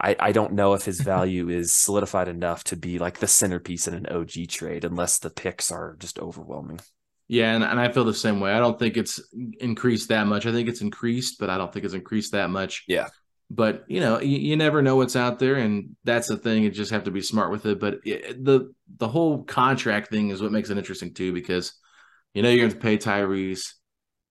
I, 0.00 0.16
I 0.18 0.32
don't 0.32 0.52
know 0.52 0.74
if 0.74 0.84
his 0.84 1.00
value 1.00 1.48
is 1.48 1.74
solidified 1.74 2.28
enough 2.28 2.64
to 2.64 2.76
be 2.76 2.98
like 2.98 3.18
the 3.18 3.26
centerpiece 3.26 3.86
in 3.86 3.94
an 3.94 4.06
OG 4.06 4.48
trade 4.48 4.84
unless 4.84 5.18
the 5.18 5.30
picks 5.30 5.70
are 5.70 5.96
just 5.98 6.18
overwhelming. 6.18 6.80
Yeah, 7.26 7.54
and, 7.54 7.64
and 7.64 7.80
I 7.80 7.90
feel 7.90 8.04
the 8.04 8.12
same 8.12 8.40
way. 8.40 8.52
I 8.52 8.58
don't 8.58 8.78
think 8.78 8.96
it's 8.96 9.20
increased 9.58 10.10
that 10.10 10.26
much. 10.26 10.46
I 10.46 10.52
think 10.52 10.68
it's 10.68 10.82
increased, 10.82 11.38
but 11.38 11.48
I 11.48 11.56
don't 11.56 11.72
think 11.72 11.84
it's 11.84 11.94
increased 11.94 12.32
that 12.32 12.50
much. 12.50 12.84
Yeah. 12.86 13.08
But 13.50 13.84
you 13.88 14.00
know, 14.00 14.20
you, 14.20 14.38
you 14.38 14.56
never 14.56 14.82
know 14.82 14.96
what's 14.96 15.16
out 15.16 15.38
there, 15.38 15.54
and 15.56 15.96
that's 16.04 16.28
the 16.28 16.36
thing. 16.36 16.62
You 16.62 16.70
just 16.70 16.90
have 16.90 17.04
to 17.04 17.10
be 17.10 17.20
smart 17.20 17.50
with 17.50 17.66
it. 17.66 17.78
But 17.78 18.00
it, 18.04 18.44
the 18.44 18.72
the 18.98 19.08
whole 19.08 19.44
contract 19.44 20.10
thing 20.10 20.30
is 20.30 20.42
what 20.42 20.52
makes 20.52 20.70
it 20.70 20.78
interesting 20.78 21.14
too, 21.14 21.32
because 21.32 21.74
you 22.34 22.42
know 22.42 22.50
you're 22.50 22.66
going 22.66 22.72
to 22.72 22.78
pay 22.78 22.98
Tyrese. 22.98 23.72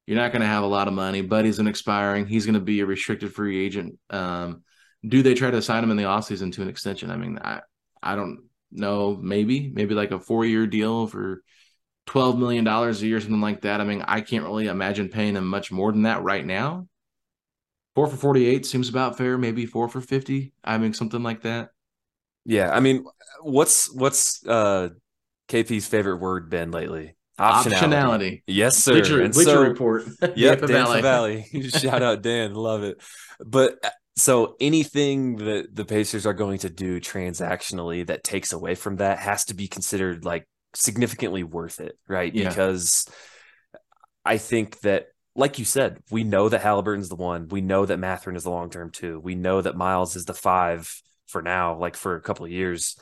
You're 0.06 0.18
not 0.18 0.32
going 0.32 0.42
to 0.42 0.48
have 0.48 0.64
a 0.64 0.68
lot 0.68 0.88
of 0.88 0.94
money. 0.94 1.22
Buddy's 1.22 1.60
an 1.60 1.68
expiring. 1.68 2.28
He's 2.28 2.46
going 2.46 2.56
to 2.56 2.60
be 2.60 2.82
a 2.82 2.86
restricted 2.86 3.34
free 3.34 3.64
agent. 3.64 3.98
Um, 4.10 4.64
do 5.08 5.22
they 5.22 5.34
try 5.34 5.52
to 5.52 5.62
sign 5.62 5.84
him 5.84 5.92
in 5.92 5.98
the 5.98 6.04
offseason 6.04 6.52
to 6.54 6.62
an 6.62 6.70
extension? 6.70 7.12
I 7.12 7.18
mean, 7.18 7.40
I 7.44 7.62
I 8.02 8.16
don't 8.16 8.44
know. 8.72 9.18
Maybe 9.22 9.70
maybe 9.74 9.94
like 9.96 10.12
a 10.12 10.20
four 10.20 10.46
year 10.46 10.66
deal 10.68 11.08
for 11.08 11.44
twelve 12.06 12.38
million 12.38 12.64
dollars 12.64 13.02
a 13.02 13.08
year, 13.08 13.20
something 13.20 13.42
like 13.42 13.62
that. 13.62 13.82
I 13.82 13.84
mean, 13.84 14.04
I 14.08 14.22
can't 14.22 14.44
really 14.46 14.68
imagine 14.68 15.10
paying 15.10 15.36
him 15.36 15.48
much 15.48 15.72
more 15.72 15.92
than 15.92 16.04
that 16.04 16.24
right 16.24 16.46
now. 16.46 16.88
Four 17.96 18.08
for 18.08 18.18
forty 18.18 18.46
eight 18.48 18.66
seems 18.66 18.90
about 18.90 19.18
fair. 19.18 19.38
Maybe 19.38 19.66
four 19.66 19.88
for 19.90 20.02
fifty. 20.02 20.54
I 20.64 20.78
mean, 20.78 20.94
something 20.94 21.22
like 21.24 21.42
that. 21.44 21.70
Yeah, 22.46 22.72
I 22.72 22.80
mean, 22.80 23.06
what's 23.42 23.94
what's 23.94 24.46
uh 24.48 24.90
KP's 25.50 25.86
favorite 25.88 26.18
word 26.18 26.50
been 26.50 26.72
lately? 26.72 27.16
Optionality. 27.40 28.44
Yes, 28.48 28.78
sir. 28.78 28.94
Bleacher, 28.94 29.22
And 29.22 29.34
Bleacher 29.34 29.50
so- 29.52 29.62
report. 29.64 30.04
Yep, 30.36 30.60
Dan 30.62 30.68
Valley. 30.68 31.02
Valley. 31.02 31.46
Shout 31.70 32.04
out 32.04 32.22
Dan, 32.22 32.54
love 32.54 32.84
it. 32.84 33.02
But 33.44 33.84
so 34.16 34.56
anything 34.60 35.38
that 35.38 35.76
the 35.76 35.86
Pacers 35.86 36.26
are 36.26 36.34
going 36.34 36.60
to 36.60 36.70
do 36.70 37.00
transactionally 37.00 38.06
that 38.08 38.24
takes 38.24 38.54
away 38.54 38.76
from 38.76 38.98
that 38.98 39.20
has 39.20 39.46
to 39.46 39.54
be 39.54 39.68
considered 39.68 40.24
like 40.24 40.48
significantly 40.76 41.44
worth 41.44 41.80
it, 41.80 41.98
right? 42.08 42.34
Yeah. 42.34 42.50
Because 42.50 43.08
I 44.24 44.38
think 44.38 44.80
that, 44.82 45.08
like 45.36 45.58
you 45.58 45.66
said, 45.66 46.00
we 46.12 46.24
know 46.24 46.48
that 46.48 46.62
Haliburton's 46.62 47.10
the 47.10 47.16
one. 47.16 47.48
We 47.48 47.62
know 47.62 47.86
that 47.86 47.98
Mathurin 47.98 48.36
is 48.36 48.44
the 48.44 48.52
long 48.52 48.70
term 48.70 48.92
two. 48.92 49.20
We 49.20 49.34
know 49.34 49.62
that 49.62 49.76
Myles 49.76 50.16
is 50.16 50.26
the 50.26 50.34
five 50.36 50.94
for 51.28 51.42
now, 51.42 51.78
like 51.80 51.96
for 51.96 52.16
a 52.16 52.22
couple 52.22 52.46
of 52.46 52.52
years. 52.52 52.96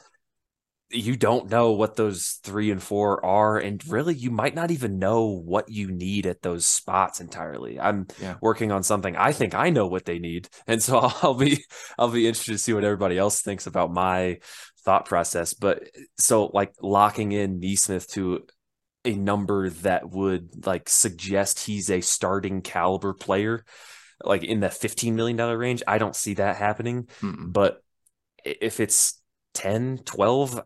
You 0.93 1.15
don't 1.15 1.49
know 1.49 1.71
what 1.71 1.95
those 1.95 2.39
three 2.43 2.69
and 2.71 2.82
four 2.84 3.23
are, 3.25 3.58
and 3.58 3.82
really, 3.88 4.13
you 4.15 4.32
might 4.32 4.56
not 4.56 4.71
even 4.71 4.99
know 4.99 5.25
what 5.25 5.69
you 5.69 5.89
need 5.91 6.25
at 6.25 6.41
those 6.41 6.65
spots 6.65 7.21
entirely. 7.21 7.80
I'm 7.80 8.08
Yeah. 8.17 8.39
working 8.41 8.71
on 8.71 8.84
something. 8.84 9.15
I 9.15 9.32
think 9.32 9.54
I 9.56 9.69
know 9.69 9.88
what 9.88 10.06
they 10.06 10.19
need, 10.19 10.49
and 10.67 10.82
so 10.84 10.99
I'll 11.21 11.34
be 11.34 11.63
I'll 11.97 12.10
be 12.10 12.27
interested 12.27 12.54
to 12.54 12.58
see 12.58 12.73
what 12.73 12.84
everybody 12.84 13.17
else 13.17 13.41
thinks 13.41 13.67
about 13.67 13.91
my 13.93 14.39
thought 14.84 15.06
process. 15.06 15.54
But 15.54 15.84
so, 16.17 16.47
like 16.47 16.73
locking 16.82 17.32
in 17.32 17.60
Nesmith 17.60 18.08
to 18.12 18.45
a 19.06 19.15
number 19.15 19.69
that 19.69 20.10
would 20.10 20.65
like 20.65 20.89
suggest 20.89 21.60
he's 21.60 21.89
a 21.89 22.01
starting 22.01 22.62
caliber 22.62 23.13
player, 23.13 23.65
like 24.23 24.43
in 24.43 24.60
the 24.60 24.69
fifteen 24.69 25.15
million 25.15 25.38
dollar 25.38 25.58
range. 25.58 25.84
I 25.88 25.97
don't 25.97 26.15
see 26.15 26.36
that 26.36 26.58
happening 26.58 27.08
Mm-mm. 27.23 27.54
but 27.54 27.82
if 28.43 28.80
it's 28.80 29.21
10 29.54 30.00
12 30.06 30.62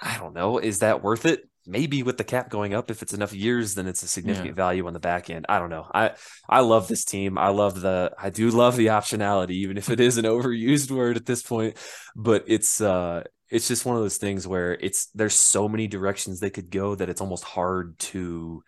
i 0.00 0.18
don't 0.18 0.34
know 0.34 0.58
is 0.58 0.80
that 0.80 1.02
worth 1.02 1.26
it? 1.26 1.48
Maybe 1.64 2.02
with 2.02 2.16
the 2.16 2.24
cap 2.24 2.50
going 2.50 2.74
up 2.74 2.90
if 2.90 3.02
it's 3.02 3.12
enough 3.12 3.32
years 3.32 3.76
then 3.76 3.86
it's 3.86 4.02
a 4.02 4.08
significant 4.08 4.56
value 4.56 4.86
on 4.86 4.94
the 4.94 5.00
back 5.00 5.30
end. 5.30 5.46
I 5.48 5.60
don't 5.60 5.70
know. 5.70 5.86
I 5.94 6.12
i 6.48 6.60
love 6.60 6.88
this 6.88 7.04
team. 7.04 7.38
I 7.38 7.48
love 7.48 7.80
the 7.80 8.12
i 8.18 8.30
do 8.30 8.50
love 8.50 8.76
the 8.76 8.86
optionality 8.86 9.52
even 9.52 9.78
if 9.78 9.88
it 9.88 10.00
is 10.00 10.18
an 10.18 10.24
overused 10.36 10.90
word 10.90 11.16
at 11.16 11.26
this 11.26 11.42
point. 11.42 11.76
But 12.16 12.44
it's 12.48 12.80
uh 12.80 13.22
it's 13.52 13.68
just 13.68 13.84
one 13.84 13.96
of 13.96 14.02
those 14.02 14.16
things 14.16 14.48
where 14.48 14.72
it's 14.72 15.06
there's 15.14 15.34
so 15.34 15.68
many 15.68 15.86
directions 15.86 16.40
they 16.40 16.50
could 16.50 16.70
go 16.70 16.94
that 16.94 17.10
it's 17.10 17.20
almost 17.20 17.44
hard 17.44 17.98
to 17.98 18.64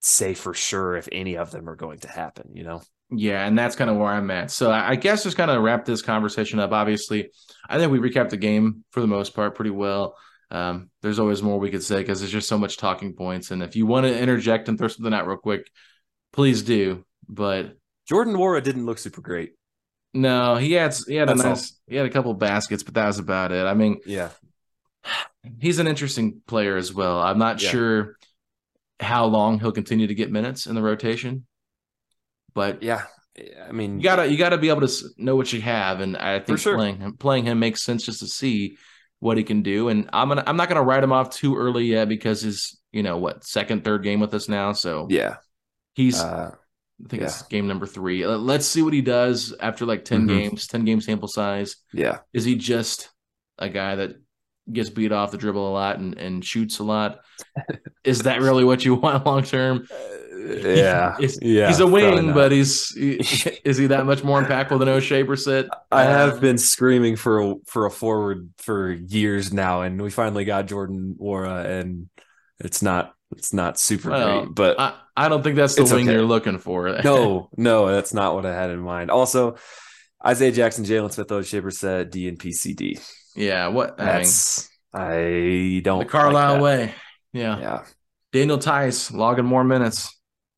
say 0.00 0.34
for 0.34 0.54
sure 0.54 0.96
if 0.96 1.08
any 1.10 1.36
of 1.36 1.50
them 1.50 1.68
are 1.68 1.76
going 1.76 1.98
to 1.98 2.08
happen 2.08 2.50
you 2.52 2.62
know 2.62 2.80
Yeah, 3.10 3.46
and 3.46 3.56
that's 3.58 3.76
kind 3.76 3.90
of 3.90 3.96
where 3.96 4.08
I'm 4.08 4.30
at. 4.30 4.50
So 4.50 4.70
I 4.70 4.96
guess 4.96 5.22
just 5.24 5.36
kind 5.36 5.50
of 5.50 5.62
wrap 5.62 5.84
this 5.84 6.02
conversation 6.02 6.58
up. 6.58 6.72
Obviously, 6.72 7.30
I 7.68 7.78
think 7.78 7.92
we 7.92 7.98
recapped 7.98 8.30
the 8.30 8.36
game 8.36 8.84
for 8.90 9.00
the 9.00 9.06
most 9.06 9.34
part 9.34 9.54
pretty 9.54 9.70
well. 9.70 10.16
Um, 10.50 10.90
there's 11.02 11.18
always 11.18 11.42
more 11.42 11.58
we 11.58 11.70
could 11.70 11.82
say 11.82 11.98
because 11.98 12.20
there's 12.20 12.32
just 12.32 12.48
so 12.48 12.58
much 12.58 12.76
talking 12.76 13.14
points. 13.14 13.50
And 13.50 13.62
if 13.62 13.76
you 13.76 13.86
want 13.86 14.06
to 14.06 14.18
interject 14.18 14.68
and 14.68 14.78
throw 14.78 14.88
something 14.88 15.12
out 15.12 15.26
real 15.26 15.36
quick, 15.36 15.70
please 16.32 16.62
do. 16.62 17.04
But 17.28 17.76
Jordan 18.08 18.34
Nwora 18.34 18.62
didn't 18.62 18.86
look 18.86 18.98
super 18.98 19.20
great 19.20 19.52
no, 20.16 20.54
he 20.54 20.72
had 20.72 20.94
he 21.08 21.16
had 21.16 21.28
a 21.28 21.34
That's 21.34 21.44
all. 21.44 21.50
nice 21.50 21.76
he 21.88 21.96
had 21.96 22.06
a 22.06 22.10
couple 22.10 22.32
baskets, 22.34 22.84
but 22.84 22.94
that 22.94 23.06
was 23.06 23.18
about 23.18 23.50
it. 23.50 23.66
I 23.66 23.74
mean, 23.74 23.98
yeah 24.06 24.30
he's 25.60 25.78
an 25.78 25.86
interesting 25.86 26.40
player 26.46 26.76
as 26.76 26.92
well. 26.92 27.20
I'm 27.20 27.38
not 27.38 27.60
Yeah. 27.60 27.70
sure 27.70 28.16
how 29.00 29.26
long 29.26 29.58
he'll 29.60 29.72
continue 29.72 30.06
to 30.06 30.14
get 30.14 30.30
minutes 30.30 30.66
in 30.66 30.74
the 30.74 30.82
rotation, 30.82 31.46
but 32.54 32.82
yeah 32.82 33.02
i 33.68 33.72
mean 33.72 33.96
you 33.98 34.02
gotta 34.04 34.26
you 34.26 34.36
gotta 34.38 34.56
be 34.58 34.68
able 34.68 34.86
to 34.86 34.92
know 35.18 35.34
what 35.36 35.52
you 35.52 35.60
have, 35.60 36.00
and 36.00 36.16
I 36.16 36.38
think 36.38 36.58
sure. 36.60 36.76
playing 36.76 36.98
him 37.00 37.16
playing 37.16 37.44
him 37.46 37.58
makes 37.58 37.82
sense 37.82 38.04
just 38.04 38.20
to 38.20 38.26
see 38.26 38.76
what 39.20 39.36
he 39.38 39.42
can 39.42 39.62
do. 39.62 39.88
And 39.88 40.08
I'm 40.12 40.28
gonna 40.28 40.44
I'm 40.46 40.56
not 40.56 40.68
gonna 40.68 40.82
write 40.82 41.02
him 41.02 41.12
off 41.12 41.30
too 41.30 41.56
early 41.56 41.86
yet 41.86 42.08
because 42.08 42.42
he's 42.42 42.78
you 42.92 43.02
know 43.02 43.16
what 43.18 43.42
second 43.44 43.82
third 43.82 44.02
game 44.04 44.20
with 44.20 44.34
us 44.34 44.48
now, 44.48 44.72
so 44.72 45.08
yeah 45.10 45.36
he's 45.94 46.20
uh, 46.20 46.50
I 47.04 47.08
think 47.08 47.22
it's 47.24 47.42
game 47.42 47.66
number 47.66 47.86
three. 47.86 48.24
Let- 48.26 48.40
Let's 48.40 48.66
see 48.66 48.82
what 48.82 48.92
he 48.92 49.00
does 49.02 49.52
after 49.58 49.84
like 49.84 50.04
10 50.04 50.26
Mhm. 50.26 50.28
games, 50.28 50.66
ten 50.68 50.84
game 50.84 51.00
sample 51.00 51.26
size. 51.28 51.76
yeah 51.92 52.18
Is 52.32 52.44
he 52.44 52.54
just 52.54 53.08
a 53.58 53.68
guy 53.68 53.96
that 53.96 54.10
gets 54.72 54.90
beat 54.90 55.10
off 55.12 55.30
the 55.32 55.38
dribble 55.38 55.68
a 55.68 55.72
lot 55.72 55.98
and, 55.98 56.16
and 56.18 56.44
shoots 56.44 56.78
a 56.78 56.84
lot? 56.84 57.20
Is 58.04 58.20
that 58.22 58.40
really 58.42 58.62
what 58.64 58.84
you 58.84 58.94
want 58.94 59.26
long 59.26 59.42
term? 59.42 59.86
Yeah 60.44 61.16
Is- 61.20 61.38
yeah 61.40 61.68
he's 61.68 61.80
a 61.80 61.86
wing, 61.86 62.32
but 62.32 62.52
he's 62.52 62.88
he- 62.90 63.16
is 63.64 63.76
he 63.76 63.86
that 63.88 64.04
much 64.06 64.22
more 64.22 64.42
impactful 64.42 64.78
than 64.78 64.88
Oshae 64.88 65.24
Brissett? 65.26 65.68
I 65.90 66.04
Uh, 66.04 66.10
have 66.10 66.40
been 66.40 66.58
screaming 66.58 67.16
for 67.16 67.40
a 67.40 67.54
for 67.66 67.86
a 67.86 67.90
forward 67.90 68.50
for 68.58 68.90
years 68.92 69.52
now, 69.52 69.82
and 69.82 70.00
we 70.02 70.10
finally 70.10 70.44
got 70.44 70.66
Jordan 70.66 71.16
Nwora, 71.20 71.64
and 71.80 72.08
it's 72.60 72.82
not 72.82 73.14
it's 73.36 73.52
not 73.52 73.78
super 73.78 74.10
Well, 74.10 74.42
great, 74.44 74.54
but 74.54 74.78
I, 74.78 74.94
I 75.16 75.28
don't 75.28 75.42
think 75.42 75.56
that's 75.56 75.74
the 75.74 75.84
wing 75.84 76.06
okay. 76.06 76.12
you're 76.12 76.22
looking 76.22 76.58
for. 76.58 77.00
no, 77.04 77.48
no, 77.56 77.88
that's 77.88 78.14
not 78.14 78.34
what 78.34 78.46
I 78.46 78.52
had 78.54 78.70
in 78.70 78.80
mind. 78.80 79.10
Also, 79.10 79.56
Isaiah 80.24 80.52
Jackson, 80.52 80.84
Jalen 80.84 81.12
Smith, 81.12 81.28
Oshae 81.28 81.62
Brissett, 81.62 82.10
D 82.10 82.28
and 82.28 82.38
PCD. 82.38 83.00
yeah, 83.34 83.68
what 83.68 84.00
I 84.00 84.18
mean, 84.20 84.26
I 84.92 85.80
don't 85.82 86.00
the 86.00 86.04
Carlisle 86.04 86.54
like 86.54 86.62
way. 86.62 86.94
Yeah. 87.32 87.58
Yeah, 87.58 87.84
Daniel 88.32 88.58
Theis 88.58 89.10
logging 89.10 89.44
more 89.44 89.64
minutes. 89.64 90.13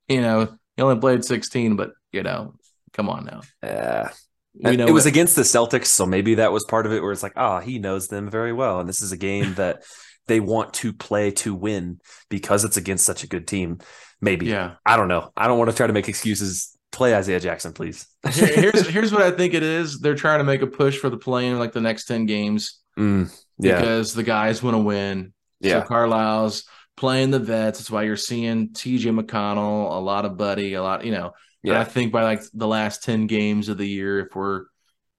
You 0.08 0.20
know, 0.20 0.56
he 0.76 0.82
only 0.82 1.00
played 1.00 1.24
16, 1.24 1.76
but 1.76 1.90
you 2.12 2.22
know, 2.22 2.54
come 2.92 3.08
on 3.08 3.24
now. 3.24 3.40
yeah. 3.62 4.10
We 4.54 4.76
know 4.76 4.86
it 4.86 4.92
was 4.92 5.04
that- 5.04 5.10
against 5.10 5.36
the 5.36 5.42
Celtics, 5.42 5.86
so 5.86 6.06
maybe 6.06 6.36
that 6.36 6.50
was 6.52 6.64
part 6.64 6.86
of 6.86 6.92
it 6.92 7.02
where 7.02 7.12
it's 7.12 7.22
like, 7.22 7.34
ah, 7.36 7.60
he 7.60 7.78
knows 7.78 8.08
them 8.08 8.30
very 8.30 8.52
well. 8.54 8.80
And 8.80 8.88
this 8.88 9.02
is 9.02 9.12
a 9.12 9.16
game 9.16 9.54
that 9.54 9.82
they 10.28 10.40
want 10.40 10.72
to 10.74 10.92
play 10.92 11.30
to 11.32 11.54
win 11.54 12.00
because 12.30 12.64
it's 12.64 12.76
against 12.78 13.04
such 13.04 13.22
a 13.22 13.26
good 13.28 13.46
team. 13.46 13.78
Maybe. 14.20 14.46
yeah. 14.46 14.76
I 14.86 14.96
don't 14.96 15.08
know. 15.08 15.30
I 15.36 15.46
don't 15.46 15.58
want 15.58 15.70
to 15.70 15.76
try 15.76 15.86
to 15.86 15.92
make 15.92 16.08
excuses. 16.08 16.72
Play 16.92 17.14
Isaiah 17.14 17.40
Jackson, 17.40 17.74
please. 17.74 18.06
Here's 18.30 18.88
here's 18.88 19.12
what 19.12 19.20
I 19.20 19.30
think 19.30 19.52
it 19.52 19.62
is. 19.62 19.98
They're 20.00 20.14
trying 20.14 20.38
to 20.38 20.44
make 20.44 20.62
a 20.62 20.66
push 20.66 20.96
for 20.96 21.10
the 21.10 21.18
play 21.18 21.46
in 21.48 21.58
like 21.58 21.72
the 21.72 21.80
next 21.82 22.06
10 22.06 22.24
games 22.24 22.78
Mm, 22.96 23.30
yeah. 23.58 23.78
because 23.78 24.14
the 24.14 24.22
guys 24.22 24.62
want 24.62 24.74
to 24.76 24.78
win. 24.78 25.34
Yeah. 25.60 25.82
So 25.82 25.88
Carlisle's 25.88 26.64
playing 26.96 27.30
the 27.30 27.38
vets. 27.38 27.78
That's 27.78 27.90
why 27.90 28.04
you're 28.04 28.16
seeing 28.16 28.70
TJ 28.70 29.18
McConnell, 29.18 29.96
a 29.96 30.00
lot 30.00 30.24
of 30.24 30.36
Buddy, 30.36 30.74
a 30.74 30.82
lot, 30.82 31.04
you 31.04 31.12
know. 31.12 31.32
And 31.64 31.74
I 31.76 31.84
think 31.84 32.12
by 32.12 32.22
like 32.22 32.42
the 32.54 32.68
last 32.68 33.02
10 33.02 33.26
games 33.26 33.68
of 33.68 33.76
the 33.76 33.88
year, 33.88 34.20
if 34.20 34.36
we're, 34.36 34.66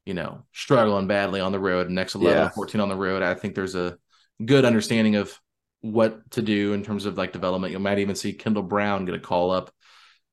you 0.05 0.13
know, 0.13 0.43
struggling 0.53 1.07
badly 1.07 1.41
on 1.41 1.51
the 1.51 1.59
road, 1.59 1.89
next 1.89 2.15
11 2.15 2.37
Yeah. 2.43 2.49
14 2.49 2.79
on 2.79 2.87
the 2.87 2.95
road, 2.95 3.21
I 3.21 3.33
think 3.33 3.53
there's 3.53 3.75
a 3.75 3.97
good 4.43 4.63
understanding 4.63 5.17
of 5.17 5.37
what 5.81 6.31
to 6.31 6.41
do 6.41 6.73
in 6.73 6.83
terms 6.83 7.05
of 7.05 7.17
like 7.17 7.33
development. 7.33 7.73
You 7.73 7.79
might 7.79 7.99
even 7.99 8.15
see 8.15 8.33
Kendall 8.33 8.63
Brown 8.63 9.05
get 9.05 9.15
a 9.15 9.19
call 9.19 9.51
up 9.51 9.71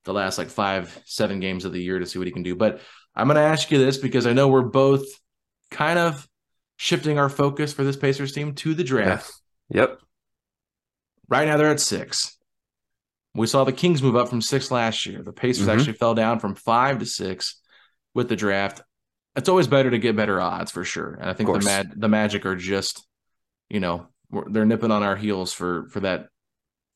the 0.04 0.12
last 0.12 0.38
like 0.38 0.50
five, 0.50 0.96
seven 1.04 1.40
games 1.40 1.64
of 1.64 1.72
the 1.72 1.82
year 1.82 1.98
to 1.98 2.06
see 2.06 2.18
what 2.18 2.28
he 2.28 2.32
can 2.32 2.42
do. 2.44 2.54
But 2.54 2.80
I'm 3.16 3.26
going 3.26 3.36
to 3.36 3.42
ask 3.42 3.70
you 3.70 3.78
this 3.78 3.98
because 3.98 4.26
I 4.26 4.32
know 4.32 4.48
we're 4.48 4.62
both 4.62 5.04
kind 5.70 5.98
of 5.98 6.28
shifting 6.76 7.18
our 7.18 7.28
focus 7.28 7.72
for 7.72 7.84
this 7.84 7.96
Pacers 7.96 8.32
team 8.32 8.54
to 8.54 8.74
the 8.74 8.84
draft. 8.84 9.32
Yep. 9.70 10.00
Right 11.28 11.46
now 11.48 11.56
they're 11.56 11.70
at 11.70 11.80
six. 11.80 12.36
We 13.34 13.46
saw 13.46 13.64
the 13.64 13.72
Kings 13.72 14.02
move 14.02 14.14
up 14.16 14.28
from 14.28 14.40
six 14.40 14.70
last 14.70 15.06
year. 15.06 15.22
The 15.22 15.32
Pacers 15.32 15.66
Mhm. 15.66 15.72
actually 15.76 15.92
fell 15.94 16.14
down 16.14 16.38
from 16.38 16.54
five 16.54 16.98
to 17.00 17.06
six 17.06 17.60
with 18.14 18.28
the 18.28 18.36
draft. 18.36 18.82
It's 19.36 19.48
always 19.48 19.66
better 19.66 19.90
to 19.90 19.98
get 19.98 20.14
better 20.16 20.40
odds 20.40 20.70
for 20.70 20.84
sure. 20.84 21.14
And 21.14 21.28
I 21.28 21.32
think 21.32 21.48
the. 21.52 21.58
Mag- 21.60 22.00
the 22.00 22.08
Magic 22.08 22.46
are 22.46 22.54
just, 22.54 23.04
you 23.68 23.80
know, 23.80 24.06
we're- 24.30 24.46
they're 24.52 24.64
nipping 24.66 24.92
on 24.92 25.02
our 25.02 25.16
heels 25.16 25.52
for 25.52 25.88
for 25.88 26.00
that 26.00 26.28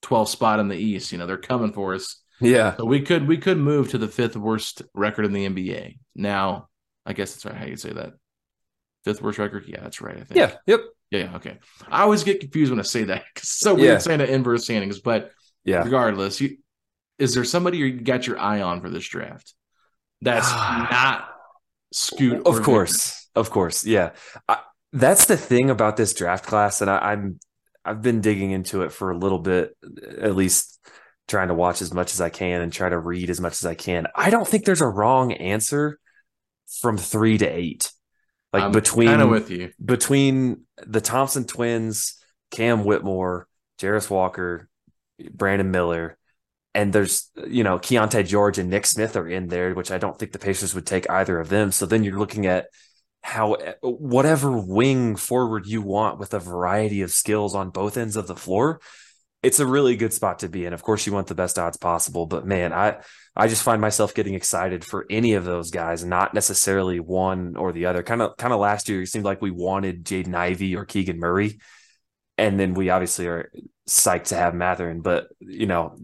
12 0.02 0.28
spot 0.28 0.60
in 0.60 0.68
the 0.68 0.76
East. 0.76 1.10
You 1.10 1.18
know, 1.18 1.26
they're 1.26 1.36
coming 1.38 1.72
for 1.72 1.94
us. 1.94 2.22
Yeah. 2.40 2.76
So 2.76 2.84
we 2.84 3.00
could 3.00 3.26
we 3.26 3.38
could 3.38 3.58
move 3.58 3.90
to 3.90 3.98
the 3.98 4.06
fifth 4.06 4.36
worst 4.36 4.82
record 4.94 5.24
in 5.24 5.32
the 5.32 5.44
NBA. 5.48 5.98
Now, 6.14 6.68
I 7.04 7.14
guess 7.14 7.32
that's 7.32 7.44
right. 7.46 7.56
How 7.56 7.66
you 7.66 7.76
say 7.76 7.92
that? 7.94 8.12
Fifth 9.04 9.20
worst 9.20 9.38
record? 9.38 9.64
Yeah, 9.66 9.80
that's 9.80 10.00
right. 10.00 10.16
I 10.18 10.22
think. 10.22 10.36
Yeah. 10.36 10.54
Yep. 10.66 10.80
Yeah, 11.10 11.20
yeah, 11.24 11.36
okay. 11.36 11.58
I 11.88 12.02
always 12.02 12.22
get 12.24 12.40
confused 12.40 12.70
when 12.70 12.78
I 12.80 12.82
say 12.82 13.04
that 13.04 13.22
'cause 13.34 13.44
it's 13.44 13.60
so 13.60 13.74
weird 13.74 13.86
Yeah. 13.86 13.98
saying 13.98 14.18
the 14.18 14.30
inverse 14.30 14.64
standings, 14.64 15.00
but 15.00 15.32
Yeah. 15.64 15.82
regardless, 15.82 16.40
you, 16.40 16.58
is 17.18 17.34
there 17.34 17.44
somebody 17.44 17.78
you 17.78 18.00
got 18.00 18.26
your 18.26 18.38
eye 18.38 18.60
on 18.60 18.80
for 18.80 18.90
this 18.90 19.06
draft? 19.08 19.54
That's 20.20 20.50
not 20.52 21.28
Scoot. 21.92 22.46
Of 22.46 22.62
course, 22.62 23.28
of 23.34 23.50
course, 23.50 23.86
yeah. 23.86 24.10
I, 24.48 24.58
that's 24.92 25.24
the 25.26 25.36
thing 25.38 25.70
about 25.70 25.96
this 25.96 26.12
draft 26.12 26.44
class, 26.46 26.82
and 26.82 26.90
I, 26.90 26.98
I'm 27.12 27.40
I've 27.84 28.02
been 28.02 28.20
digging 28.20 28.50
into 28.50 28.82
it 28.82 28.92
for 28.92 29.10
a 29.10 29.16
little 29.16 29.38
bit, 29.38 29.74
at 30.20 30.36
least 30.36 30.78
trying 31.26 31.48
to 31.48 31.54
watch 31.54 31.80
as 31.80 31.94
much 31.94 32.12
as 32.12 32.20
I 32.20 32.28
can 32.28 32.60
and 32.60 32.70
try 32.70 32.88
to 32.90 32.98
read 32.98 33.30
as 33.30 33.40
much 33.40 33.52
as 33.54 33.64
I 33.64 33.74
can. 33.74 34.06
I 34.14 34.28
don't 34.28 34.46
think 34.46 34.64
there's 34.66 34.82
a 34.82 34.86
wrong 34.88 35.32
answer 35.32 35.98
from 36.82 36.98
three 36.98 37.38
to 37.38 37.46
eight. 37.46 37.90
Like 38.52 38.64
I'm 38.64 38.72
between 38.72 39.08
kind 39.08 39.22
of 39.22 39.28
with 39.28 39.50
you. 39.50 39.72
between 39.84 40.64
the 40.86 41.00
Thompson 41.00 41.44
twins, 41.44 42.18
Cam 42.50 42.84
Whitmore, 42.84 43.46
Jarace 43.80 44.08
Walker, 44.10 44.68
Brandon 45.32 45.70
Miller, 45.70 46.16
and 46.74 46.92
there's 46.92 47.30
you 47.46 47.64
know 47.64 47.78
Keyonte 47.78 48.26
George 48.26 48.58
and 48.58 48.70
Nick 48.70 48.86
Smith 48.86 49.16
are 49.16 49.28
in 49.28 49.48
there, 49.48 49.74
which 49.74 49.90
I 49.90 49.98
don't 49.98 50.18
think 50.18 50.32
the 50.32 50.38
Pacers 50.38 50.74
would 50.74 50.86
take 50.86 51.08
either 51.10 51.38
of 51.38 51.48
them. 51.48 51.72
So 51.72 51.86
then 51.86 52.04
you're 52.04 52.18
looking 52.18 52.46
at 52.46 52.66
how 53.22 53.56
whatever 53.82 54.50
wing 54.56 55.16
forward 55.16 55.66
you 55.66 55.82
want 55.82 56.18
with 56.18 56.32
a 56.32 56.38
variety 56.38 57.02
of 57.02 57.10
skills 57.10 57.54
on 57.54 57.70
both 57.70 57.96
ends 57.96 58.16
of 58.16 58.26
the 58.26 58.36
floor. 58.36 58.80
It's 59.42 59.60
a 59.60 59.66
really 59.66 59.94
good 59.96 60.12
spot 60.12 60.40
to 60.40 60.48
be 60.48 60.66
in. 60.66 60.72
Of 60.72 60.82
course, 60.82 61.06
you 61.06 61.12
want 61.12 61.28
the 61.28 61.34
best 61.34 61.58
odds 61.58 61.76
possible, 61.76 62.26
but 62.26 62.44
man, 62.44 62.72
I 62.72 62.96
I 63.36 63.46
just 63.46 63.62
find 63.62 63.80
myself 63.80 64.14
getting 64.14 64.34
excited 64.34 64.84
for 64.84 65.06
any 65.08 65.34
of 65.34 65.44
those 65.44 65.70
guys, 65.70 66.04
not 66.04 66.34
necessarily 66.34 66.98
one 66.98 67.56
or 67.56 67.72
the 67.72 67.86
other. 67.86 68.02
Kind 68.02 68.20
of 68.20 68.36
kind 68.36 68.52
of 68.52 68.58
last 68.58 68.88
year, 68.88 69.02
it 69.02 69.06
seemed 69.06 69.24
like 69.24 69.40
we 69.40 69.52
wanted 69.52 70.04
Jaden 70.04 70.34
Ivey 70.34 70.74
or 70.74 70.84
Keegan 70.84 71.20
Murray, 71.20 71.60
and 72.36 72.58
then 72.58 72.74
we 72.74 72.90
obviously 72.90 73.28
are 73.28 73.52
psyched 73.88 74.24
to 74.24 74.34
have 74.34 74.54
Mathurin. 74.54 75.02
But 75.02 75.28
you 75.38 75.66
know, 75.66 75.96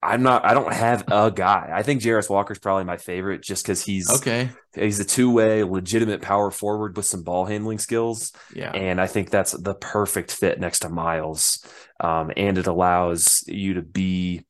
I'm 0.00 0.22
not. 0.22 0.44
I 0.44 0.54
don't 0.54 0.72
have 0.72 1.04
a 1.08 1.30
guy. 1.30 1.70
I 1.72 1.82
think 1.82 2.02
Jarace 2.02 2.30
Walker's 2.30 2.60
probably 2.60 2.84
my 2.84 2.98
favorite, 2.98 3.42
just 3.42 3.64
because 3.64 3.84
he's 3.84 4.08
Okay. 4.08 4.50
he's 4.74 5.00
a 5.00 5.04
two 5.04 5.32
way 5.32 5.64
legitimate 5.64 6.22
power 6.22 6.52
forward 6.52 6.96
with 6.96 7.04
some 7.06 7.24
ball 7.24 7.46
handling 7.46 7.78
skills. 7.78 8.32
Yeah. 8.54 8.70
And 8.70 9.00
I 9.00 9.08
think 9.08 9.30
that's 9.30 9.52
the 9.52 9.74
perfect 9.74 10.30
fit 10.30 10.60
next 10.60 10.80
to 10.80 10.88
Myles. 10.88 11.64
Um, 11.98 12.30
and 12.36 12.58
it 12.58 12.68
allows 12.68 13.42
you 13.48 13.74
to 13.74 13.82
be 13.82 14.46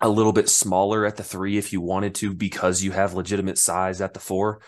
a 0.00 0.08
little 0.08 0.32
bit 0.32 0.48
smaller 0.48 1.04
at 1.04 1.16
the 1.16 1.24
three 1.24 1.58
if 1.58 1.72
you 1.72 1.80
wanted 1.80 2.14
to, 2.16 2.32
because 2.32 2.80
you 2.80 2.92
have 2.92 3.14
legitimate 3.14 3.58
size 3.58 4.00
at 4.00 4.14
the 4.14 4.20
four. 4.20 4.60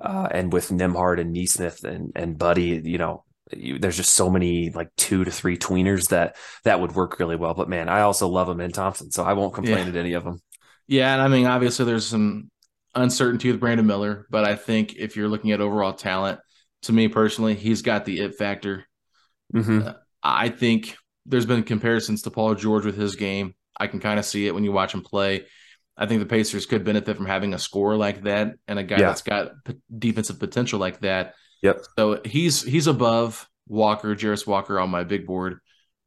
Uh, 0.00 0.26
and 0.32 0.52
with 0.52 0.70
Nembhard 0.70 1.20
and 1.20 1.32
Nesmith 1.32 1.84
and, 1.84 2.10
and 2.16 2.36
Buddy, 2.36 2.82
you 2.84 2.98
know, 2.98 3.24
you, 3.56 3.78
there's 3.78 3.96
just 3.96 4.14
so 4.14 4.30
many 4.30 4.70
like 4.70 4.88
two 4.96 5.24
to 5.24 5.30
three 5.30 5.56
tweeners 5.58 6.08
that 6.08 6.36
that 6.64 6.80
would 6.80 6.94
work 6.94 7.18
really 7.18 7.36
well. 7.36 7.54
But 7.54 7.68
man, 7.68 7.88
I 7.88 8.02
also 8.02 8.28
love 8.28 8.48
Amen 8.48 8.72
Thompson, 8.72 9.10
so 9.10 9.22
I 9.24 9.32
won't 9.34 9.54
complain 9.54 9.78
Yeah. 9.86 9.88
at 9.88 9.96
any 9.96 10.12
of 10.14 10.24
them. 10.24 10.40
Yeah, 10.86 11.12
and 11.12 11.22
I 11.22 11.28
mean, 11.28 11.46
obviously, 11.46 11.84
there's 11.84 12.06
some 12.06 12.50
uncertainty 12.94 13.50
with 13.50 13.60
Brandon 13.60 13.86
Miller, 13.86 14.26
but 14.30 14.44
I 14.44 14.56
think 14.56 14.94
if 14.96 15.16
you're 15.16 15.28
looking 15.28 15.52
at 15.52 15.60
overall 15.60 15.92
talent, 15.92 16.40
to 16.82 16.92
me 16.92 17.08
personally, 17.08 17.54
he's 17.54 17.82
got 17.82 18.04
the 18.04 18.20
it 18.20 18.34
factor. 18.36 18.84
Mm-hmm. 19.54 19.88
I 20.22 20.48
think 20.48 20.96
there's 21.26 21.46
been 21.46 21.62
comparisons 21.62 22.22
to 22.22 22.30
Paul 22.30 22.54
George 22.54 22.84
with 22.84 22.96
his 22.96 23.16
game. 23.16 23.54
I 23.78 23.86
can 23.86 24.00
kind 24.00 24.18
of 24.18 24.24
see 24.24 24.46
it 24.46 24.54
when 24.54 24.64
you 24.64 24.72
watch 24.72 24.92
him 24.92 25.02
play. 25.02 25.46
I 25.96 26.06
think 26.06 26.20
the 26.20 26.26
Pacers 26.26 26.66
could 26.66 26.84
benefit 26.84 27.16
from 27.16 27.26
having 27.26 27.54
a 27.54 27.58
scorer 27.58 27.96
like 27.96 28.22
that 28.24 28.54
and 28.66 28.78
a 28.78 28.82
guy 28.82 28.96
Yeah. 28.98 29.06
that's 29.06 29.22
got 29.22 29.52
p- 29.64 29.78
defensive 29.96 30.38
potential 30.38 30.78
like 30.80 31.00
that. 31.00 31.34
Yep. 31.62 31.84
So 31.98 32.20
he's 32.24 32.62
he's 32.62 32.86
above 32.86 33.48
Walker, 33.68 34.14
Jarace 34.14 34.46
Walker 34.46 34.78
on 34.80 34.90
my 34.90 35.04
big 35.04 35.26
board 35.26 35.58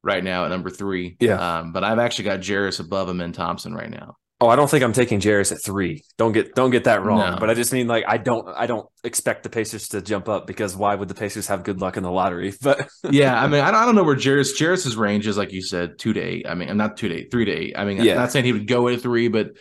right 0.04 0.24
now 0.24 0.46
at 0.46 0.50
number 0.50 0.70
three. 0.70 1.18
Yeah. 1.20 1.60
Um, 1.60 1.72
but 1.72 1.84
I've 1.84 2.00
actually 2.00 2.26
got 2.26 2.40
Jarace 2.42 2.80
above 2.80 3.10
Amen 3.10 3.32
Thompson 3.32 3.74
right 3.74 3.90
now. 3.90 4.16
Oh, 4.42 4.50
I 4.50 4.58
don't 4.58 4.70
think 4.70 4.84
I'm 4.84 4.92
taking 4.92 5.22
Jarace 5.22 5.54
at 5.54 5.64
three. 5.64 6.04
Don't 6.18 6.34
get 6.34 6.56
don't 6.56 6.70
get 6.70 6.84
that 6.84 7.02
wrong. 7.04 7.20
No. 7.20 7.38
But 7.40 7.50
I 7.50 7.54
just 7.54 7.72
mean 7.72 7.88
like 7.88 8.04
I 8.06 8.18
don't 8.18 8.46
I 8.50 8.68
don't 8.68 8.86
expect 9.06 9.44
the 9.44 9.50
Pacers 9.50 9.88
to 9.90 10.02
jump 10.02 10.28
up 10.28 10.46
because 10.46 10.76
why 10.76 10.94
would 10.94 11.08
the 11.08 11.16
Pacers 11.16 11.48
have 11.48 11.64
good 11.64 11.80
luck 11.80 11.96
in 11.96 12.04
the 12.04 12.12
lottery? 12.12 12.54
But 12.62 12.90
yeah, 13.10 13.42
I 13.42 13.48
mean, 13.48 13.62
I 13.62 13.72
don't, 13.72 13.80
I 13.82 13.86
don't 13.86 13.96
know 13.96 14.04
where 14.04 14.16
Jarace 14.16 14.58
Jarace's 14.60 14.98
range 14.98 15.26
is, 15.26 15.38
like 15.38 15.54
you 15.54 15.62
said, 15.62 15.98
two 15.98 16.12
to 16.12 16.20
eight. 16.20 16.46
I 16.50 16.54
mean, 16.54 16.70
I'm 16.70 16.76
not 16.78 16.98
two 16.98 17.08
to 17.08 17.16
eight, 17.16 17.32
three 17.32 17.46
to 17.46 17.52
eight. 17.52 17.76
I 17.78 17.86
mean, 17.86 18.04
Yeah. 18.04 18.12
I'm 18.12 18.18
not 18.20 18.32
saying 18.34 18.44
he 18.44 18.52
would 18.52 18.68
go 18.68 18.90
at 18.90 19.02
three, 19.02 19.30
but 19.30 19.52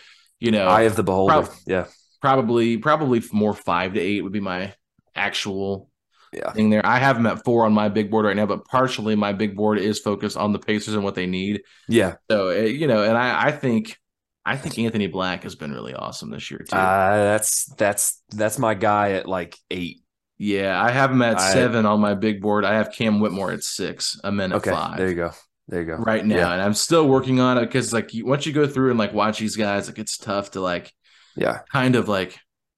you 0.40 0.50
know, 0.50 0.66
eye 0.66 0.82
of 0.82 0.96
the 0.96 1.04
beholder. 1.04 1.32
prob- 1.44 1.54
yeah. 1.68 1.86
probably 2.20 2.76
probably 2.78 3.22
more 3.32 3.54
five 3.54 3.94
to 3.94 4.00
eight 4.00 4.22
would 4.22 4.32
be 4.32 4.40
my 4.40 4.74
actual 5.14 5.90
Yeah. 6.32 6.52
thing 6.52 6.70
there. 6.70 6.84
I 6.84 6.98
have 6.98 7.16
him 7.16 7.26
at 7.26 7.44
four 7.44 7.64
on 7.64 7.72
my 7.72 7.88
big 7.88 8.10
board 8.10 8.26
right 8.26 8.36
now, 8.36 8.46
but 8.46 8.64
partially 8.66 9.14
my 9.14 9.32
big 9.32 9.56
board 9.56 9.78
is 9.78 10.00
focused 10.00 10.36
on 10.36 10.52
the 10.52 10.58
Pacers 10.58 10.94
and 10.94 11.04
what 11.04 11.14
they 11.14 11.26
need. 11.26 11.62
Yeah. 11.88 12.14
So 12.30 12.48
uh, 12.50 12.52
you 12.62 12.86
know, 12.86 13.02
and 13.04 13.16
I, 13.16 13.46
I 13.48 13.52
think 13.52 13.98
I 14.46 14.56
think 14.56 14.78
Anthony 14.78 15.06
Black 15.06 15.44
has 15.44 15.54
been 15.54 15.72
really 15.72 15.94
awesome 15.94 16.30
this 16.30 16.50
year 16.50 16.60
too. 16.68 16.76
Uh, 16.76 17.16
that's 17.24 17.66
that's 17.76 18.20
that's 18.30 18.58
my 18.58 18.74
guy 18.74 19.12
at 19.12 19.28
like 19.28 19.56
eight. 19.70 20.02
yeah, 20.36 20.82
I 20.82 20.90
have 20.90 21.10
him 21.12 21.22
at 21.22 21.38
I- 21.38 21.52
seven 21.52 21.86
on 21.86 22.00
my 22.00 22.14
big 22.14 22.42
board. 22.42 22.64
I 22.64 22.74
have 22.74 22.92
Cam 22.92 23.20
Whitmore 23.20 23.52
at 23.52 23.62
six. 23.62 24.20
I'm 24.24 24.38
in 24.40 24.52
at 24.52 24.56
Okay. 24.56 24.70
five. 24.70 24.98
There 24.98 25.08
you 25.08 25.14
go. 25.14 25.30
There 25.68 25.80
you 25.80 25.86
go. 25.86 25.94
right 25.96 26.22
now, 26.26 26.36
Yeah. 26.36 26.52
and 26.52 26.60
I'm 26.60 26.74
still 26.74 27.08
working 27.08 27.40
on 27.40 27.56
it 27.56 27.62
because 27.62 27.90
like 27.92 28.10
once 28.16 28.44
you 28.44 28.52
go 28.52 28.66
through 28.66 28.90
and 28.90 28.98
like 28.98 29.14
watch 29.14 29.38
these 29.38 29.56
guys, 29.56 29.86
like 29.88 29.98
it's 29.98 30.18
tough 30.18 30.50
to 30.50 30.60
like 30.60 30.92
Yeah. 31.36 31.60
kind 31.72 31.96
of 31.96 32.06
like 32.06 32.36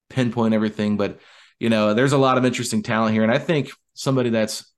pinpoint 0.09 0.55
everything. 0.55 0.97
But 0.97 1.19
you 1.59 1.69
know, 1.71 1.95
there's 1.95 2.13
a 2.13 2.19
lot 2.19 2.39
of 2.39 2.45
interesting 2.45 2.83
talent 2.83 3.13
here, 3.15 3.23
and 3.23 3.33
I 3.33 3.39
think 3.39 3.71
somebody 3.95 4.31
that's 4.31 4.73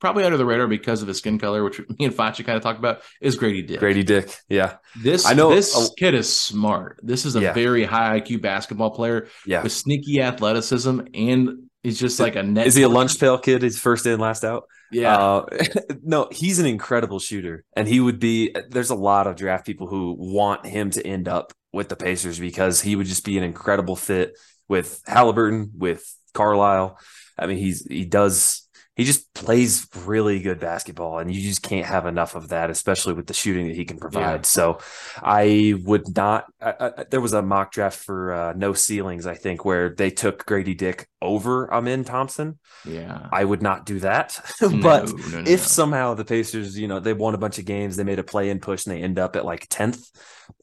probably 0.00 0.24
under 0.24 0.36
the 0.36 0.44
radar 0.44 0.66
because 0.66 1.02
of 1.02 1.08
his 1.08 1.18
skin 1.18 1.38
color, 1.38 1.62
which 1.62 1.78
me 1.98 2.04
and 2.04 2.14
Facci 2.14 2.44
kind 2.44 2.56
of 2.56 2.62
talked 2.62 2.78
about, 2.78 3.02
is 3.20 3.36
Grady 3.36 3.62
Dick. 3.62 3.80
Grady 3.80 4.02
Dick. 4.02 4.34
Yeah. 4.48 4.76
this 5.02 5.26
I 5.26 5.34
know 5.34 5.50
this 5.54 5.90
kid 5.98 6.14
is 6.14 6.34
smart. 6.34 7.00
This 7.02 7.24
is 7.24 7.36
a 7.36 7.40
Yeah. 7.40 7.52
very 7.52 7.84
high 7.84 8.20
IQ 8.20 8.42
basketball 8.42 8.90
player 8.90 9.28
Yeah. 9.46 9.62
with 9.62 9.72
sneaky 9.72 10.20
athleticism, 10.20 11.00
and 11.14 11.70
he's 11.82 11.98
just 11.98 12.18
like 12.20 12.36
a 12.36 12.42
net. 12.42 12.66
Is 12.66 12.74
he 12.74 12.82
a 12.82 12.88
lunch 12.88 13.18
pail 13.18 13.38
kid? 13.38 13.62
He's 13.62 13.78
first 13.78 14.06
in, 14.06 14.18
last 14.20 14.44
out. 14.44 14.64
Yeah. 14.92 15.16
Uh, 15.16 15.46
no, 16.02 16.28
he's 16.30 16.58
an 16.58 16.66
incredible 16.66 17.18
shooter, 17.18 17.64
and 17.76 17.88
he 17.88 18.00
would 18.00 18.20
be. 18.20 18.54
There's 18.70 18.90
a 18.90 18.94
lot 18.94 19.26
of 19.26 19.36
draft 19.36 19.66
people 19.66 19.86
who 19.86 20.14
want 20.18 20.66
him 20.66 20.90
to 20.90 21.04
end 21.06 21.28
up 21.28 21.52
with 21.72 21.88
the 21.88 21.96
Pacers 21.96 22.38
because 22.38 22.80
he 22.80 22.94
would 22.94 23.06
just 23.06 23.24
be 23.24 23.36
an 23.38 23.42
incredible 23.44 23.96
fit 23.96 24.36
with 24.68 25.02
Haliburton, 25.06 25.70
with 25.76 26.04
Carlisle. 26.32 26.98
I 27.38 27.46
mean, 27.46 27.58
he's 27.58 27.84
he 27.86 28.04
does. 28.04 28.60
He 28.96 29.02
just 29.02 29.34
plays 29.34 29.88
really 30.06 30.38
good 30.38 30.60
basketball, 30.60 31.18
and 31.18 31.34
you 31.34 31.42
just 31.42 31.62
can't 31.62 31.84
have 31.86 32.06
enough 32.06 32.36
of 32.36 32.50
that, 32.50 32.70
especially 32.70 33.14
with 33.14 33.26
the 33.26 33.34
shooting 33.34 33.66
that 33.66 33.74
he 33.74 33.84
can 33.84 33.98
provide. 33.98 34.42
Yeah. 34.42 34.42
So, 34.42 34.78
I 35.20 35.74
would 35.84 36.14
not. 36.14 36.44
I, 36.60 36.74
I, 36.78 37.04
there 37.10 37.20
was 37.20 37.32
a 37.32 37.42
mock 37.42 37.72
draft 37.72 37.98
for 37.98 38.32
uh, 38.32 38.52
no 38.52 38.72
ceilings, 38.72 39.26
I 39.26 39.34
think, 39.34 39.64
where 39.64 39.88
they 39.88 40.10
took 40.10 40.46
Grady 40.46 40.76
Dick 40.76 41.08
over 41.20 41.72
Amen 41.74 42.04
Thompson. 42.04 42.60
yeah. 42.84 43.28
I 43.32 43.44
would 43.44 43.62
not 43.62 43.84
do 43.84 43.98
that. 44.00 44.38
But 44.60 45.08
no, 45.08 45.16
no, 45.16 45.38
if 45.40 45.46
no. 45.46 45.56
somehow 45.56 46.14
the 46.14 46.24
Pacers, 46.24 46.78
you 46.78 46.86
know, 46.86 47.00
they 47.00 47.14
won 47.14 47.34
a 47.34 47.38
bunch 47.38 47.58
of 47.58 47.64
games, 47.64 47.96
they 47.96 48.04
made 48.04 48.20
a 48.20 48.24
play 48.24 48.48
in 48.50 48.60
push 48.60 48.86
and 48.86 48.94
they 48.94 49.02
end 49.02 49.18
up 49.18 49.34
at 49.34 49.44
like 49.44 49.68
10th, 49.68 50.10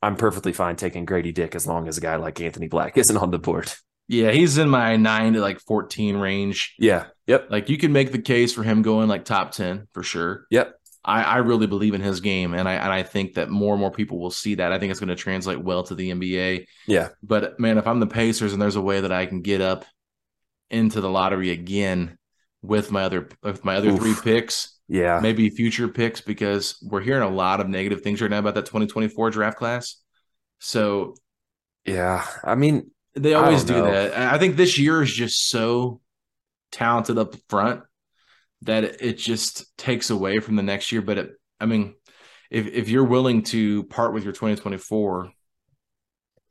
I'm 0.01 0.15
perfectly 0.15 0.53
fine 0.53 0.77
taking 0.77 1.03
Grady 1.03 1.31
Dick 1.31 1.53
as 1.55 1.67
long 1.67 1.87
as 1.87 1.97
a 1.97 2.01
guy 2.01 2.15
like 2.15 2.39
Anthony 2.39 2.67
Black 2.67 2.97
isn't 2.97 3.17
on 3.17 3.31
the 3.31 3.39
board. 3.39 3.73
Yeah, 4.11 4.31
he's 4.31 4.57
in 4.57 4.67
my 4.67 4.97
nine 4.97 5.33
to 5.33 5.39
like 5.39 5.61
fourteen 5.61 6.17
range. 6.17 6.75
Yeah. 6.77 7.05
Yep. 7.27 7.47
Like 7.49 7.69
you 7.69 7.77
can 7.77 7.93
make 7.93 8.11
the 8.11 8.21
case 8.21 8.53
for 8.53 8.61
him 8.61 8.81
going 8.81 9.07
like 9.07 9.23
top 9.23 9.51
ten 9.51 9.87
for 9.93 10.03
sure. 10.03 10.45
Yep. 10.49 10.75
I, 11.05 11.23
I 11.23 11.37
really 11.37 11.65
believe 11.65 11.93
in 11.93 12.01
his 12.01 12.19
game, 12.19 12.53
and 12.53 12.67
I 12.67 12.73
and 12.73 12.91
I 12.91 13.03
think 13.03 13.35
that 13.35 13.49
more 13.49 13.73
and 13.73 13.79
more 13.79 13.89
people 13.89 14.19
will 14.19 14.29
see 14.29 14.55
that. 14.55 14.73
I 14.73 14.79
think 14.79 14.91
it's 14.91 14.99
going 14.99 15.07
to 15.07 15.15
translate 15.15 15.63
well 15.63 15.83
to 15.83 15.95
the 15.95 16.11
NBA. 16.11 16.65
Yeah. 16.87 17.09
But 17.23 17.57
man, 17.57 17.77
if 17.77 17.87
I'm 17.87 18.01
the 18.01 18.05
Pacers 18.05 18.51
and 18.51 18.61
there's 18.61 18.75
a 18.75 18.81
way 18.81 18.99
that 18.99 19.13
I 19.13 19.25
can 19.27 19.41
get 19.41 19.61
up 19.61 19.85
into 20.69 20.99
the 20.99 21.09
lottery 21.09 21.51
again 21.51 22.17
with 22.61 22.91
my 22.91 23.03
other 23.03 23.29
with 23.41 23.63
my 23.63 23.77
other 23.77 23.91
Oof. 23.91 23.99
three 23.99 24.15
picks, 24.21 24.77
Yeah. 24.89 25.21
maybe 25.23 25.49
future 25.49 25.87
picks, 25.87 26.19
because 26.19 26.77
we're 26.83 27.01
hearing 27.01 27.23
a 27.23 27.29
lot 27.33 27.61
of 27.61 27.69
negative 27.69 28.01
things 28.01 28.21
right 28.21 28.29
now 28.29 28.39
about 28.39 28.55
that 28.55 28.65
2024 28.65 29.31
draft 29.31 29.57
class. 29.57 29.95
So 30.59 31.15
Yeah. 31.85 32.25
I 32.43 32.55
mean, 32.55 32.91
they 33.15 33.33
always 33.33 33.63
do 33.63 33.73
know. 33.73 33.91
that. 33.91 34.13
I 34.13 34.37
think 34.37 34.55
this 34.55 34.77
year 34.77 35.01
is 35.01 35.11
just 35.11 35.49
so 35.49 36.01
talented 36.71 37.17
up 37.17 37.35
front 37.49 37.81
that 38.63 38.83
it, 39.01 39.17
just 39.17 39.75
takes 39.77 40.09
away 40.09 40.39
from 40.39 40.55
the 40.55 40.63
next 40.63 40.91
year. 40.91 41.01
But 41.01 41.17
it, 41.17 41.31
I 41.59 41.65
mean, 41.65 41.95
if 42.49 42.67
if 42.67 42.89
you're 42.89 43.03
willing 43.03 43.43
to 43.43 43.83
part 43.85 44.13
with 44.13 44.23
your 44.23 44.33
2024 44.33 45.31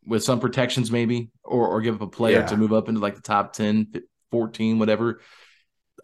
with 0.07 0.23
some 0.25 0.41
protections, 0.41 0.91
maybe, 0.91 1.31
or 1.45 1.69
or 1.69 1.81
give 1.81 1.95
up 1.97 2.01
a 2.03 2.07
player 2.07 2.41
Yeah. 2.41 2.47
to 2.47 2.57
move 2.57 2.73
up 2.73 2.89
into 2.89 3.01
like 3.01 3.15
the 3.17 3.23
top 3.23 3.53
10, 3.53 3.93
14, 4.31 4.79
whatever, 4.79 5.21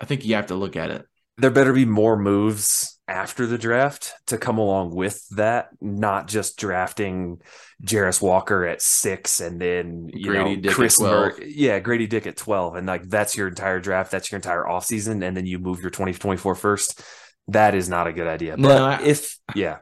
I 0.00 0.04
think 0.04 0.24
you 0.24 0.34
have 0.36 0.46
to 0.46 0.54
look 0.54 0.76
at 0.76 0.90
it. 0.90 1.06
There 1.38 1.50
better 1.50 1.72
be 1.72 1.84
more 1.84 2.16
moves 2.16 2.98
after 3.08 3.46
the 3.46 3.58
draft 3.58 4.12
to 4.28 4.38
come 4.38 4.58
along 4.58 4.94
with 4.94 5.22
that, 5.36 5.68
not 5.80 6.28
just 6.28 6.58
drafting 6.58 7.40
Jarace 7.84 8.22
Walker 8.22 8.66
at 8.66 8.80
six 8.80 9.40
and 9.40 9.60
then 9.60 10.08
you 10.12 10.30
Grady 10.30 10.56
know 10.56 10.60
Dick 10.62 10.70
at 10.70 10.74
Chris 10.76 10.96
12. 10.98 11.12
Mur- 11.38 11.44
yeah, 11.44 11.78
Grady 11.78 12.06
Dick 12.06 12.26
at 12.26 12.36
12. 12.36 12.76
And 12.76 12.86
like 12.86 13.08
that's 13.08 13.36
your 13.36 13.48
entire 13.48 13.80
draft, 13.80 14.10
that's 14.10 14.32
your 14.32 14.36
entire 14.36 14.64
offseason, 14.64 15.22
and 15.24 15.36
then 15.36 15.44
you 15.46 15.58
move 15.58 15.80
your 15.82 15.90
2024 15.90 16.54
first. 16.54 17.02
That 17.48 17.74
is 17.74 17.88
not 17.88 18.06
a 18.06 18.12
good 18.12 18.26
idea. 18.26 18.56
No, 18.56 18.68
But 18.68 18.82
I- 18.82 19.04
if 19.04 19.38
yeah, 19.54 19.78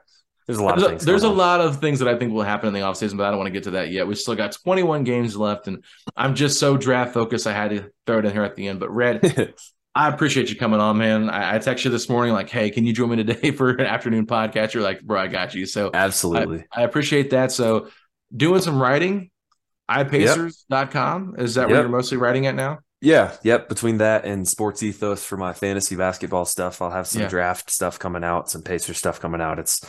There's 0.46 0.58
a 0.58 0.62
lot 0.62 0.72
there's 0.76 0.82
of 0.82 0.86
a, 0.86 0.90
things. 0.90 1.04
there's 1.06 1.24
a 1.24 1.28
on. 1.28 1.36
lot 1.36 1.60
of 1.60 1.80
things 1.80 2.00
that 2.00 2.08
I 2.08 2.18
think 2.18 2.32
will 2.34 2.42
happen 2.42 2.66
in 2.66 2.74
the 2.74 2.80
offseason, 2.80 3.16
but 3.16 3.24
I 3.26 3.30
don't 3.30 3.38
want 3.38 3.46
to 3.46 3.52
get 3.52 3.62
to 3.64 3.70
that 3.70 3.90
yet. 3.90 4.06
We 4.08 4.16
still 4.16 4.34
got 4.34 4.52
21 4.64 5.04
games 5.04 5.36
left, 5.36 5.68
and 5.68 5.82
I'm 6.16 6.34
just 6.34 6.58
so 6.58 6.76
draft 6.76 7.14
focused. 7.14 7.46
I 7.46 7.52
had 7.54 7.70
to 7.70 7.90
throw 8.06 8.18
it 8.18 8.24
in 8.26 8.32
here 8.32 8.42
at 8.42 8.54
the 8.56 8.66
end. 8.68 8.80
But 8.80 8.90
Rhett, 8.90 9.22
I 9.94 10.08
appreciate 10.08 10.50
you 10.50 10.56
coming 10.56 10.80
on, 10.80 10.98
man. 10.98 11.30
I, 11.30 11.54
I 11.54 11.58
texted 11.58 11.84
you 11.84 11.90
this 11.92 12.08
morning, 12.08 12.32
like, 12.34 12.50
hey, 12.50 12.70
can 12.70 12.84
you 12.84 12.92
join 12.92 13.10
me 13.10 13.16
today 13.16 13.50
for 13.56 13.70
an 13.70 13.86
afternoon 13.86 14.26
podcast? 14.26 14.74
You're 14.74 14.82
like, 14.82 15.00
bro, 15.02 15.20
I 15.20 15.28
got 15.28 15.54
you. 15.54 15.66
So 15.66 15.90
Absolutely. 15.94 16.64
I, 16.72 16.80
I 16.80 16.84
appreciate 16.84 17.30
that. 17.30 17.52
So 17.52 17.88
doing 18.36 18.60
some 18.60 18.80
writing, 18.80 19.30
ipacers.com. 19.90 21.36
Is 21.38 21.54
that 21.54 21.68
where 21.68 21.80
you're 21.80 21.88
mostly 21.88 22.16
writing 22.16 22.46
at 22.46 22.54
now? 22.54 22.80
Yeah, 23.00 23.36
yep. 23.42 23.68
Between 23.68 23.98
that 23.98 24.24
and 24.24 24.48
Sports 24.48 24.82
Ethos 24.82 25.22
for 25.24 25.36
my 25.36 25.52
fantasy 25.52 25.94
basketball 25.94 26.46
stuff, 26.46 26.80
I'll 26.80 26.90
have 26.90 27.06
some 27.06 27.22
Yeah. 27.22 27.28
draft 27.28 27.70
stuff 27.70 27.98
coming 27.98 28.24
out, 28.24 28.48
some 28.48 28.62
Pacer 28.62 28.94
stuff 28.94 29.20
coming 29.20 29.42
out. 29.42 29.58
It's 29.58 29.84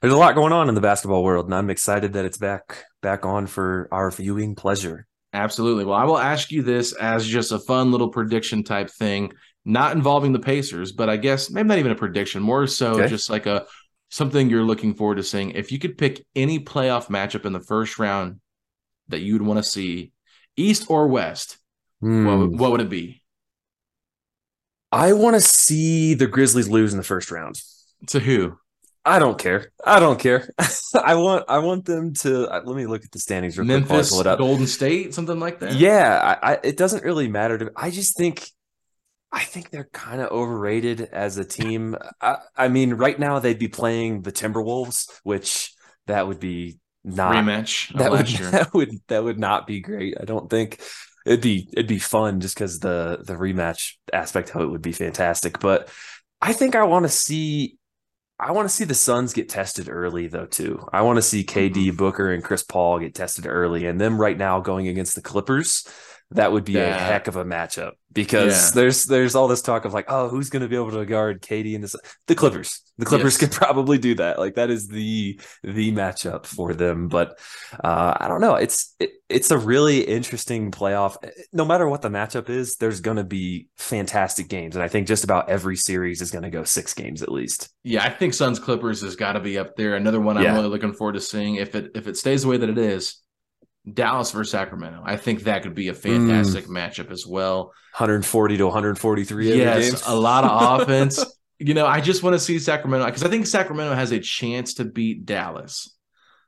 there's 0.00 0.14
a 0.14 0.16
lot 0.16 0.36
going 0.36 0.52
on 0.52 0.68
in 0.68 0.76
the 0.76 0.80
basketball 0.80 1.24
world, 1.24 1.46
and 1.46 1.54
I'm 1.54 1.68
excited 1.68 2.12
that 2.12 2.24
it's 2.24 2.38
back 2.38 2.84
back 3.02 3.26
on 3.26 3.46
for 3.48 3.88
our 3.90 4.10
viewing 4.12 4.54
pleasure. 4.54 5.06
Absolutely. 5.32 5.84
Well, 5.84 5.96
I 5.96 6.04
will 6.04 6.18
ask 6.18 6.50
you 6.52 6.62
this 6.62 6.92
as 6.92 7.26
just 7.26 7.50
a 7.52 7.58
fun 7.58 7.90
little 7.90 8.08
prediction 8.08 8.62
type 8.62 8.88
thing, 8.90 9.32
not 9.64 9.94
involving 9.94 10.32
the 10.32 10.38
Pacers, 10.38 10.92
but 10.92 11.08
I 11.10 11.16
guess 11.16 11.50
maybe 11.50 11.68
not 11.68 11.78
even 11.78 11.92
a 11.92 11.96
prediction, 11.96 12.42
more 12.42 12.66
so 12.66 12.92
Okay. 12.94 13.08
just 13.08 13.28
like 13.30 13.46
a 13.46 13.66
something 14.08 14.50
you're 14.50 14.64
looking 14.64 14.94
forward 14.94 15.16
to 15.16 15.22
seeing. 15.22 15.50
If 15.50 15.70
you 15.70 15.78
could 15.78 15.96
pick 15.96 16.24
any 16.34 16.58
playoff 16.58 17.06
matchup 17.06 17.44
in 17.44 17.52
the 17.52 17.60
first 17.60 17.98
round 17.98 18.40
that 19.08 19.20
you'd 19.20 19.42
want 19.42 19.58
to 19.58 19.62
see, 19.68 20.12
East 20.56 20.86
or 20.88 21.06
West, 21.08 21.58
what, 22.00 22.08
Hmm. 22.10 22.26
would- 22.26 22.58
what 22.58 22.70
would 22.72 22.80
it 22.80 22.88
be? 22.90 23.22
I 24.92 25.12
want 25.12 25.34
to 25.34 25.40
see 25.40 26.14
the 26.14 26.26
Grizzlies 26.26 26.68
lose 26.68 26.92
in 26.92 26.98
the 26.98 27.04
first 27.04 27.30
round. 27.30 27.60
To 28.08 28.18
who? 28.18 28.58
I 29.04 29.18
don't 29.18 29.38
care. 29.38 29.72
I 29.84 30.00
don't 30.00 30.18
care. 30.18 30.50
I 30.94 31.14
want 31.14 31.44
I 31.48 31.58
want 31.58 31.84
them 31.86 32.12
to 32.14 32.48
uh, 32.48 32.60
let 32.64 32.76
me 32.76 32.86
look 32.86 33.04
at 33.04 33.10
the 33.12 33.18
standings 33.18 33.56
real 33.56 33.66
quick 33.66 33.88
Memphis, 33.88 34.10
pull 34.10 34.20
it 34.20 34.26
up. 34.26 34.38
Golden 34.38 34.66
State, 34.66 35.14
something 35.14 35.38
like 35.38 35.60
that? 35.60 35.74
Yeah, 35.76 36.36
I, 36.42 36.52
I, 36.54 36.58
it 36.64 36.76
doesn't 36.76 37.04
really 37.04 37.28
matter 37.28 37.56
to 37.56 37.66
me. 37.66 37.70
I 37.76 37.90
just 37.90 38.16
think, 38.16 38.50
I 39.32 39.44
think 39.44 39.70
they're 39.70 39.88
kind 39.92 40.20
of 40.20 40.30
overrated 40.30 41.02
as 41.02 41.36
a 41.38 41.44
team. 41.44 41.96
I, 42.20 42.38
I 42.56 42.68
mean, 42.68 42.94
right 42.94 43.18
now 43.18 43.38
they'd 43.38 43.58
be 43.58 43.68
playing 43.68 44.22
the 44.22 44.32
Timberwolves, 44.32 45.08
which 45.22 45.72
that 46.06 46.26
would 46.26 46.40
be 46.40 46.78
not 47.04 47.34
Rematch 47.34 47.96
that 47.96 48.10
would 48.10 48.30
year. 48.30 48.50
that 48.50 48.74
would 48.74 48.90
that 49.08 49.24
would 49.24 49.38
not 49.38 49.66
be 49.66 49.80
great. 49.80 50.16
I 50.20 50.24
don't 50.24 50.50
think 50.50 50.82
it'd 51.24 51.40
be 51.40 51.68
it'd 51.72 51.86
be 51.86 51.98
fun 51.98 52.40
just 52.40 52.54
because 52.54 52.78
the 52.80 53.22
the 53.24 53.34
rematch 53.34 53.94
aspect 54.12 54.54
of 54.54 54.62
it 54.62 54.66
would 54.66 54.82
be 54.82 54.92
fantastic. 54.92 55.60
But 55.60 55.88
I 56.40 56.52
think 56.52 56.74
I 56.74 56.84
want 56.84 57.04
to 57.04 57.08
see. 57.08 57.76
I 58.38 58.52
want 58.52 58.66
to 58.66 58.74
see 58.74 58.84
the 58.84 58.94
Suns 58.94 59.34
get 59.34 59.50
tested 59.50 59.90
early, 59.90 60.26
though, 60.26 60.46
too. 60.46 60.82
I 60.94 61.02
want 61.02 61.18
to 61.18 61.22
see 61.22 61.44
KD, 61.44 61.74
Mm-hmm. 61.74 61.96
Booker, 61.96 62.32
and 62.32 62.42
Chris 62.42 62.62
Paul 62.62 62.98
get 62.98 63.14
tested 63.14 63.46
early. 63.46 63.84
And 63.84 64.00
them 64.00 64.18
right 64.18 64.36
now 64.36 64.60
going 64.60 64.88
against 64.88 65.14
the 65.14 65.20
Clippers, 65.20 65.86
that 66.32 66.52
would 66.52 66.64
be 66.64 66.76
a 66.78 66.92
heck 66.92 67.26
of 67.26 67.36
a 67.36 67.44
matchup 67.44 67.92
because 68.12 68.68
Yeah. 68.68 68.80
there's 68.82 69.04
there's 69.04 69.34
all 69.34 69.48
this 69.48 69.62
talk 69.62 69.84
of 69.84 69.92
like, 69.92 70.04
oh, 70.08 70.28
who's 70.28 70.48
going 70.48 70.62
to 70.62 70.68
be 70.68 70.76
able 70.76 70.92
to 70.92 71.04
guard 71.04 71.42
KD 71.42 71.74
and 71.74 71.82
this? 71.82 71.96
The 72.28 72.34
Clippers. 72.36 72.82
The 72.98 73.04
Clippers 73.06 73.34
Yes. 73.40 73.48
could 73.50 73.50
probably 73.66 73.98
do 73.98 74.14
that. 74.16 74.38
Like 74.38 74.54
that 74.54 74.70
is 74.70 74.86
the 74.86 75.40
the 75.64 75.92
matchup 75.92 76.46
for 76.46 76.72
them. 76.72 77.08
But 77.08 77.38
uh, 77.82 78.14
I 78.20 78.28
don't 78.28 78.40
know. 78.40 78.54
It's 78.54 78.94
it, 79.00 79.10
it's 79.28 79.50
a 79.50 79.58
really 79.58 80.00
interesting 80.02 80.70
playoff. 80.70 81.16
No 81.52 81.64
matter 81.64 81.88
what 81.88 82.02
the 82.02 82.08
matchup 82.10 82.48
is, 82.48 82.76
there's 82.76 83.00
going 83.00 83.16
to 83.16 83.24
be 83.24 83.66
fantastic 83.78 84.48
games, 84.48 84.76
and 84.76 84.82
I 84.84 84.88
think 84.88 85.08
just 85.08 85.24
about 85.24 85.50
every 85.50 85.76
series 85.76 86.20
is 86.22 86.30
going 86.30 86.44
to 86.44 86.50
go 86.50 86.62
six 86.64 86.94
games 86.94 87.22
at 87.22 87.32
least. 87.32 87.70
Yeah, 87.82 88.04
I 88.04 88.10
think 88.10 88.34
Suns 88.34 88.58
Clippers 88.60 89.00
has 89.02 89.16
got 89.16 89.32
to 89.32 89.40
be 89.40 89.58
up 89.58 89.74
there. 89.76 89.96
Another 89.96 90.20
one 90.20 90.36
I'm 90.36 90.44
Yeah. 90.44 90.54
really 90.54 90.68
looking 90.68 90.92
forward 90.92 91.14
to 91.14 91.20
seeing 91.20 91.56
if 91.56 91.74
it 91.74 91.90
if 91.94 92.06
it 92.06 92.16
stays 92.16 92.42
the 92.42 92.48
way 92.48 92.56
that 92.56 92.68
it 92.68 92.78
is. 92.78 93.20
Dallas 93.92 94.30
versus 94.30 94.50
Sacramento. 94.52 95.02
I 95.04 95.16
think 95.16 95.44
that 95.44 95.62
could 95.62 95.74
be 95.74 95.88
a 95.88 95.94
fantastic 95.94 96.66
matchup 96.66 97.10
as 97.10 97.26
well. 97.26 97.72
140 97.96 98.56
to 98.58 98.64
143 98.66 99.48
every 99.52 99.58
Yes, 99.62 100.06
a 100.06 100.14
lot 100.14 100.44
of 100.44 100.80
offense. 100.82 101.24
You 101.58 101.74
know, 101.74 101.86
I 101.86 102.00
just 102.00 102.22
want 102.22 102.34
to 102.34 102.38
see 102.40 102.58
Sacramento 102.58 103.06
because 103.06 103.22
I 103.24 103.28
think 103.28 103.46
Sacramento 103.46 103.94
has 103.94 104.12
a 104.12 104.18
chance 104.20 104.74
to 104.74 104.84
beat 104.84 105.26
Dallas 105.26 105.94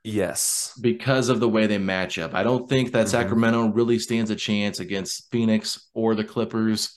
Yes. 0.05 0.73
because 0.81 1.29
of 1.29 1.39
the 1.41 1.49
way 1.49 1.67
they 1.67 1.79
match 1.79 2.19
up. 2.19 2.35
I 2.35 2.43
don't 2.43 2.69
think 2.69 2.93
that 2.93 3.07
Mhm. 3.07 3.11
Sacramento 3.11 3.67
really 3.69 3.99
stands 3.99 4.31
a 4.31 4.37
chance 4.37 4.81
against 4.81 5.31
Phoenix 5.31 5.89
or 5.95 6.15
the 6.15 6.25
Clippers. 6.25 6.95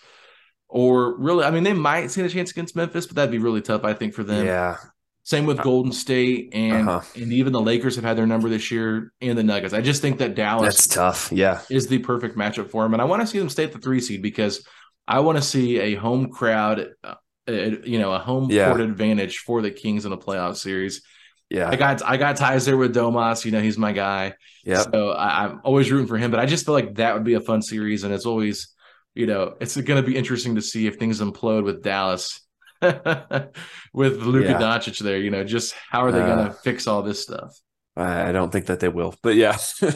Or 0.68 1.18
really, 1.20 1.46
I 1.46 1.52
mean, 1.52 1.64
they 1.64 1.74
might 1.74 2.10
stand 2.12 2.28
a 2.28 2.30
chance 2.30 2.52
against 2.52 2.76
Memphis, 2.76 3.06
but 3.06 3.16
that'd 3.16 3.32
be 3.32 3.38
really 3.38 3.62
tough, 3.62 3.84
I 3.84 3.94
think, 3.94 4.14
for 4.14 4.24
them. 4.24 4.46
Yeah. 4.46 4.78
Same 5.26 5.46
with 5.48 5.58
Golden 5.62 5.92
State 5.92 6.52
and 6.54 6.88
Uh-huh. 6.88 7.02
and 7.22 7.34
even 7.34 7.52
the 7.52 7.60
Lakers 7.60 7.96
have 7.96 8.06
had 8.06 8.16
their 8.16 8.28
number 8.28 8.48
this 8.48 8.70
year 8.70 9.12
and 9.22 9.36
the 9.38 9.44
Nuggets. 9.44 9.74
I 9.74 9.82
just 9.82 10.02
think 10.02 10.20
that 10.20 10.36
Dallas 10.36 10.76
That's 10.76 10.88
tough. 10.88 11.32
Yeah. 11.32 11.62
is 11.70 11.88
the 11.88 11.98
perfect 11.98 12.38
matchup 12.38 12.70
for 12.70 12.84
them, 12.84 12.94
and 12.94 13.02
I 13.02 13.06
want 13.06 13.22
to 13.24 13.28
see 13.28 13.40
them 13.40 13.50
stay 13.50 13.64
at 13.64 13.72
the 13.74 13.80
three 13.80 14.00
seed 14.00 14.22
because 14.22 14.66
I 15.08 15.20
want 15.22 15.38
to 15.40 15.42
see 15.44 15.80
a 15.80 15.96
home 15.96 16.30
crowd, 16.30 16.90
uh, 17.04 17.16
uh, 17.48 17.52
you 17.84 17.98
know, 18.00 18.14
a 18.14 18.20
home 18.20 18.50
Yeah. 18.52 18.68
court 18.70 18.82
advantage 18.82 19.38
for 19.40 19.62
the 19.64 19.72
Kings 19.72 20.06
in 20.06 20.12
a 20.12 20.18
playoff 20.18 20.58
series. 20.58 21.02
Yeah. 21.50 21.70
I 21.70 21.76
got 21.76 22.04
I 22.04 22.18
got 22.18 22.38
ties 22.38 22.66
there 22.66 22.78
with 22.78 22.94
Domas. 22.96 23.46
You 23.46 23.52
know, 23.52 23.62
he's 23.62 23.78
my 23.80 23.94
guy. 23.94 24.34
Yeah. 24.64 24.84
So 24.92 25.10
I, 25.10 25.46
I'm 25.46 25.62
always 25.64 25.92
rooting 25.92 26.08
for 26.08 26.18
him, 26.18 26.30
but 26.32 26.40
I 26.40 26.46
just 26.46 26.66
feel 26.66 26.74
like 26.76 26.96
that 26.96 27.14
would 27.16 27.24
be 27.24 27.34
a 27.34 27.40
fun 27.42 27.62
series, 27.64 28.04
and 28.04 28.14
it's 28.14 28.26
always, 28.28 28.74
you 29.16 29.26
know, 29.26 29.56
it's 29.60 29.76
going 29.76 30.02
to 30.04 30.08
be 30.08 30.16
interesting 30.18 30.56
to 30.56 30.62
see 30.62 30.86
if 30.88 30.98
things 30.98 31.20
implode 31.22 31.64
with 31.64 31.82
Dallas, 31.84 32.42
with 33.94 34.18
Luka 34.22 34.52
Yeah. 34.52 34.60
Doncic 34.60 35.00
there. 35.00 35.18
You 35.20 35.32
know, 35.32 35.44
just 35.44 35.74
how 35.90 36.04
are 36.06 36.12
they 36.12 36.22
Uh, 36.22 36.26
going 36.26 36.48
to 36.48 36.54
fix 36.54 36.88
all 36.88 37.02
this 37.04 37.22
stuff? 37.22 37.58
I 37.98 38.32
don't 38.34 38.52
think 38.52 38.66
that 38.66 38.80
they 38.82 38.90
will, 38.90 39.16
but 39.22 39.36
yeah. 39.36 39.58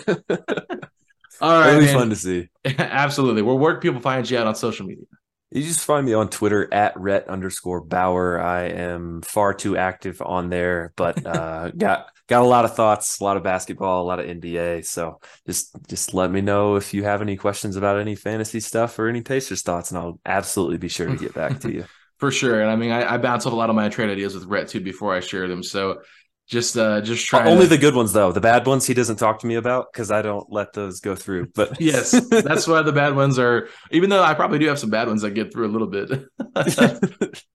All 1.41 1.51
right, 1.59 1.69
It'll 1.69 1.79
be 1.79 1.85
man. 1.85 1.93
fun 1.93 2.09
to 2.09 2.15
see. 2.15 2.49
Absolutely. 2.65 3.41
Well, 3.41 3.57
where 3.57 3.79
people 3.79 4.01
find 4.01 4.29
you 4.29 4.37
out 4.37 4.47
on 4.47 4.55
social 4.55 4.85
media? 4.85 5.05
You 5.51 5.63
just 5.63 5.83
find 5.83 6.05
me 6.05 6.13
on 6.13 6.29
Twitter 6.29 6.71
at 6.71 6.95
Rhett 6.99 7.27
underscore 7.27 7.81
Bauer. 7.81 8.39
I 8.39 8.65
am 8.65 9.21
far 9.23 9.53
too 9.55 9.75
active 9.77 10.21
on 10.21 10.49
there, 10.49 10.93
but 10.95 11.25
uh, 11.25 11.71
got 11.71 12.07
got 12.27 12.43
a 12.43 12.45
lot 12.45 12.65
of 12.65 12.75
thoughts, 12.75 13.19
a 13.19 13.23
lot 13.23 13.35
of 13.35 13.41
basketball, 13.41 14.03
a 14.03 14.05
lot 14.05 14.19
of 14.19 14.27
NBA. 14.27 14.83
So 14.83 15.19
just 15.47 15.75
just 15.87 16.13
let 16.13 16.29
me 16.29 16.41
know 16.41 16.75
if 16.75 16.93
you 16.93 17.03
have 17.03 17.23
any 17.23 17.35
questions 17.35 17.77
about 17.77 17.99
any 17.99 18.13
fantasy 18.13 18.59
stuff 18.59 18.99
or 18.99 19.07
any 19.07 19.21
Pacers 19.21 19.63
thoughts, 19.63 19.89
and 19.89 19.97
I'll 19.97 20.19
absolutely 20.23 20.77
be 20.77 20.87
sure 20.89 21.09
to 21.09 21.17
get 21.17 21.33
back 21.33 21.61
to 21.61 21.71
you. 21.73 21.85
For 22.19 22.31
sure. 22.31 22.61
And 22.61 22.69
I 22.69 22.75
mean, 22.75 22.91
I, 22.91 23.13
I 23.13 23.17
bounce 23.17 23.45
off 23.45 23.53
a 23.53 23.55
lot 23.55 23.69
of 23.69 23.75
my 23.75 23.89
trade 23.89 24.09
ideas 24.09 24.33
with 24.35 24.45
Rhett 24.45 24.67
too 24.67 24.81
before 24.81 25.15
I 25.15 25.21
share 25.21 25.47
them. 25.47 25.63
So 25.63 26.01
just 26.47 26.75
uh 26.77 26.99
just 26.99 27.27
try 27.27 27.47
Only 27.47 27.65
to- 27.65 27.69
the 27.69 27.77
good 27.77 27.93
ones 27.95 28.11
though. 28.11 28.31
The 28.31 28.41
bad 28.41 28.65
ones 28.65 28.85
he 28.87 28.93
doesn't 28.95 29.17
talk 29.17 29.39
to 29.39 29.47
me 29.47 29.55
about 29.55 29.93
because 29.93 30.09
I 30.11 30.21
don't 30.23 30.51
let 30.51 30.73
those 30.73 30.99
go 30.99 31.15
through. 31.15 31.47
But 31.55 31.79
Yes, 31.81 32.11
that's 32.29 32.67
why 32.67 32.81
the 32.81 32.91
bad 32.91 33.15
ones 33.15 33.37
are. 33.39 33.69
Even 33.91 34.09
though 34.09 34.23
I 34.23 34.33
probably 34.33 34.59
do 34.59 34.67
have 34.67 34.79
some 34.79 34.89
bad 34.89 35.07
ones, 35.07 35.23
I 35.23 35.29
get 35.29 35.53
through 35.53 35.67
a 35.67 35.71
little 35.71 35.87
bit. 35.87 36.09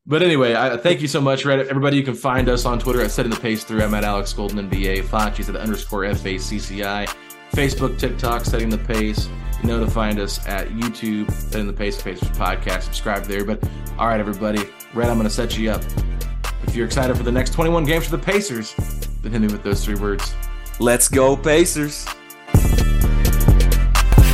but 0.06 0.22
anyway, 0.22 0.54
I 0.54 0.76
thank 0.76 1.02
you 1.02 1.08
so 1.08 1.20
much, 1.20 1.44
Reddit. 1.44 1.66
Everybody, 1.66 1.96
you 1.96 2.04
can 2.04 2.14
find 2.14 2.48
us 2.48 2.64
on 2.64 2.78
Twitter 2.78 3.02
at 3.02 3.10
Setting 3.10 3.32
the 3.32 3.40
Pace 3.40 3.64
Through. 3.64 3.82
I'm 3.82 3.94
at 3.94 4.04
Alex 4.04 4.32
Golden 4.32 4.70
NBA. 4.70 5.04
Foxy's 5.04 5.48
at 5.48 5.56
underscore 5.56 6.04
FACCI. 6.04 7.12
Facebook, 7.52 7.98
TikTok, 7.98 8.44
Setting 8.44 8.68
the 8.68 8.78
Pace. 8.78 9.28
You 9.64 9.70
know 9.70 9.80
to 9.82 9.90
find 9.90 10.18
us 10.18 10.46
at 10.46 10.68
YouTube, 10.68 11.32
Setting 11.32 11.66
the 11.66 11.72
Pace 11.72 12.02
Pacers 12.02 12.28
Podcast. 12.32 12.82
Subscribe 12.82 13.24
there. 13.24 13.46
But 13.46 13.66
all 13.98 14.08
right, 14.08 14.20
everybody, 14.20 14.62
Rhett, 14.92 15.08
I'm 15.08 15.16
going 15.16 15.26
to 15.26 15.30
set 15.30 15.56
you 15.56 15.70
up. 15.70 15.82
If 16.64 16.76
you're 16.76 16.84
excited 16.84 17.16
for 17.16 17.22
the 17.22 17.32
next 17.32 17.54
21 17.54 17.86
games 17.86 18.04
for 18.04 18.10
the 18.14 18.22
Pacers, 18.22 18.74
then 19.22 19.32
hit 19.32 19.40
me 19.40 19.46
with 19.46 19.62
those 19.62 19.82
three 19.82 19.94
words. 19.94 20.34
let's 20.80 21.08
go 21.08 21.34
Pacers. 21.34 22.06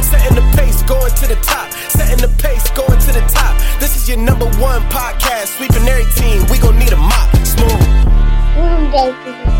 Setting 0.03 0.35
the 0.35 0.53
pace, 0.57 0.83
going 0.83 1.14
to 1.14 1.26
the 1.28 1.39
top. 1.45 1.70
Setting 1.70 2.18
the 2.18 2.35
pace, 2.43 2.68
going 2.70 2.99
to 2.99 3.12
the 3.12 3.24
top. 3.33 3.57
This 3.78 3.95
is 3.95 4.09
your 4.09 4.18
number 4.18 4.47
one 4.59 4.83
podcast. 4.91 5.57
Sweeping 5.59 5.87
every 5.87 6.12
team. 6.20 6.45
We 6.51 6.59
gon' 6.59 6.76
need 6.76 6.93
a 6.93 6.97
mop. 6.97 7.33
Smooth. 7.47 7.70
Mm, 8.57 9.60